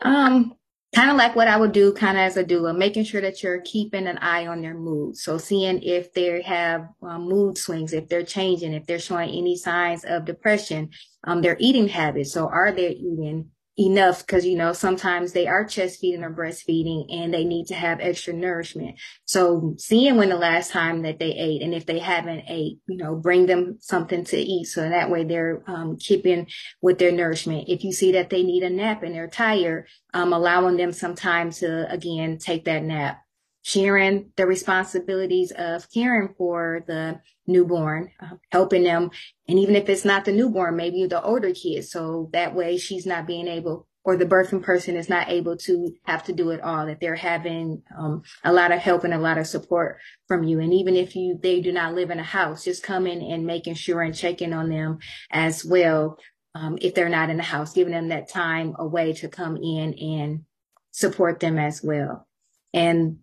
Um, 0.00 0.54
kind 0.94 1.10
of 1.10 1.16
like 1.16 1.34
what 1.34 1.48
I 1.48 1.56
would 1.56 1.72
do 1.72 1.92
kind 1.92 2.16
of 2.16 2.22
as 2.22 2.36
a 2.36 2.44
doula, 2.44 2.76
making 2.76 3.04
sure 3.04 3.20
that 3.20 3.42
you're 3.42 3.60
keeping 3.62 4.06
an 4.06 4.18
eye 4.18 4.46
on 4.46 4.62
their 4.62 4.74
mood. 4.74 5.16
So 5.16 5.38
seeing 5.38 5.82
if 5.82 6.12
they 6.14 6.40
have 6.42 6.88
um, 7.02 7.28
mood 7.28 7.58
swings, 7.58 7.92
if 7.92 8.08
they're 8.08 8.22
changing, 8.22 8.74
if 8.74 8.86
they're 8.86 9.00
showing 9.00 9.30
any 9.30 9.56
signs 9.56 10.04
of 10.04 10.24
depression, 10.24 10.90
um, 11.24 11.42
their 11.42 11.56
eating 11.58 11.88
habits. 11.88 12.32
So 12.32 12.48
are 12.48 12.72
they 12.72 12.90
eating 12.90 13.50
enough 13.80 14.26
because 14.26 14.44
you 14.44 14.56
know 14.56 14.72
sometimes 14.72 15.32
they 15.32 15.46
are 15.46 15.64
chest 15.64 16.00
feeding 16.00 16.22
or 16.22 16.30
breastfeeding 16.30 17.06
and 17.10 17.32
they 17.32 17.44
need 17.44 17.66
to 17.66 17.74
have 17.74 17.98
extra 18.00 18.34
nourishment. 18.34 18.98
So 19.24 19.74
seeing 19.78 20.16
when 20.16 20.28
the 20.28 20.36
last 20.36 20.70
time 20.70 21.02
that 21.02 21.18
they 21.18 21.30
ate 21.30 21.62
and 21.62 21.74
if 21.74 21.86
they 21.86 21.98
haven't 21.98 22.44
ate 22.48 22.78
you 22.86 22.96
know 22.96 23.16
bring 23.16 23.46
them 23.46 23.78
something 23.80 24.24
to 24.24 24.36
eat 24.36 24.64
so 24.66 24.88
that 24.88 25.10
way 25.10 25.24
they're 25.24 25.62
um, 25.66 25.96
keeping 25.98 26.46
with 26.82 26.98
their 26.98 27.12
nourishment. 27.12 27.68
If 27.68 27.82
you 27.82 27.92
see 27.92 28.12
that 28.12 28.30
they 28.30 28.42
need 28.42 28.62
a 28.62 28.70
nap 28.70 29.02
and 29.02 29.14
they're 29.14 29.28
tired 29.28 29.86
um, 30.12 30.32
allowing 30.32 30.76
them 30.76 30.92
some 30.92 31.14
time 31.14 31.50
to 31.52 31.90
again 31.90 32.38
take 32.38 32.66
that 32.66 32.82
nap 32.82 33.22
sharing 33.62 34.32
the 34.36 34.46
responsibilities 34.46 35.52
of 35.52 35.90
caring 35.92 36.34
for 36.36 36.84
the 36.86 37.20
newborn, 37.46 38.10
uh, 38.20 38.36
helping 38.50 38.84
them. 38.84 39.10
And 39.48 39.58
even 39.58 39.76
if 39.76 39.88
it's 39.88 40.04
not 40.04 40.24
the 40.24 40.32
newborn, 40.32 40.76
maybe 40.76 41.06
the 41.06 41.22
older 41.22 41.52
kids. 41.52 41.90
So 41.90 42.30
that 42.32 42.54
way 42.54 42.78
she's 42.78 43.06
not 43.06 43.26
being 43.26 43.48
able 43.48 43.86
or 44.02 44.16
the 44.16 44.24
birthing 44.24 44.62
person 44.62 44.96
is 44.96 45.08
not 45.08 45.28
able 45.28 45.56
to 45.56 45.94
have 46.04 46.24
to 46.24 46.32
do 46.32 46.50
it 46.50 46.60
all, 46.62 46.86
that 46.86 47.00
they're 47.00 47.16
having 47.16 47.82
um, 47.98 48.22
a 48.44 48.52
lot 48.52 48.72
of 48.72 48.78
help 48.78 49.04
and 49.04 49.12
a 49.12 49.18
lot 49.18 49.36
of 49.36 49.46
support 49.46 49.98
from 50.26 50.42
you. 50.42 50.58
And 50.58 50.72
even 50.72 50.96
if 50.96 51.14
you, 51.14 51.38
they 51.40 51.60
do 51.60 51.70
not 51.70 51.94
live 51.94 52.10
in 52.10 52.18
a 52.18 52.24
house, 52.24 52.64
just 52.64 52.82
coming 52.82 53.30
and 53.30 53.44
making 53.44 53.74
sure 53.74 54.00
and 54.00 54.14
checking 54.14 54.52
on 54.54 54.70
them 54.70 54.98
as 55.30 55.64
well. 55.64 56.18
Um, 56.54 56.78
if 56.80 56.94
they're 56.94 57.08
not 57.08 57.30
in 57.30 57.36
the 57.36 57.42
house, 57.42 57.74
giving 57.74 57.92
them 57.92 58.08
that 58.08 58.28
time 58.28 58.74
away 58.78 59.12
to 59.14 59.28
come 59.28 59.56
in 59.56 59.94
and 59.94 60.44
support 60.90 61.38
them 61.38 61.58
as 61.58 61.82
well. 61.82 62.26
And 62.72 63.18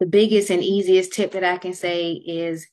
the 0.00 0.06
biggest 0.06 0.50
and 0.50 0.62
easiest 0.62 1.12
tip 1.12 1.32
that 1.32 1.44
I 1.44 1.58
can 1.58 1.74
say 1.74 2.12
is 2.12 2.66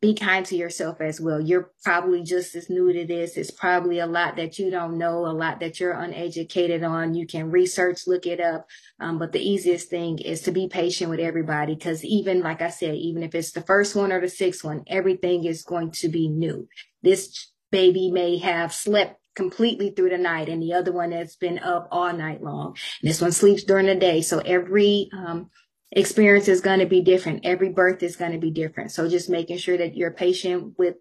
be 0.00 0.14
kind 0.14 0.46
to 0.46 0.56
yourself 0.56 1.00
as 1.00 1.20
well. 1.20 1.40
You're 1.40 1.72
probably 1.82 2.22
just 2.22 2.54
as 2.54 2.70
new 2.70 2.92
to 2.92 3.04
this. 3.04 3.36
It's 3.36 3.50
probably 3.50 3.98
a 3.98 4.06
lot 4.06 4.36
that 4.36 4.58
you 4.58 4.70
don't 4.70 4.96
know, 4.96 5.26
a 5.26 5.34
lot 5.34 5.58
that 5.58 5.80
you're 5.80 5.92
uneducated 5.92 6.84
on. 6.84 7.14
You 7.14 7.26
can 7.26 7.50
research, 7.50 8.06
look 8.06 8.24
it 8.24 8.40
up. 8.40 8.68
Um, 9.00 9.18
but 9.18 9.32
the 9.32 9.40
easiest 9.40 9.90
thing 9.90 10.18
is 10.20 10.42
to 10.42 10.52
be 10.52 10.68
patient 10.68 11.10
with 11.10 11.18
everybody. 11.18 11.74
Cause 11.74 12.04
even, 12.04 12.42
like 12.42 12.62
I 12.62 12.70
said, 12.70 12.94
even 12.94 13.24
if 13.24 13.34
it's 13.34 13.50
the 13.50 13.62
first 13.62 13.96
one 13.96 14.12
or 14.12 14.20
the 14.20 14.28
sixth 14.28 14.62
one, 14.62 14.84
everything 14.86 15.44
is 15.44 15.62
going 15.64 15.90
to 15.92 16.08
be 16.08 16.28
new. 16.28 16.68
This 17.02 17.50
baby 17.72 18.12
may 18.12 18.38
have 18.38 18.72
slept 18.72 19.20
completely 19.34 19.90
through 19.90 20.10
the 20.10 20.18
night 20.18 20.48
and 20.48 20.62
the 20.62 20.74
other 20.74 20.92
one 20.92 21.10
has 21.10 21.34
been 21.34 21.58
up 21.58 21.88
all 21.90 22.12
night 22.12 22.42
long. 22.42 22.76
This 23.02 23.20
one 23.20 23.32
sleeps 23.32 23.64
during 23.64 23.86
the 23.86 23.96
day. 23.96 24.20
So 24.20 24.38
every, 24.38 25.10
um, 25.12 25.50
experience 25.92 26.48
is 26.48 26.60
going 26.60 26.80
to 26.80 26.86
be 26.86 27.00
different. 27.00 27.44
Every 27.44 27.70
birth 27.70 28.02
is 28.02 28.16
going 28.16 28.32
to 28.32 28.38
be 28.38 28.50
different. 28.50 28.92
So 28.92 29.08
just 29.08 29.30
making 29.30 29.58
sure 29.58 29.76
that 29.76 29.96
you're 29.96 30.10
patient 30.10 30.74
with 30.78 30.96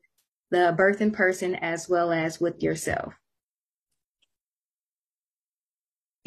the 0.50 0.76
birthing 0.78 1.14
person 1.14 1.56
as 1.56 1.90
well 1.90 2.12
as 2.12 2.40
with 2.40 2.64
yourself. 2.64 3.14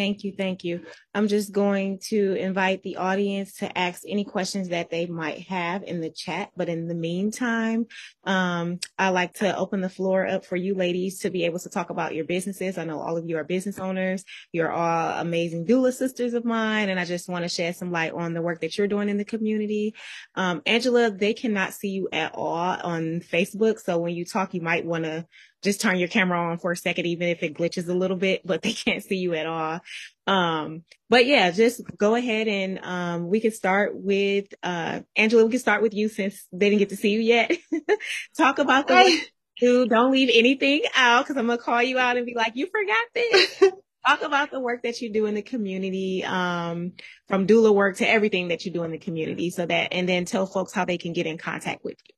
Thank 0.01 0.25
you. 0.25 0.33
Thank 0.33 0.65
you. 0.65 0.81
I'm 1.15 1.29
just 1.29 1.53
going 1.53 1.99
to 2.05 2.35
invite 2.37 2.83
the 2.83 2.97
audience 2.97 3.57
to 3.57 3.77
ask 3.77 4.01
any 4.09 4.25
questions 4.25 4.71
that 4.71 4.89
they 4.89 5.05
might 5.05 5.41
have 5.49 5.83
in 5.83 6.01
the 6.01 6.09
chat. 6.09 6.49
But 6.57 6.71
in 6.71 6.89
the 6.89 6.95
meantime, 6.95 7.85
um, 8.25 8.79
I 8.99 9.11
like 9.11 9.35
to 9.35 9.55
open 9.55 9.83
the 9.83 9.91
floor 9.91 10.27
up 10.27 10.47
for 10.47 10.57
you 10.57 10.75
ladies 10.75 11.19
to 11.19 11.29
be 11.29 11.45
able 11.45 11.59
to 11.59 11.69
talk 11.69 11.91
about 11.91 12.15
your 12.15 12.25
businesses. 12.25 12.79
I 12.79 12.85
know 12.85 12.99
all 12.99 13.19
of 13.19 13.29
you 13.29 13.37
are 13.37 13.45
business 13.45 13.79
owners. 13.79 14.25
You're 14.53 14.73
all 14.73 15.21
amazing 15.21 15.67
doula 15.67 15.93
sisters 15.93 16.33
of 16.33 16.47
mine. 16.47 16.89
And 16.89 16.99
I 16.99 17.05
just 17.05 17.29
want 17.29 17.43
to 17.43 17.51
shed 17.51 17.77
some 17.77 17.93
light 17.93 18.15
on 18.15 18.33
the 18.33 18.41
work 18.41 18.63
that 18.63 18.79
you're 18.79 18.89
doing 18.89 19.11
in 19.11 19.19
the 19.19 19.25
community. 19.27 19.95
Um, 20.35 20.63
Angela, 20.65 21.11
they 21.11 21.35
cannot 21.35 21.75
see 21.75 21.91
you 21.91 22.09
at 22.11 22.35
all 22.35 22.79
on 22.83 23.21
Facebook. 23.21 23.79
So 23.79 23.99
when 23.99 24.15
you 24.15 24.25
talk, 24.25 24.55
you 24.55 24.63
might 24.63 24.87
want 24.87 25.05
to 25.05 25.27
just 25.63 25.81
turn 25.81 25.99
your 25.99 26.09
camera 26.09 26.39
on 26.39 26.59
for 26.59 26.73
a 26.73 26.77
second, 26.77 27.07
even 27.07 27.29
if 27.29 27.43
it 27.43 27.55
glitches 27.55 27.89
a 27.89 27.95
little 27.95 28.17
bit, 28.17 28.47
but 28.47 28.63
they 28.63 28.73
can't 28.75 29.03
see 29.03 29.17
you 29.17 29.35
at 29.35 29.47
all. 29.47 29.81
Um, 30.27 30.85
but 31.09 31.27
yeah, 31.27 31.51
just 31.51 31.83
go 31.99 32.15
ahead 32.15 32.49
and, 32.49 32.79
um, 32.85 33.29
we 33.29 33.41
can 33.41 33.51
start 33.51 33.93
with, 33.95 34.47
uh, 34.63 35.01
Angela, 35.17 35.45
we 35.45 35.51
can 35.51 35.61
start 35.61 35.83
with 35.83 35.95
you 35.95 36.09
since 36.09 36.47
they 36.53 36.71
didn't 36.71 36.79
get 36.79 36.91
to 36.91 36.97
see 36.97 37.11
you 37.11 37.21
yet. 37.21 37.53
Talk 38.37 38.59
about 38.59 38.87
the 38.87 39.21
do. 39.61 39.87
Don't 39.87 40.11
leave 40.11 40.31
anything 40.33 40.83
out 40.97 41.25
because 41.25 41.37
I'm 41.37 41.47
going 41.47 41.59
to 41.59 41.65
call 41.65 41.83
you 41.83 41.99
out 41.99 42.17
and 42.17 42.27
be 42.27 42.35
like, 42.35 42.57
you 42.57 42.67
forgot 42.67 43.05
this. 43.15 43.63
Talk 44.07 44.23
about 44.23 44.51
the 44.51 44.59
work 44.59 44.83
that 44.85 45.03
you 45.03 45.13
do 45.13 45.27
in 45.27 45.35
the 45.35 45.43
community, 45.43 46.25
um, 46.25 46.95
from 47.29 47.47
doula 47.47 47.73
work 47.75 47.99
to 47.99 48.09
everything 48.09 48.49
that 48.49 48.65
you 48.65 48.73
do 48.73 48.83
in 48.83 48.91
the 48.91 48.99
community 48.99 49.51
so 49.51 49.67
that, 49.67 49.93
and 49.93 50.09
then 50.09 50.25
tell 50.25 50.47
folks 50.47 50.73
how 50.73 50.87
they 50.87 50.97
can 50.97 51.13
get 51.13 51.27
in 51.27 51.37
contact 51.37 51.85
with 51.85 51.99
you. 52.09 52.15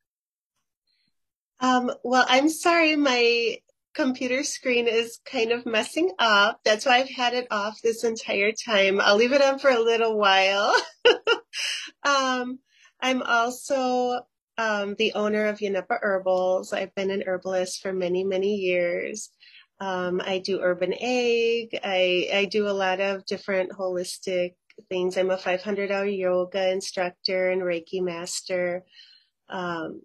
Um, 1.63 1.93
well, 2.03 2.27
I'm 2.29 2.49
sorry, 2.49 2.97
my 2.97 3.59
computer 3.95 4.43
screen 4.43 4.89
is 4.89 5.21
kind 5.25 5.53
of 5.53 5.65
messing 5.65 6.11
up. 6.19 6.61
That's 6.65 6.85
why 6.85 6.99
I've 6.99 7.09
had 7.09 7.35
it 7.35 7.47
off 7.53 7.81
this 7.83 8.03
entire 8.03 8.51
time. 8.51 9.01
I'll 9.01 9.17
leave 9.17 9.33
it 9.33 9.41
on 9.43 9.61
for 9.61 9.71
a 9.71 9.79
little 9.79 10.19
while. 10.19 10.75
um, 12.03 12.59
I'm 13.01 13.23
also 13.23 14.23
um, 14.59 14.97
the 14.99 15.13
owner 15.15 15.47
of 15.47 15.59
Yenepa 15.59 16.01
Herbals. 16.03 16.73
I've 16.73 16.95
been 16.97 17.13
an 17.13 17.23
herbalist 17.27 17.81
for 17.81 17.93
many, 17.93 18.25
many 18.25 18.57
years. 18.57 19.31
Um, 19.81 20.21
I 20.25 20.39
do 20.39 20.61
urban 20.61 20.95
egg. 20.99 21.79
I, 21.85 22.29
I 22.35 22.49
do 22.51 22.69
a 22.69 22.71
lot 22.73 23.01
of 23.01 23.25
different 23.27 23.71
holistic 23.71 24.55
things. 24.89 25.17
I'm 25.17 25.31
a 25.31 25.39
500 25.39 25.93
hour 25.93 26.07
yoga 26.07 26.73
instructor 26.73 27.51
and 27.51 27.63
Reiki 27.63 28.03
master. 28.03 28.85
Um, 29.49 30.03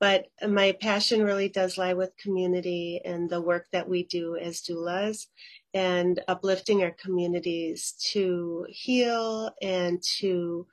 but 0.00 0.26
my 0.48 0.72
passion 0.72 1.22
really 1.22 1.48
does 1.48 1.76
lie 1.76 1.94
with 1.94 2.16
community 2.16 3.00
and 3.04 3.28
the 3.28 3.40
work 3.40 3.66
that 3.72 3.88
we 3.88 4.04
do 4.04 4.36
as 4.36 4.62
doulas 4.62 5.26
and 5.74 6.20
uplifting 6.28 6.82
our 6.82 6.92
communities 6.92 7.94
to 8.12 8.66
heal 8.68 9.50
and 9.60 10.02
to 10.18 10.66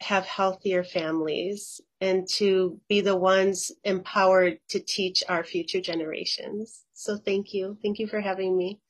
have 0.00 0.26
healthier 0.26 0.84
families 0.84 1.80
and 2.00 2.28
to 2.28 2.78
be 2.88 3.00
the 3.00 3.16
ones 3.16 3.72
empowered 3.84 4.58
to 4.68 4.78
teach 4.80 5.24
our 5.28 5.42
future 5.42 5.80
generations. 5.80 6.84
So 6.92 7.16
thank 7.16 7.54
you. 7.54 7.78
Thank 7.82 7.98
you 7.98 8.06
for 8.06 8.20
having 8.20 8.56
me. 8.56 8.80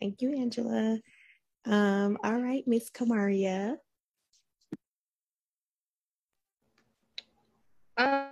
Thank 0.00 0.22
you, 0.22 0.36
Angela. 0.36 0.98
Um, 1.64 2.18
all 2.22 2.40
right, 2.40 2.62
Miss 2.66 2.90
Kamaria. 2.90 3.78
Um, 7.98 8.28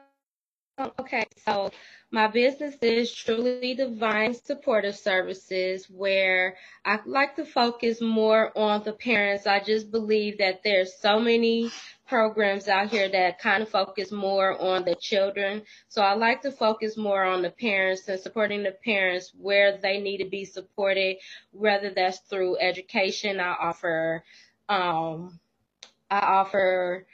okay, 1.01 1.25
so 1.47 1.71
my 2.11 2.27
business 2.27 2.77
is 2.83 3.15
Truly 3.15 3.75
Divine 3.75 4.35
Supportive 4.35 4.95
Services, 4.95 5.89
where 5.89 6.57
I 6.85 7.01
like 7.07 7.37
to 7.37 7.47
focus 7.47 8.03
more 8.03 8.57
on 8.59 8.83
the 8.85 8.93
parents. 8.93 9.47
I 9.47 9.61
just 9.61 9.91
believe 9.91 10.39
that 10.39 10.62
there's 10.62 10.95
so 10.95 11.19
many 11.19 11.71
programs 12.07 12.69
out 12.69 12.91
here 12.91 13.09
that 13.09 13.39
kind 13.39 13.62
of 13.62 13.71
focus 13.71 14.12
more 14.12 14.61
on 14.61 14.85
the 14.85 14.95
children. 14.97 15.62
So 15.89 16.03
I 16.03 16.12
like 16.12 16.43
to 16.43 16.53
focus 16.53 16.99
more 16.99 17.25
on 17.25 17.41
the 17.41 17.51
parents 17.51 18.07
and 18.09 18.21
supporting 18.21 18.62
the 18.65 18.73
parents 18.85 19.33
where 19.41 19.79
they 19.79 19.99
need 19.99 20.19
to 20.19 20.29
be 20.29 20.45
supported, 20.45 21.17
whether 21.53 21.89
that's 21.89 22.19
through 22.19 22.59
education. 22.59 23.41
I 23.41 23.57
offer, 23.59 24.25
um, 24.69 25.41
I 26.11 26.19
offer 26.19 27.07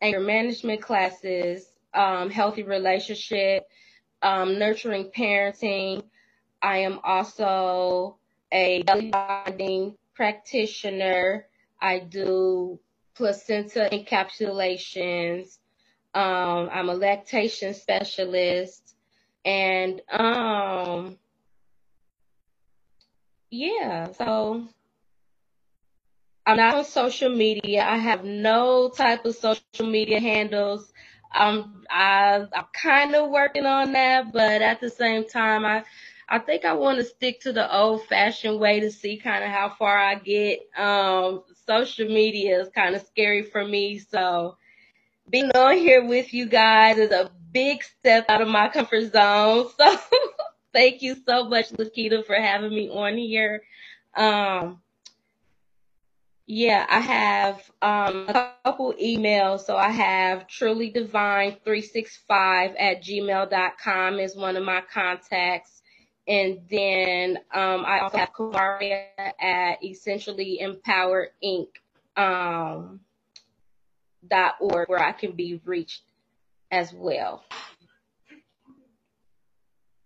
anger 0.00 0.20
management 0.20 0.80
classes 0.80 1.66
um, 1.94 2.30
healthy 2.30 2.62
relationship, 2.62 3.66
um, 4.22 4.58
nurturing 4.58 5.10
parenting. 5.16 6.02
I 6.60 6.78
am 6.78 7.00
also 7.04 8.18
a 8.52 8.82
belly 8.82 9.10
binding 9.10 9.96
practitioner. 10.14 11.46
I 11.80 12.00
do 12.00 12.80
placenta 13.14 13.88
encapsulations. 13.92 15.58
Um, 16.14 16.68
I'm 16.72 16.88
a 16.88 16.94
lactation 16.94 17.74
specialist. 17.74 18.94
And 19.44 20.02
um, 20.10 21.16
yeah, 23.50 24.12
so 24.12 24.66
I'm 26.44 26.56
not 26.56 26.76
on 26.76 26.84
social 26.84 27.28
media. 27.28 27.84
I 27.86 27.98
have 27.98 28.24
no 28.24 28.88
type 28.88 29.24
of 29.24 29.34
social 29.34 29.86
media 29.86 30.20
handles. 30.20 30.92
I'm 31.32 31.84
I, 31.90 32.46
I'm 32.54 32.66
kind 32.72 33.14
of 33.14 33.30
working 33.30 33.66
on 33.66 33.92
that, 33.92 34.32
but 34.32 34.62
at 34.62 34.80
the 34.80 34.90
same 34.90 35.28
time, 35.28 35.64
I 35.64 35.84
I 36.28 36.38
think 36.38 36.64
I 36.64 36.74
want 36.74 36.98
to 36.98 37.04
stick 37.04 37.40
to 37.42 37.52
the 37.52 37.74
old 37.74 38.04
fashioned 38.06 38.60
way 38.60 38.80
to 38.80 38.90
see 38.90 39.16
kind 39.18 39.42
of 39.44 39.50
how 39.50 39.70
far 39.78 39.96
I 39.96 40.16
get. 40.16 40.60
Um, 40.76 41.44
social 41.66 42.06
media 42.08 42.60
is 42.60 42.68
kind 42.74 42.94
of 42.94 43.02
scary 43.02 43.42
for 43.42 43.64
me, 43.64 43.98
so 43.98 44.56
being 45.30 45.50
on 45.52 45.76
here 45.76 46.06
with 46.06 46.32
you 46.32 46.46
guys 46.46 46.98
is 46.98 47.10
a 47.10 47.30
big 47.52 47.82
step 47.82 48.26
out 48.28 48.42
of 48.42 48.48
my 48.48 48.68
comfort 48.68 49.12
zone. 49.12 49.68
So 49.78 49.98
thank 50.72 51.02
you 51.02 51.16
so 51.26 51.48
much, 51.48 51.70
Lakeeta, 51.70 52.24
for 52.26 52.36
having 52.36 52.70
me 52.70 52.88
on 52.90 53.16
here. 53.16 53.62
Um, 54.14 54.80
yeah, 56.50 56.86
I 56.88 57.00
have 57.00 57.56
um, 57.82 58.26
a 58.26 58.52
couple 58.64 58.94
emails. 58.94 59.66
So 59.66 59.76
I 59.76 59.90
have 59.90 60.46
trulydivine365 60.48 62.74
at 62.78 63.04
gmail.com 63.04 64.18
is 64.18 64.34
one 64.34 64.56
of 64.56 64.64
my 64.64 64.82
contacts. 64.92 65.82
And 66.26 66.60
then 66.70 67.36
um, 67.54 67.84
I 67.84 68.00
also 68.00 68.16
have 68.16 68.32
Kamaria 68.32 69.08
at 69.38 69.84
essentially 69.84 70.60
empowered 70.60 71.28
inc. 71.44 71.68
Um, 72.16 73.00
dot 74.26 74.54
org 74.60 74.88
where 74.88 75.02
I 75.02 75.12
can 75.12 75.32
be 75.32 75.60
reached 75.64 76.02
as 76.70 76.92
well. 76.92 77.44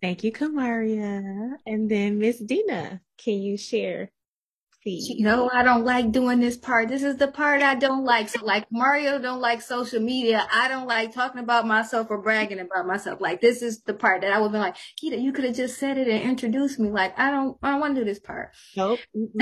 Thank 0.02 0.24
you, 0.24 0.32
Kamaria. 0.32 1.56
And 1.66 1.88
then 1.88 2.18
Miss 2.18 2.38
Denna, 2.38 3.00
can 3.16 3.40
you 3.40 3.56
share 3.56 4.10
you 4.84 5.24
know, 5.24 5.48
I 5.52 5.62
don't 5.62 5.84
like 5.84 6.10
doing 6.10 6.40
this 6.40 6.56
part. 6.56 6.88
This 6.88 7.02
is 7.02 7.16
the 7.16 7.28
part 7.28 7.62
I 7.62 7.74
don't 7.76 8.04
like. 8.04 8.28
So 8.28 8.44
like 8.44 8.66
Mario 8.70 9.18
don't 9.18 9.40
like 9.40 9.62
social 9.62 10.00
media. 10.00 10.46
I 10.52 10.68
don't 10.68 10.88
like 10.88 11.14
talking 11.14 11.40
about 11.40 11.66
myself 11.66 12.08
or 12.10 12.20
bragging 12.20 12.58
about 12.58 12.86
myself. 12.86 13.20
Like 13.20 13.40
this 13.40 13.62
is 13.62 13.82
the 13.82 13.94
part 13.94 14.22
that 14.22 14.32
I 14.32 14.40
would 14.40 14.52
be 14.52 14.58
like, 14.58 14.76
Keeta, 15.00 15.20
you 15.20 15.32
could 15.32 15.44
have 15.44 15.54
just 15.54 15.78
said 15.78 15.98
it 15.98 16.08
and 16.08 16.22
introduced 16.22 16.80
me. 16.80 16.90
Like 16.90 17.16
I 17.18 17.30
don't, 17.30 17.56
I 17.62 17.70
don't 17.70 17.80
want 17.80 17.94
to 17.94 18.00
do 18.00 18.04
this 18.04 18.18
part. 18.18 18.50
Nope. 18.76 18.98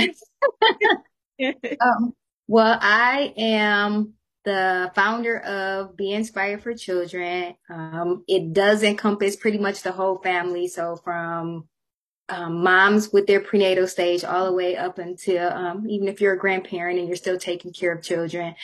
um, 1.80 2.12
well, 2.47 2.78
I 2.80 3.32
am 3.36 4.14
the 4.45 4.91
founder 4.95 5.38
of 5.38 5.97
Be 5.97 6.12
Inspired 6.12 6.62
for 6.62 6.74
Children. 6.74 7.55
Um, 7.70 8.24
it 8.28 8.53
does 8.53 8.82
encompass 8.82 9.36
pretty 9.36 9.59
much 9.59 9.82
the 9.82 9.93
whole 9.93 10.18
family. 10.18 10.68
So 10.68 10.97
from 10.97 11.68
um, 12.30 12.62
moms 12.62 13.12
with 13.12 13.26
their 13.26 13.40
prenatal 13.40 13.88
stage 13.88 14.24
all 14.24 14.46
the 14.46 14.52
way 14.52 14.76
up 14.76 14.98
until 14.98 15.48
um, 15.50 15.86
even 15.88 16.06
if 16.06 16.20
you're 16.20 16.34
a 16.34 16.38
grandparent 16.38 16.98
and 16.98 17.08
you're 17.08 17.16
still 17.16 17.38
taking 17.38 17.72
care 17.72 17.92
of 17.92 18.02
children. 18.02 18.54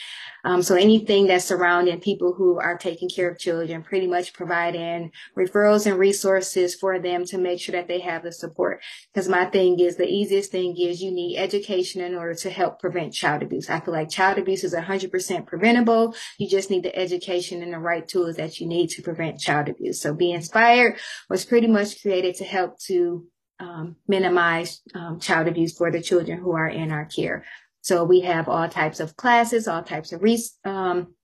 Um, 0.44 0.62
so 0.62 0.76
anything 0.76 1.26
that's 1.26 1.44
surrounding 1.44 1.98
people 2.00 2.32
who 2.32 2.60
are 2.60 2.78
taking 2.78 3.08
care 3.08 3.28
of 3.28 3.38
children, 3.38 3.82
pretty 3.82 4.06
much 4.06 4.32
providing 4.32 5.10
referrals 5.36 5.86
and 5.86 5.98
resources 5.98 6.76
for 6.76 7.00
them 7.00 7.24
to 7.26 7.38
make 7.38 7.60
sure 7.60 7.72
that 7.72 7.88
they 7.88 7.98
have 7.98 8.22
the 8.22 8.30
support. 8.30 8.80
Because 9.12 9.28
my 9.28 9.46
thing 9.46 9.80
is 9.80 9.96
the 9.96 10.06
easiest 10.06 10.52
thing 10.52 10.76
is 10.78 11.02
you 11.02 11.10
need 11.10 11.36
education 11.36 12.00
in 12.00 12.14
order 12.14 12.34
to 12.34 12.50
help 12.50 12.78
prevent 12.78 13.12
child 13.12 13.42
abuse. 13.42 13.68
I 13.68 13.80
feel 13.80 13.94
like 13.94 14.08
child 14.08 14.38
abuse 14.38 14.62
is 14.62 14.74
100% 14.74 15.46
preventable. 15.46 16.14
You 16.38 16.48
just 16.48 16.70
need 16.70 16.84
the 16.84 16.96
education 16.96 17.62
and 17.62 17.72
the 17.72 17.78
right 17.78 18.06
tools 18.06 18.36
that 18.36 18.60
you 18.60 18.68
need 18.68 18.90
to 18.90 19.02
prevent 19.02 19.40
child 19.40 19.68
abuse. 19.68 20.00
So 20.00 20.14
Be 20.14 20.30
Inspired 20.30 20.98
was 21.28 21.44
pretty 21.44 21.66
much 21.66 22.00
created 22.02 22.36
to 22.36 22.44
help 22.44 22.78
to 22.82 23.26
um, 23.60 23.96
minimize 24.06 24.80
um, 24.94 25.20
child 25.20 25.48
abuse 25.48 25.76
for 25.76 25.90
the 25.90 26.02
children 26.02 26.38
who 26.38 26.52
are 26.52 26.68
in 26.68 26.90
our 26.90 27.04
care. 27.06 27.44
So 27.80 28.04
we 28.04 28.20
have 28.20 28.48
all 28.48 28.68
types 28.68 29.00
of 29.00 29.16
classes, 29.16 29.68
all 29.68 29.82
types 29.82 30.12
of 30.12 30.22
um, 30.64 31.14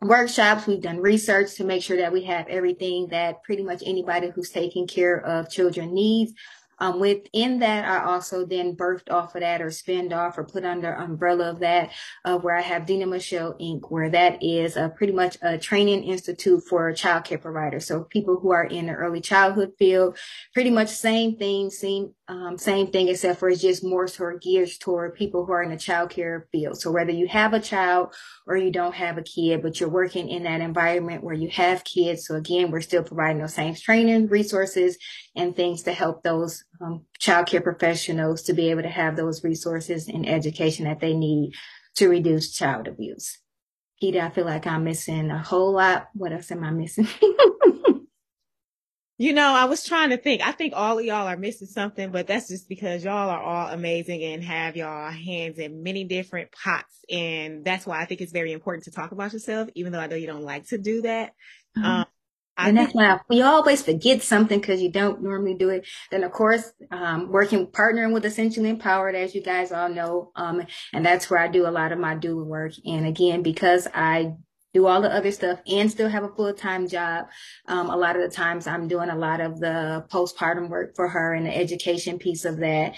workshops. 0.00 0.66
We've 0.66 0.80
done 0.80 1.00
research 1.00 1.54
to 1.56 1.64
make 1.64 1.82
sure 1.82 1.96
that 1.96 2.12
we 2.12 2.24
have 2.24 2.46
everything 2.48 3.08
that 3.10 3.42
pretty 3.42 3.62
much 3.62 3.82
anybody 3.84 4.30
who's 4.30 4.50
taking 4.50 4.86
care 4.86 5.16
of 5.16 5.50
children 5.50 5.94
needs. 5.94 6.32
Um, 6.82 6.98
within 6.98 7.60
that, 7.60 7.84
I 7.84 8.04
also 8.04 8.44
then 8.44 8.74
birthed 8.74 9.08
off 9.08 9.36
of 9.36 9.42
that 9.42 9.62
or 9.62 9.70
spinned 9.70 10.12
off 10.12 10.36
or 10.36 10.42
put 10.42 10.64
under 10.64 10.92
umbrella 10.92 11.50
of 11.50 11.60
that, 11.60 11.92
uh, 12.24 12.38
where 12.38 12.56
I 12.56 12.60
have 12.60 12.86
Denna 12.86 13.06
Michelle 13.06 13.54
Inc., 13.60 13.82
where 13.88 14.10
that 14.10 14.42
is 14.42 14.76
uh, 14.76 14.88
pretty 14.88 15.12
much 15.12 15.38
a 15.42 15.56
training 15.58 16.02
institute 16.02 16.64
for 16.68 16.92
child 16.92 17.22
care 17.22 17.38
providers. 17.38 17.86
So 17.86 18.02
people 18.02 18.40
who 18.40 18.50
are 18.50 18.64
in 18.64 18.86
the 18.86 18.94
early 18.94 19.20
childhood 19.20 19.74
field, 19.78 20.18
pretty 20.54 20.70
much 20.70 20.88
same 20.88 21.36
thing, 21.36 21.70
same 21.70 22.14
um, 22.28 22.56
same 22.56 22.86
thing, 22.86 23.08
except 23.08 23.40
for 23.40 23.48
it's 23.48 23.60
just 23.60 23.84
more 23.84 24.06
sort 24.06 24.36
of 24.36 24.40
geared 24.42 24.70
toward 24.80 25.16
people 25.16 25.44
who 25.44 25.52
are 25.52 25.62
in 25.62 25.70
the 25.70 25.76
child 25.76 26.10
care 26.10 26.46
field. 26.52 26.80
So 26.80 26.92
whether 26.92 27.10
you 27.10 27.26
have 27.26 27.52
a 27.52 27.60
child 27.60 28.14
or 28.46 28.56
you 28.56 28.70
don't 28.70 28.94
have 28.94 29.18
a 29.18 29.22
kid, 29.22 29.60
but 29.60 29.80
you're 29.80 29.88
working 29.88 30.28
in 30.28 30.44
that 30.44 30.60
environment 30.60 31.24
where 31.24 31.34
you 31.34 31.48
have 31.50 31.84
kids. 31.84 32.26
So 32.26 32.36
again, 32.36 32.70
we're 32.70 32.80
still 32.80 33.02
providing 33.02 33.42
those 33.42 33.54
same 33.54 33.74
training 33.74 34.28
resources 34.28 34.98
and 35.34 35.54
things 35.54 35.82
to 35.82 35.92
help 35.92 36.22
those 36.22 36.64
um, 36.80 37.04
child 37.18 37.48
care 37.48 37.60
professionals 37.60 38.42
to 38.42 38.52
be 38.52 38.70
able 38.70 38.82
to 38.82 38.88
have 38.88 39.16
those 39.16 39.42
resources 39.42 40.08
and 40.08 40.28
education 40.28 40.84
that 40.84 41.00
they 41.00 41.14
need 41.14 41.52
to 41.96 42.08
reduce 42.08 42.52
child 42.52 42.86
abuse. 42.86 43.38
Peter, 44.00 44.20
I 44.20 44.30
feel 44.30 44.46
like 44.46 44.66
I'm 44.66 44.84
missing 44.84 45.30
a 45.30 45.38
whole 45.38 45.72
lot. 45.72 46.08
What 46.14 46.32
else 46.32 46.50
am 46.52 46.64
I 46.64 46.70
missing? 46.70 47.08
You 49.22 49.32
know, 49.32 49.54
I 49.54 49.66
was 49.66 49.84
trying 49.84 50.10
to 50.10 50.16
think. 50.16 50.42
I 50.42 50.50
think 50.50 50.72
all 50.74 50.98
of 50.98 51.04
y'all 51.04 51.28
are 51.28 51.36
missing 51.36 51.68
something, 51.68 52.10
but 52.10 52.26
that's 52.26 52.48
just 52.48 52.68
because 52.68 53.04
y'all 53.04 53.30
are 53.30 53.40
all 53.40 53.68
amazing 53.68 54.20
and 54.24 54.42
have 54.42 54.76
y'all 54.76 55.12
hands 55.12 55.60
in 55.60 55.84
many 55.84 56.02
different 56.02 56.50
pots. 56.50 57.04
And 57.08 57.64
that's 57.64 57.86
why 57.86 58.00
I 58.00 58.04
think 58.04 58.20
it's 58.20 58.32
very 58.32 58.50
important 58.50 58.82
to 58.86 58.90
talk 58.90 59.12
about 59.12 59.32
yourself, 59.32 59.68
even 59.76 59.92
though 59.92 60.00
I 60.00 60.08
know 60.08 60.16
you 60.16 60.26
don't 60.26 60.42
like 60.42 60.66
to 60.70 60.78
do 60.78 61.02
that. 61.02 61.34
Mm-hmm. 61.78 61.84
Um, 61.84 62.06
and 62.56 62.76
that's 62.76 62.94
why 62.94 63.20
we 63.30 63.42
always 63.42 63.84
forget 63.84 64.22
something 64.22 64.58
because 64.58 64.82
you 64.82 64.90
don't 64.90 65.22
normally 65.22 65.54
do 65.54 65.68
it. 65.68 65.86
Then 66.10 66.24
of 66.24 66.32
course, 66.32 66.72
um, 66.90 67.30
working, 67.30 67.68
partnering 67.68 68.12
with 68.12 68.24
Essentially 68.24 68.70
Empowered, 68.70 69.14
as 69.14 69.36
you 69.36 69.40
guys 69.40 69.70
all 69.70 69.88
know. 69.88 70.32
Um, 70.34 70.62
and 70.92 71.06
that's 71.06 71.30
where 71.30 71.38
I 71.38 71.46
do 71.46 71.68
a 71.68 71.70
lot 71.70 71.92
of 71.92 72.00
my 72.00 72.16
doula 72.16 72.44
work. 72.44 72.72
And 72.84 73.06
again, 73.06 73.44
because 73.44 73.86
I 73.94 74.34
do 74.74 74.86
all 74.86 75.02
the 75.02 75.12
other 75.12 75.32
stuff 75.32 75.60
and 75.66 75.90
still 75.90 76.08
have 76.08 76.24
a 76.24 76.28
full-time 76.28 76.88
job. 76.88 77.26
Um, 77.66 77.90
a 77.90 77.96
lot 77.96 78.16
of 78.16 78.22
the 78.22 78.34
times 78.34 78.66
I'm 78.66 78.88
doing 78.88 79.10
a 79.10 79.16
lot 79.16 79.40
of 79.40 79.60
the 79.60 80.04
postpartum 80.10 80.68
work 80.68 80.96
for 80.96 81.08
her 81.08 81.34
and 81.34 81.46
the 81.46 81.56
education 81.56 82.18
piece 82.18 82.44
of 82.44 82.58
that. 82.58 82.94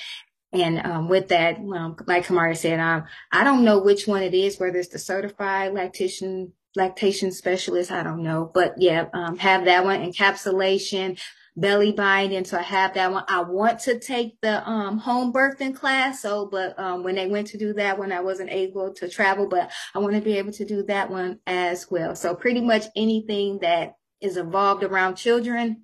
And 0.52 0.86
um, 0.86 1.08
with 1.08 1.28
that, 1.28 1.58
um, 1.58 1.96
like 2.06 2.26
Kamaria 2.26 2.56
said, 2.56 2.78
um, 2.78 3.04
I 3.32 3.42
don't 3.42 3.64
know 3.64 3.80
which 3.80 4.06
one 4.06 4.22
it 4.22 4.34
is, 4.34 4.60
whether 4.60 4.78
it's 4.78 4.88
the 4.88 5.00
certified 5.00 5.74
lactation 5.74 6.52
lactation 6.76 7.30
specialist, 7.30 7.92
I 7.92 8.02
don't 8.02 8.22
know, 8.22 8.50
but 8.52 8.74
yeah, 8.78 9.06
um, 9.12 9.38
have 9.38 9.66
that 9.66 9.84
one 9.84 10.00
encapsulation, 10.00 11.20
belly 11.56 11.92
binding. 11.92 12.44
So 12.44 12.58
I 12.58 12.62
have 12.62 12.94
that 12.94 13.12
one. 13.12 13.24
I 13.28 13.42
want 13.42 13.80
to 13.80 13.98
take 13.98 14.40
the 14.40 14.68
um, 14.68 14.98
home 14.98 15.32
birthing 15.32 15.74
class. 15.74 16.22
So, 16.22 16.46
but 16.46 16.78
um, 16.78 17.04
when 17.04 17.14
they 17.14 17.26
went 17.26 17.48
to 17.48 17.58
do 17.58 17.72
that 17.74 17.98
one, 17.98 18.12
I 18.12 18.20
wasn't 18.20 18.50
able 18.50 18.92
to 18.94 19.08
travel, 19.08 19.48
but 19.48 19.70
I 19.94 19.98
want 19.98 20.14
to 20.14 20.20
be 20.20 20.38
able 20.38 20.52
to 20.52 20.64
do 20.64 20.82
that 20.84 21.10
one 21.10 21.38
as 21.46 21.90
well. 21.90 22.14
So 22.16 22.34
pretty 22.34 22.60
much 22.60 22.84
anything 22.96 23.60
that 23.60 23.94
is 24.20 24.36
involved 24.36 24.82
around 24.82 25.16
children, 25.16 25.82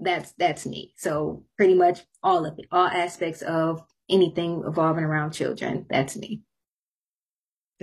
that's 0.00 0.32
that's 0.38 0.66
me. 0.66 0.92
So 0.96 1.44
pretty 1.56 1.74
much 1.74 2.00
all 2.22 2.46
of 2.46 2.58
it, 2.58 2.66
all 2.70 2.86
aspects 2.86 3.42
of 3.42 3.82
anything 4.08 4.62
evolving 4.66 5.04
around 5.04 5.32
children, 5.32 5.86
that's 5.88 6.16
me. 6.16 6.42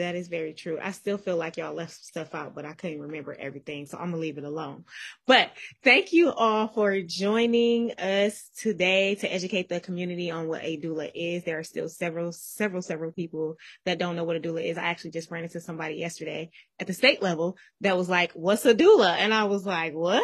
That 0.01 0.15
is 0.15 0.27
very 0.27 0.53
true. 0.53 0.79
I 0.81 0.91
still 0.91 1.17
feel 1.17 1.37
like 1.37 1.57
y'all 1.57 1.75
left 1.75 1.93
stuff 1.93 2.33
out, 2.33 2.55
but 2.55 2.65
I 2.65 2.73
couldn't 2.73 3.01
remember 3.01 3.35
everything. 3.39 3.85
So 3.85 3.97
I'm 3.97 4.11
going 4.11 4.13
to 4.15 4.19
leave 4.19 4.39
it 4.39 4.43
alone. 4.43 4.85
But 5.27 5.51
thank 5.83 6.11
you 6.11 6.31
all 6.31 6.67
for 6.67 6.99
joining 7.01 7.91
us 7.93 8.49
today 8.57 9.15
to 9.15 9.31
educate 9.31 9.69
the 9.69 9.79
community 9.79 10.31
on 10.31 10.47
what 10.47 10.63
a 10.63 10.77
doula 10.77 11.11
is. 11.13 11.43
There 11.43 11.59
are 11.59 11.63
still 11.63 11.87
several, 11.87 12.31
several, 12.31 12.81
several 12.81 13.11
people 13.11 13.57
that 13.85 13.99
don't 13.99 14.15
know 14.15 14.23
what 14.23 14.37
a 14.37 14.39
doula 14.39 14.65
is. 14.65 14.77
I 14.77 14.83
actually 14.85 15.11
just 15.11 15.29
ran 15.29 15.43
into 15.43 15.61
somebody 15.61 15.95
yesterday 15.95 16.49
at 16.79 16.87
the 16.87 16.93
state 16.93 17.21
level 17.21 17.57
that 17.81 17.95
was 17.95 18.09
like, 18.09 18.31
what's 18.33 18.65
a 18.65 18.73
doula? 18.73 19.15
And 19.17 19.33
I 19.33 19.43
was 19.43 19.65
like, 19.65 19.93
what? 19.93 20.23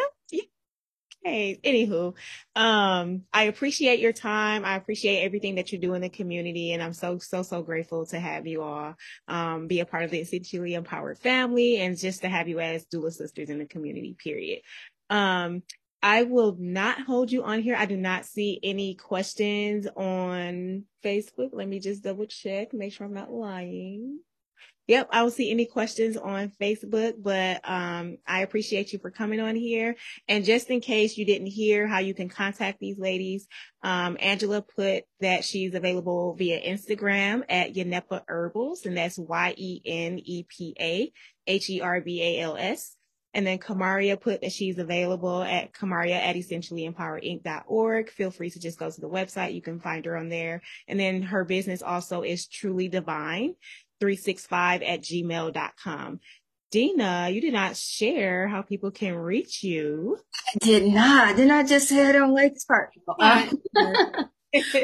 Hey, 1.24 1.58
anywho, 1.64 2.14
um, 2.54 3.24
I 3.32 3.44
appreciate 3.44 3.98
your 3.98 4.12
time. 4.12 4.64
I 4.64 4.76
appreciate 4.76 5.24
everything 5.24 5.56
that 5.56 5.72
you 5.72 5.78
do 5.78 5.94
in 5.94 6.00
the 6.00 6.08
community. 6.08 6.72
And 6.72 6.82
I'm 6.82 6.92
so, 6.92 7.18
so, 7.18 7.42
so 7.42 7.60
grateful 7.62 8.06
to 8.06 8.20
have 8.20 8.46
you 8.46 8.62
all, 8.62 8.94
um, 9.26 9.66
be 9.66 9.80
a 9.80 9.84
part 9.84 10.04
of 10.04 10.10
the 10.10 10.20
essentially 10.20 10.74
empowered 10.74 11.18
family 11.18 11.78
and 11.78 11.98
just 11.98 12.22
to 12.22 12.28
have 12.28 12.48
you 12.48 12.60
as 12.60 12.86
doula 12.86 13.12
sisters 13.12 13.50
in 13.50 13.58
the 13.58 13.66
community, 13.66 14.14
period. 14.16 14.62
Um, 15.10 15.62
I 16.02 16.22
will 16.22 16.56
not 16.58 17.00
hold 17.02 17.32
you 17.32 17.42
on 17.42 17.60
here. 17.62 17.74
I 17.76 17.86
do 17.86 17.96
not 17.96 18.24
see 18.24 18.60
any 18.62 18.94
questions 18.94 19.88
on 19.96 20.84
Facebook. 21.04 21.50
Let 21.52 21.68
me 21.68 21.80
just 21.80 22.04
double 22.04 22.26
check, 22.26 22.72
make 22.72 22.92
sure 22.92 23.06
I'm 23.06 23.12
not 23.14 23.32
lying. 23.32 24.20
Yep, 24.88 25.10
I 25.12 25.18
don't 25.18 25.30
see 25.30 25.50
any 25.50 25.66
questions 25.66 26.16
on 26.16 26.50
Facebook, 26.58 27.22
but 27.22 27.60
um, 27.64 28.16
I 28.26 28.40
appreciate 28.40 28.90
you 28.90 28.98
for 28.98 29.10
coming 29.10 29.38
on 29.38 29.54
here. 29.54 29.96
And 30.28 30.46
just 30.46 30.70
in 30.70 30.80
case 30.80 31.18
you 31.18 31.26
didn't 31.26 31.48
hear 31.48 31.86
how 31.86 31.98
you 31.98 32.14
can 32.14 32.30
contact 32.30 32.80
these 32.80 32.98
ladies, 32.98 33.46
um, 33.82 34.16
Angela 34.18 34.62
put 34.62 35.04
that 35.20 35.44
she's 35.44 35.74
available 35.74 36.34
via 36.36 36.58
Instagram 36.58 37.42
at 37.50 37.74
Yenepa 37.74 38.22
Herbals, 38.26 38.86
and 38.86 38.96
that's 38.96 39.18
Y 39.18 39.54
E 39.58 39.82
N 39.84 40.20
E 40.24 40.46
P 40.48 40.74
A 40.80 41.12
H 41.46 41.68
E 41.68 41.82
R 41.82 42.00
B 42.00 42.22
A 42.22 42.40
L 42.40 42.56
S. 42.56 42.96
And 43.34 43.46
then 43.46 43.58
Kamaria 43.58 44.18
put 44.18 44.40
that 44.40 44.52
she's 44.52 44.78
available 44.78 45.42
at 45.42 45.74
Kamaria 45.74 46.16
at 46.16 46.34
essentiallyempoweredinc.org. 46.34 48.10
Feel 48.10 48.30
free 48.30 48.48
to 48.48 48.58
just 48.58 48.78
go 48.78 48.90
to 48.90 49.00
the 49.00 49.08
website. 49.08 49.52
You 49.52 49.60
can 49.60 49.80
find 49.80 50.06
her 50.06 50.16
on 50.16 50.30
there. 50.30 50.62
And 50.88 50.98
then 50.98 51.20
her 51.22 51.44
business 51.44 51.82
also 51.82 52.22
is 52.22 52.46
Truly 52.46 52.88
Divine. 52.88 53.54
365 54.00 54.82
at 54.82 55.00
gmail.com. 55.02 56.20
Denna, 56.70 57.30
you 57.30 57.40
did 57.40 57.54
not 57.54 57.76
share 57.76 58.46
how 58.46 58.60
people 58.62 58.90
can 58.90 59.14
reach 59.14 59.62
you. 59.62 60.18
I 60.46 60.58
did 60.58 60.92
not. 60.92 61.36
Did 61.36 61.48
not 61.48 61.66
just 61.66 61.88
say 61.88 62.06
I 62.06 62.12
don't 62.12 62.34
like 62.34 62.54
this 62.54 62.64
part. 62.64 62.90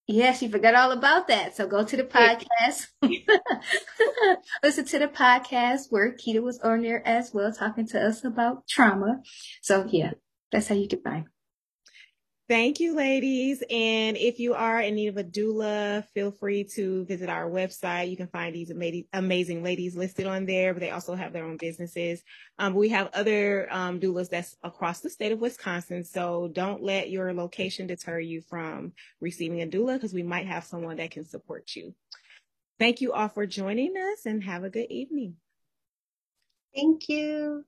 Yeah, 0.08 0.34
she 0.34 0.50
forgot 0.50 0.76
all 0.76 0.92
about 0.92 1.28
that. 1.28 1.56
So 1.56 1.68
go 1.68 1.84
to 1.84 1.98
the 1.98 2.04
podcast. 2.04 2.88
Listen 4.64 4.86
to 4.86 5.00
the 5.00 5.08
podcast 5.08 5.88
where 5.90 6.14
Keeta 6.14 6.42
was 6.42 6.60
on 6.60 6.82
there 6.82 7.06
as 7.08 7.34
well, 7.34 7.52
talking 7.54 7.88
to 7.88 8.02
us 8.02 8.24
about 8.24 8.68
trauma. 8.68 9.22
So 9.62 9.88
yeah, 9.90 10.12
that's 10.52 10.68
how 10.68 10.76
you 10.76 10.88
can 10.88 11.02
find. 11.02 11.33
Thank 12.50 12.82
you, 12.82 12.94
ladies. 12.94 13.64
And 13.70 14.18
if 14.18 14.38
you 14.38 14.54
are 14.54 14.82
in 14.82 14.96
need 14.96 15.08
of 15.08 15.16
a 15.16 15.24
doula, 15.24 16.06
feel 16.14 16.30
free 16.30 16.66
to 16.76 17.06
visit 17.06 17.30
our 17.30 17.50
website. 17.50 18.10
You 18.10 18.18
can 18.18 18.28
find 18.28 18.54
these 18.54 18.70
amazing 19.14 19.64
ladies 19.64 19.96
listed 19.96 20.28
on 20.28 20.46
there, 20.46 20.74
but 20.74 20.82
they 20.82 20.91
also 20.91 21.16
have 21.16 21.32
their 21.32 21.46
own 21.46 21.56
businesses. 21.56 22.22
Um, 22.60 22.74
we 22.74 22.89
have 22.89 23.10
other 23.14 23.70
um, 23.72 24.02
doulas 24.02 24.30
that's 24.30 24.58
across 24.62 25.00
the 25.00 25.10
state 25.10 25.32
of 25.32 25.39
Wisconsin. 25.39 26.04
So 26.04 26.50
don't 26.52 26.84
let 26.84 27.10
your 27.10 27.34
location 27.34 27.88
deter 27.88 28.20
you 28.20 28.41
from 28.41 28.91
receiving 29.22 29.62
a 29.62 29.66
doula 29.68 29.94
because 29.94 30.14
we 30.14 30.24
might 30.24 30.46
have 30.46 30.66
someone 30.66 30.98
that 30.98 31.12
can 31.12 31.24
support 31.24 31.74
you. 31.78 31.96
Thank 32.78 33.00
you 33.00 33.14
all 33.14 33.30
for 33.30 33.46
joining 33.46 33.94
us 33.96 34.26
and 34.26 34.44
have 34.44 34.66
a 34.66 34.70
good 34.70 34.91
evening. 34.91 35.38
Thank 36.76 37.08
you. 37.08 37.64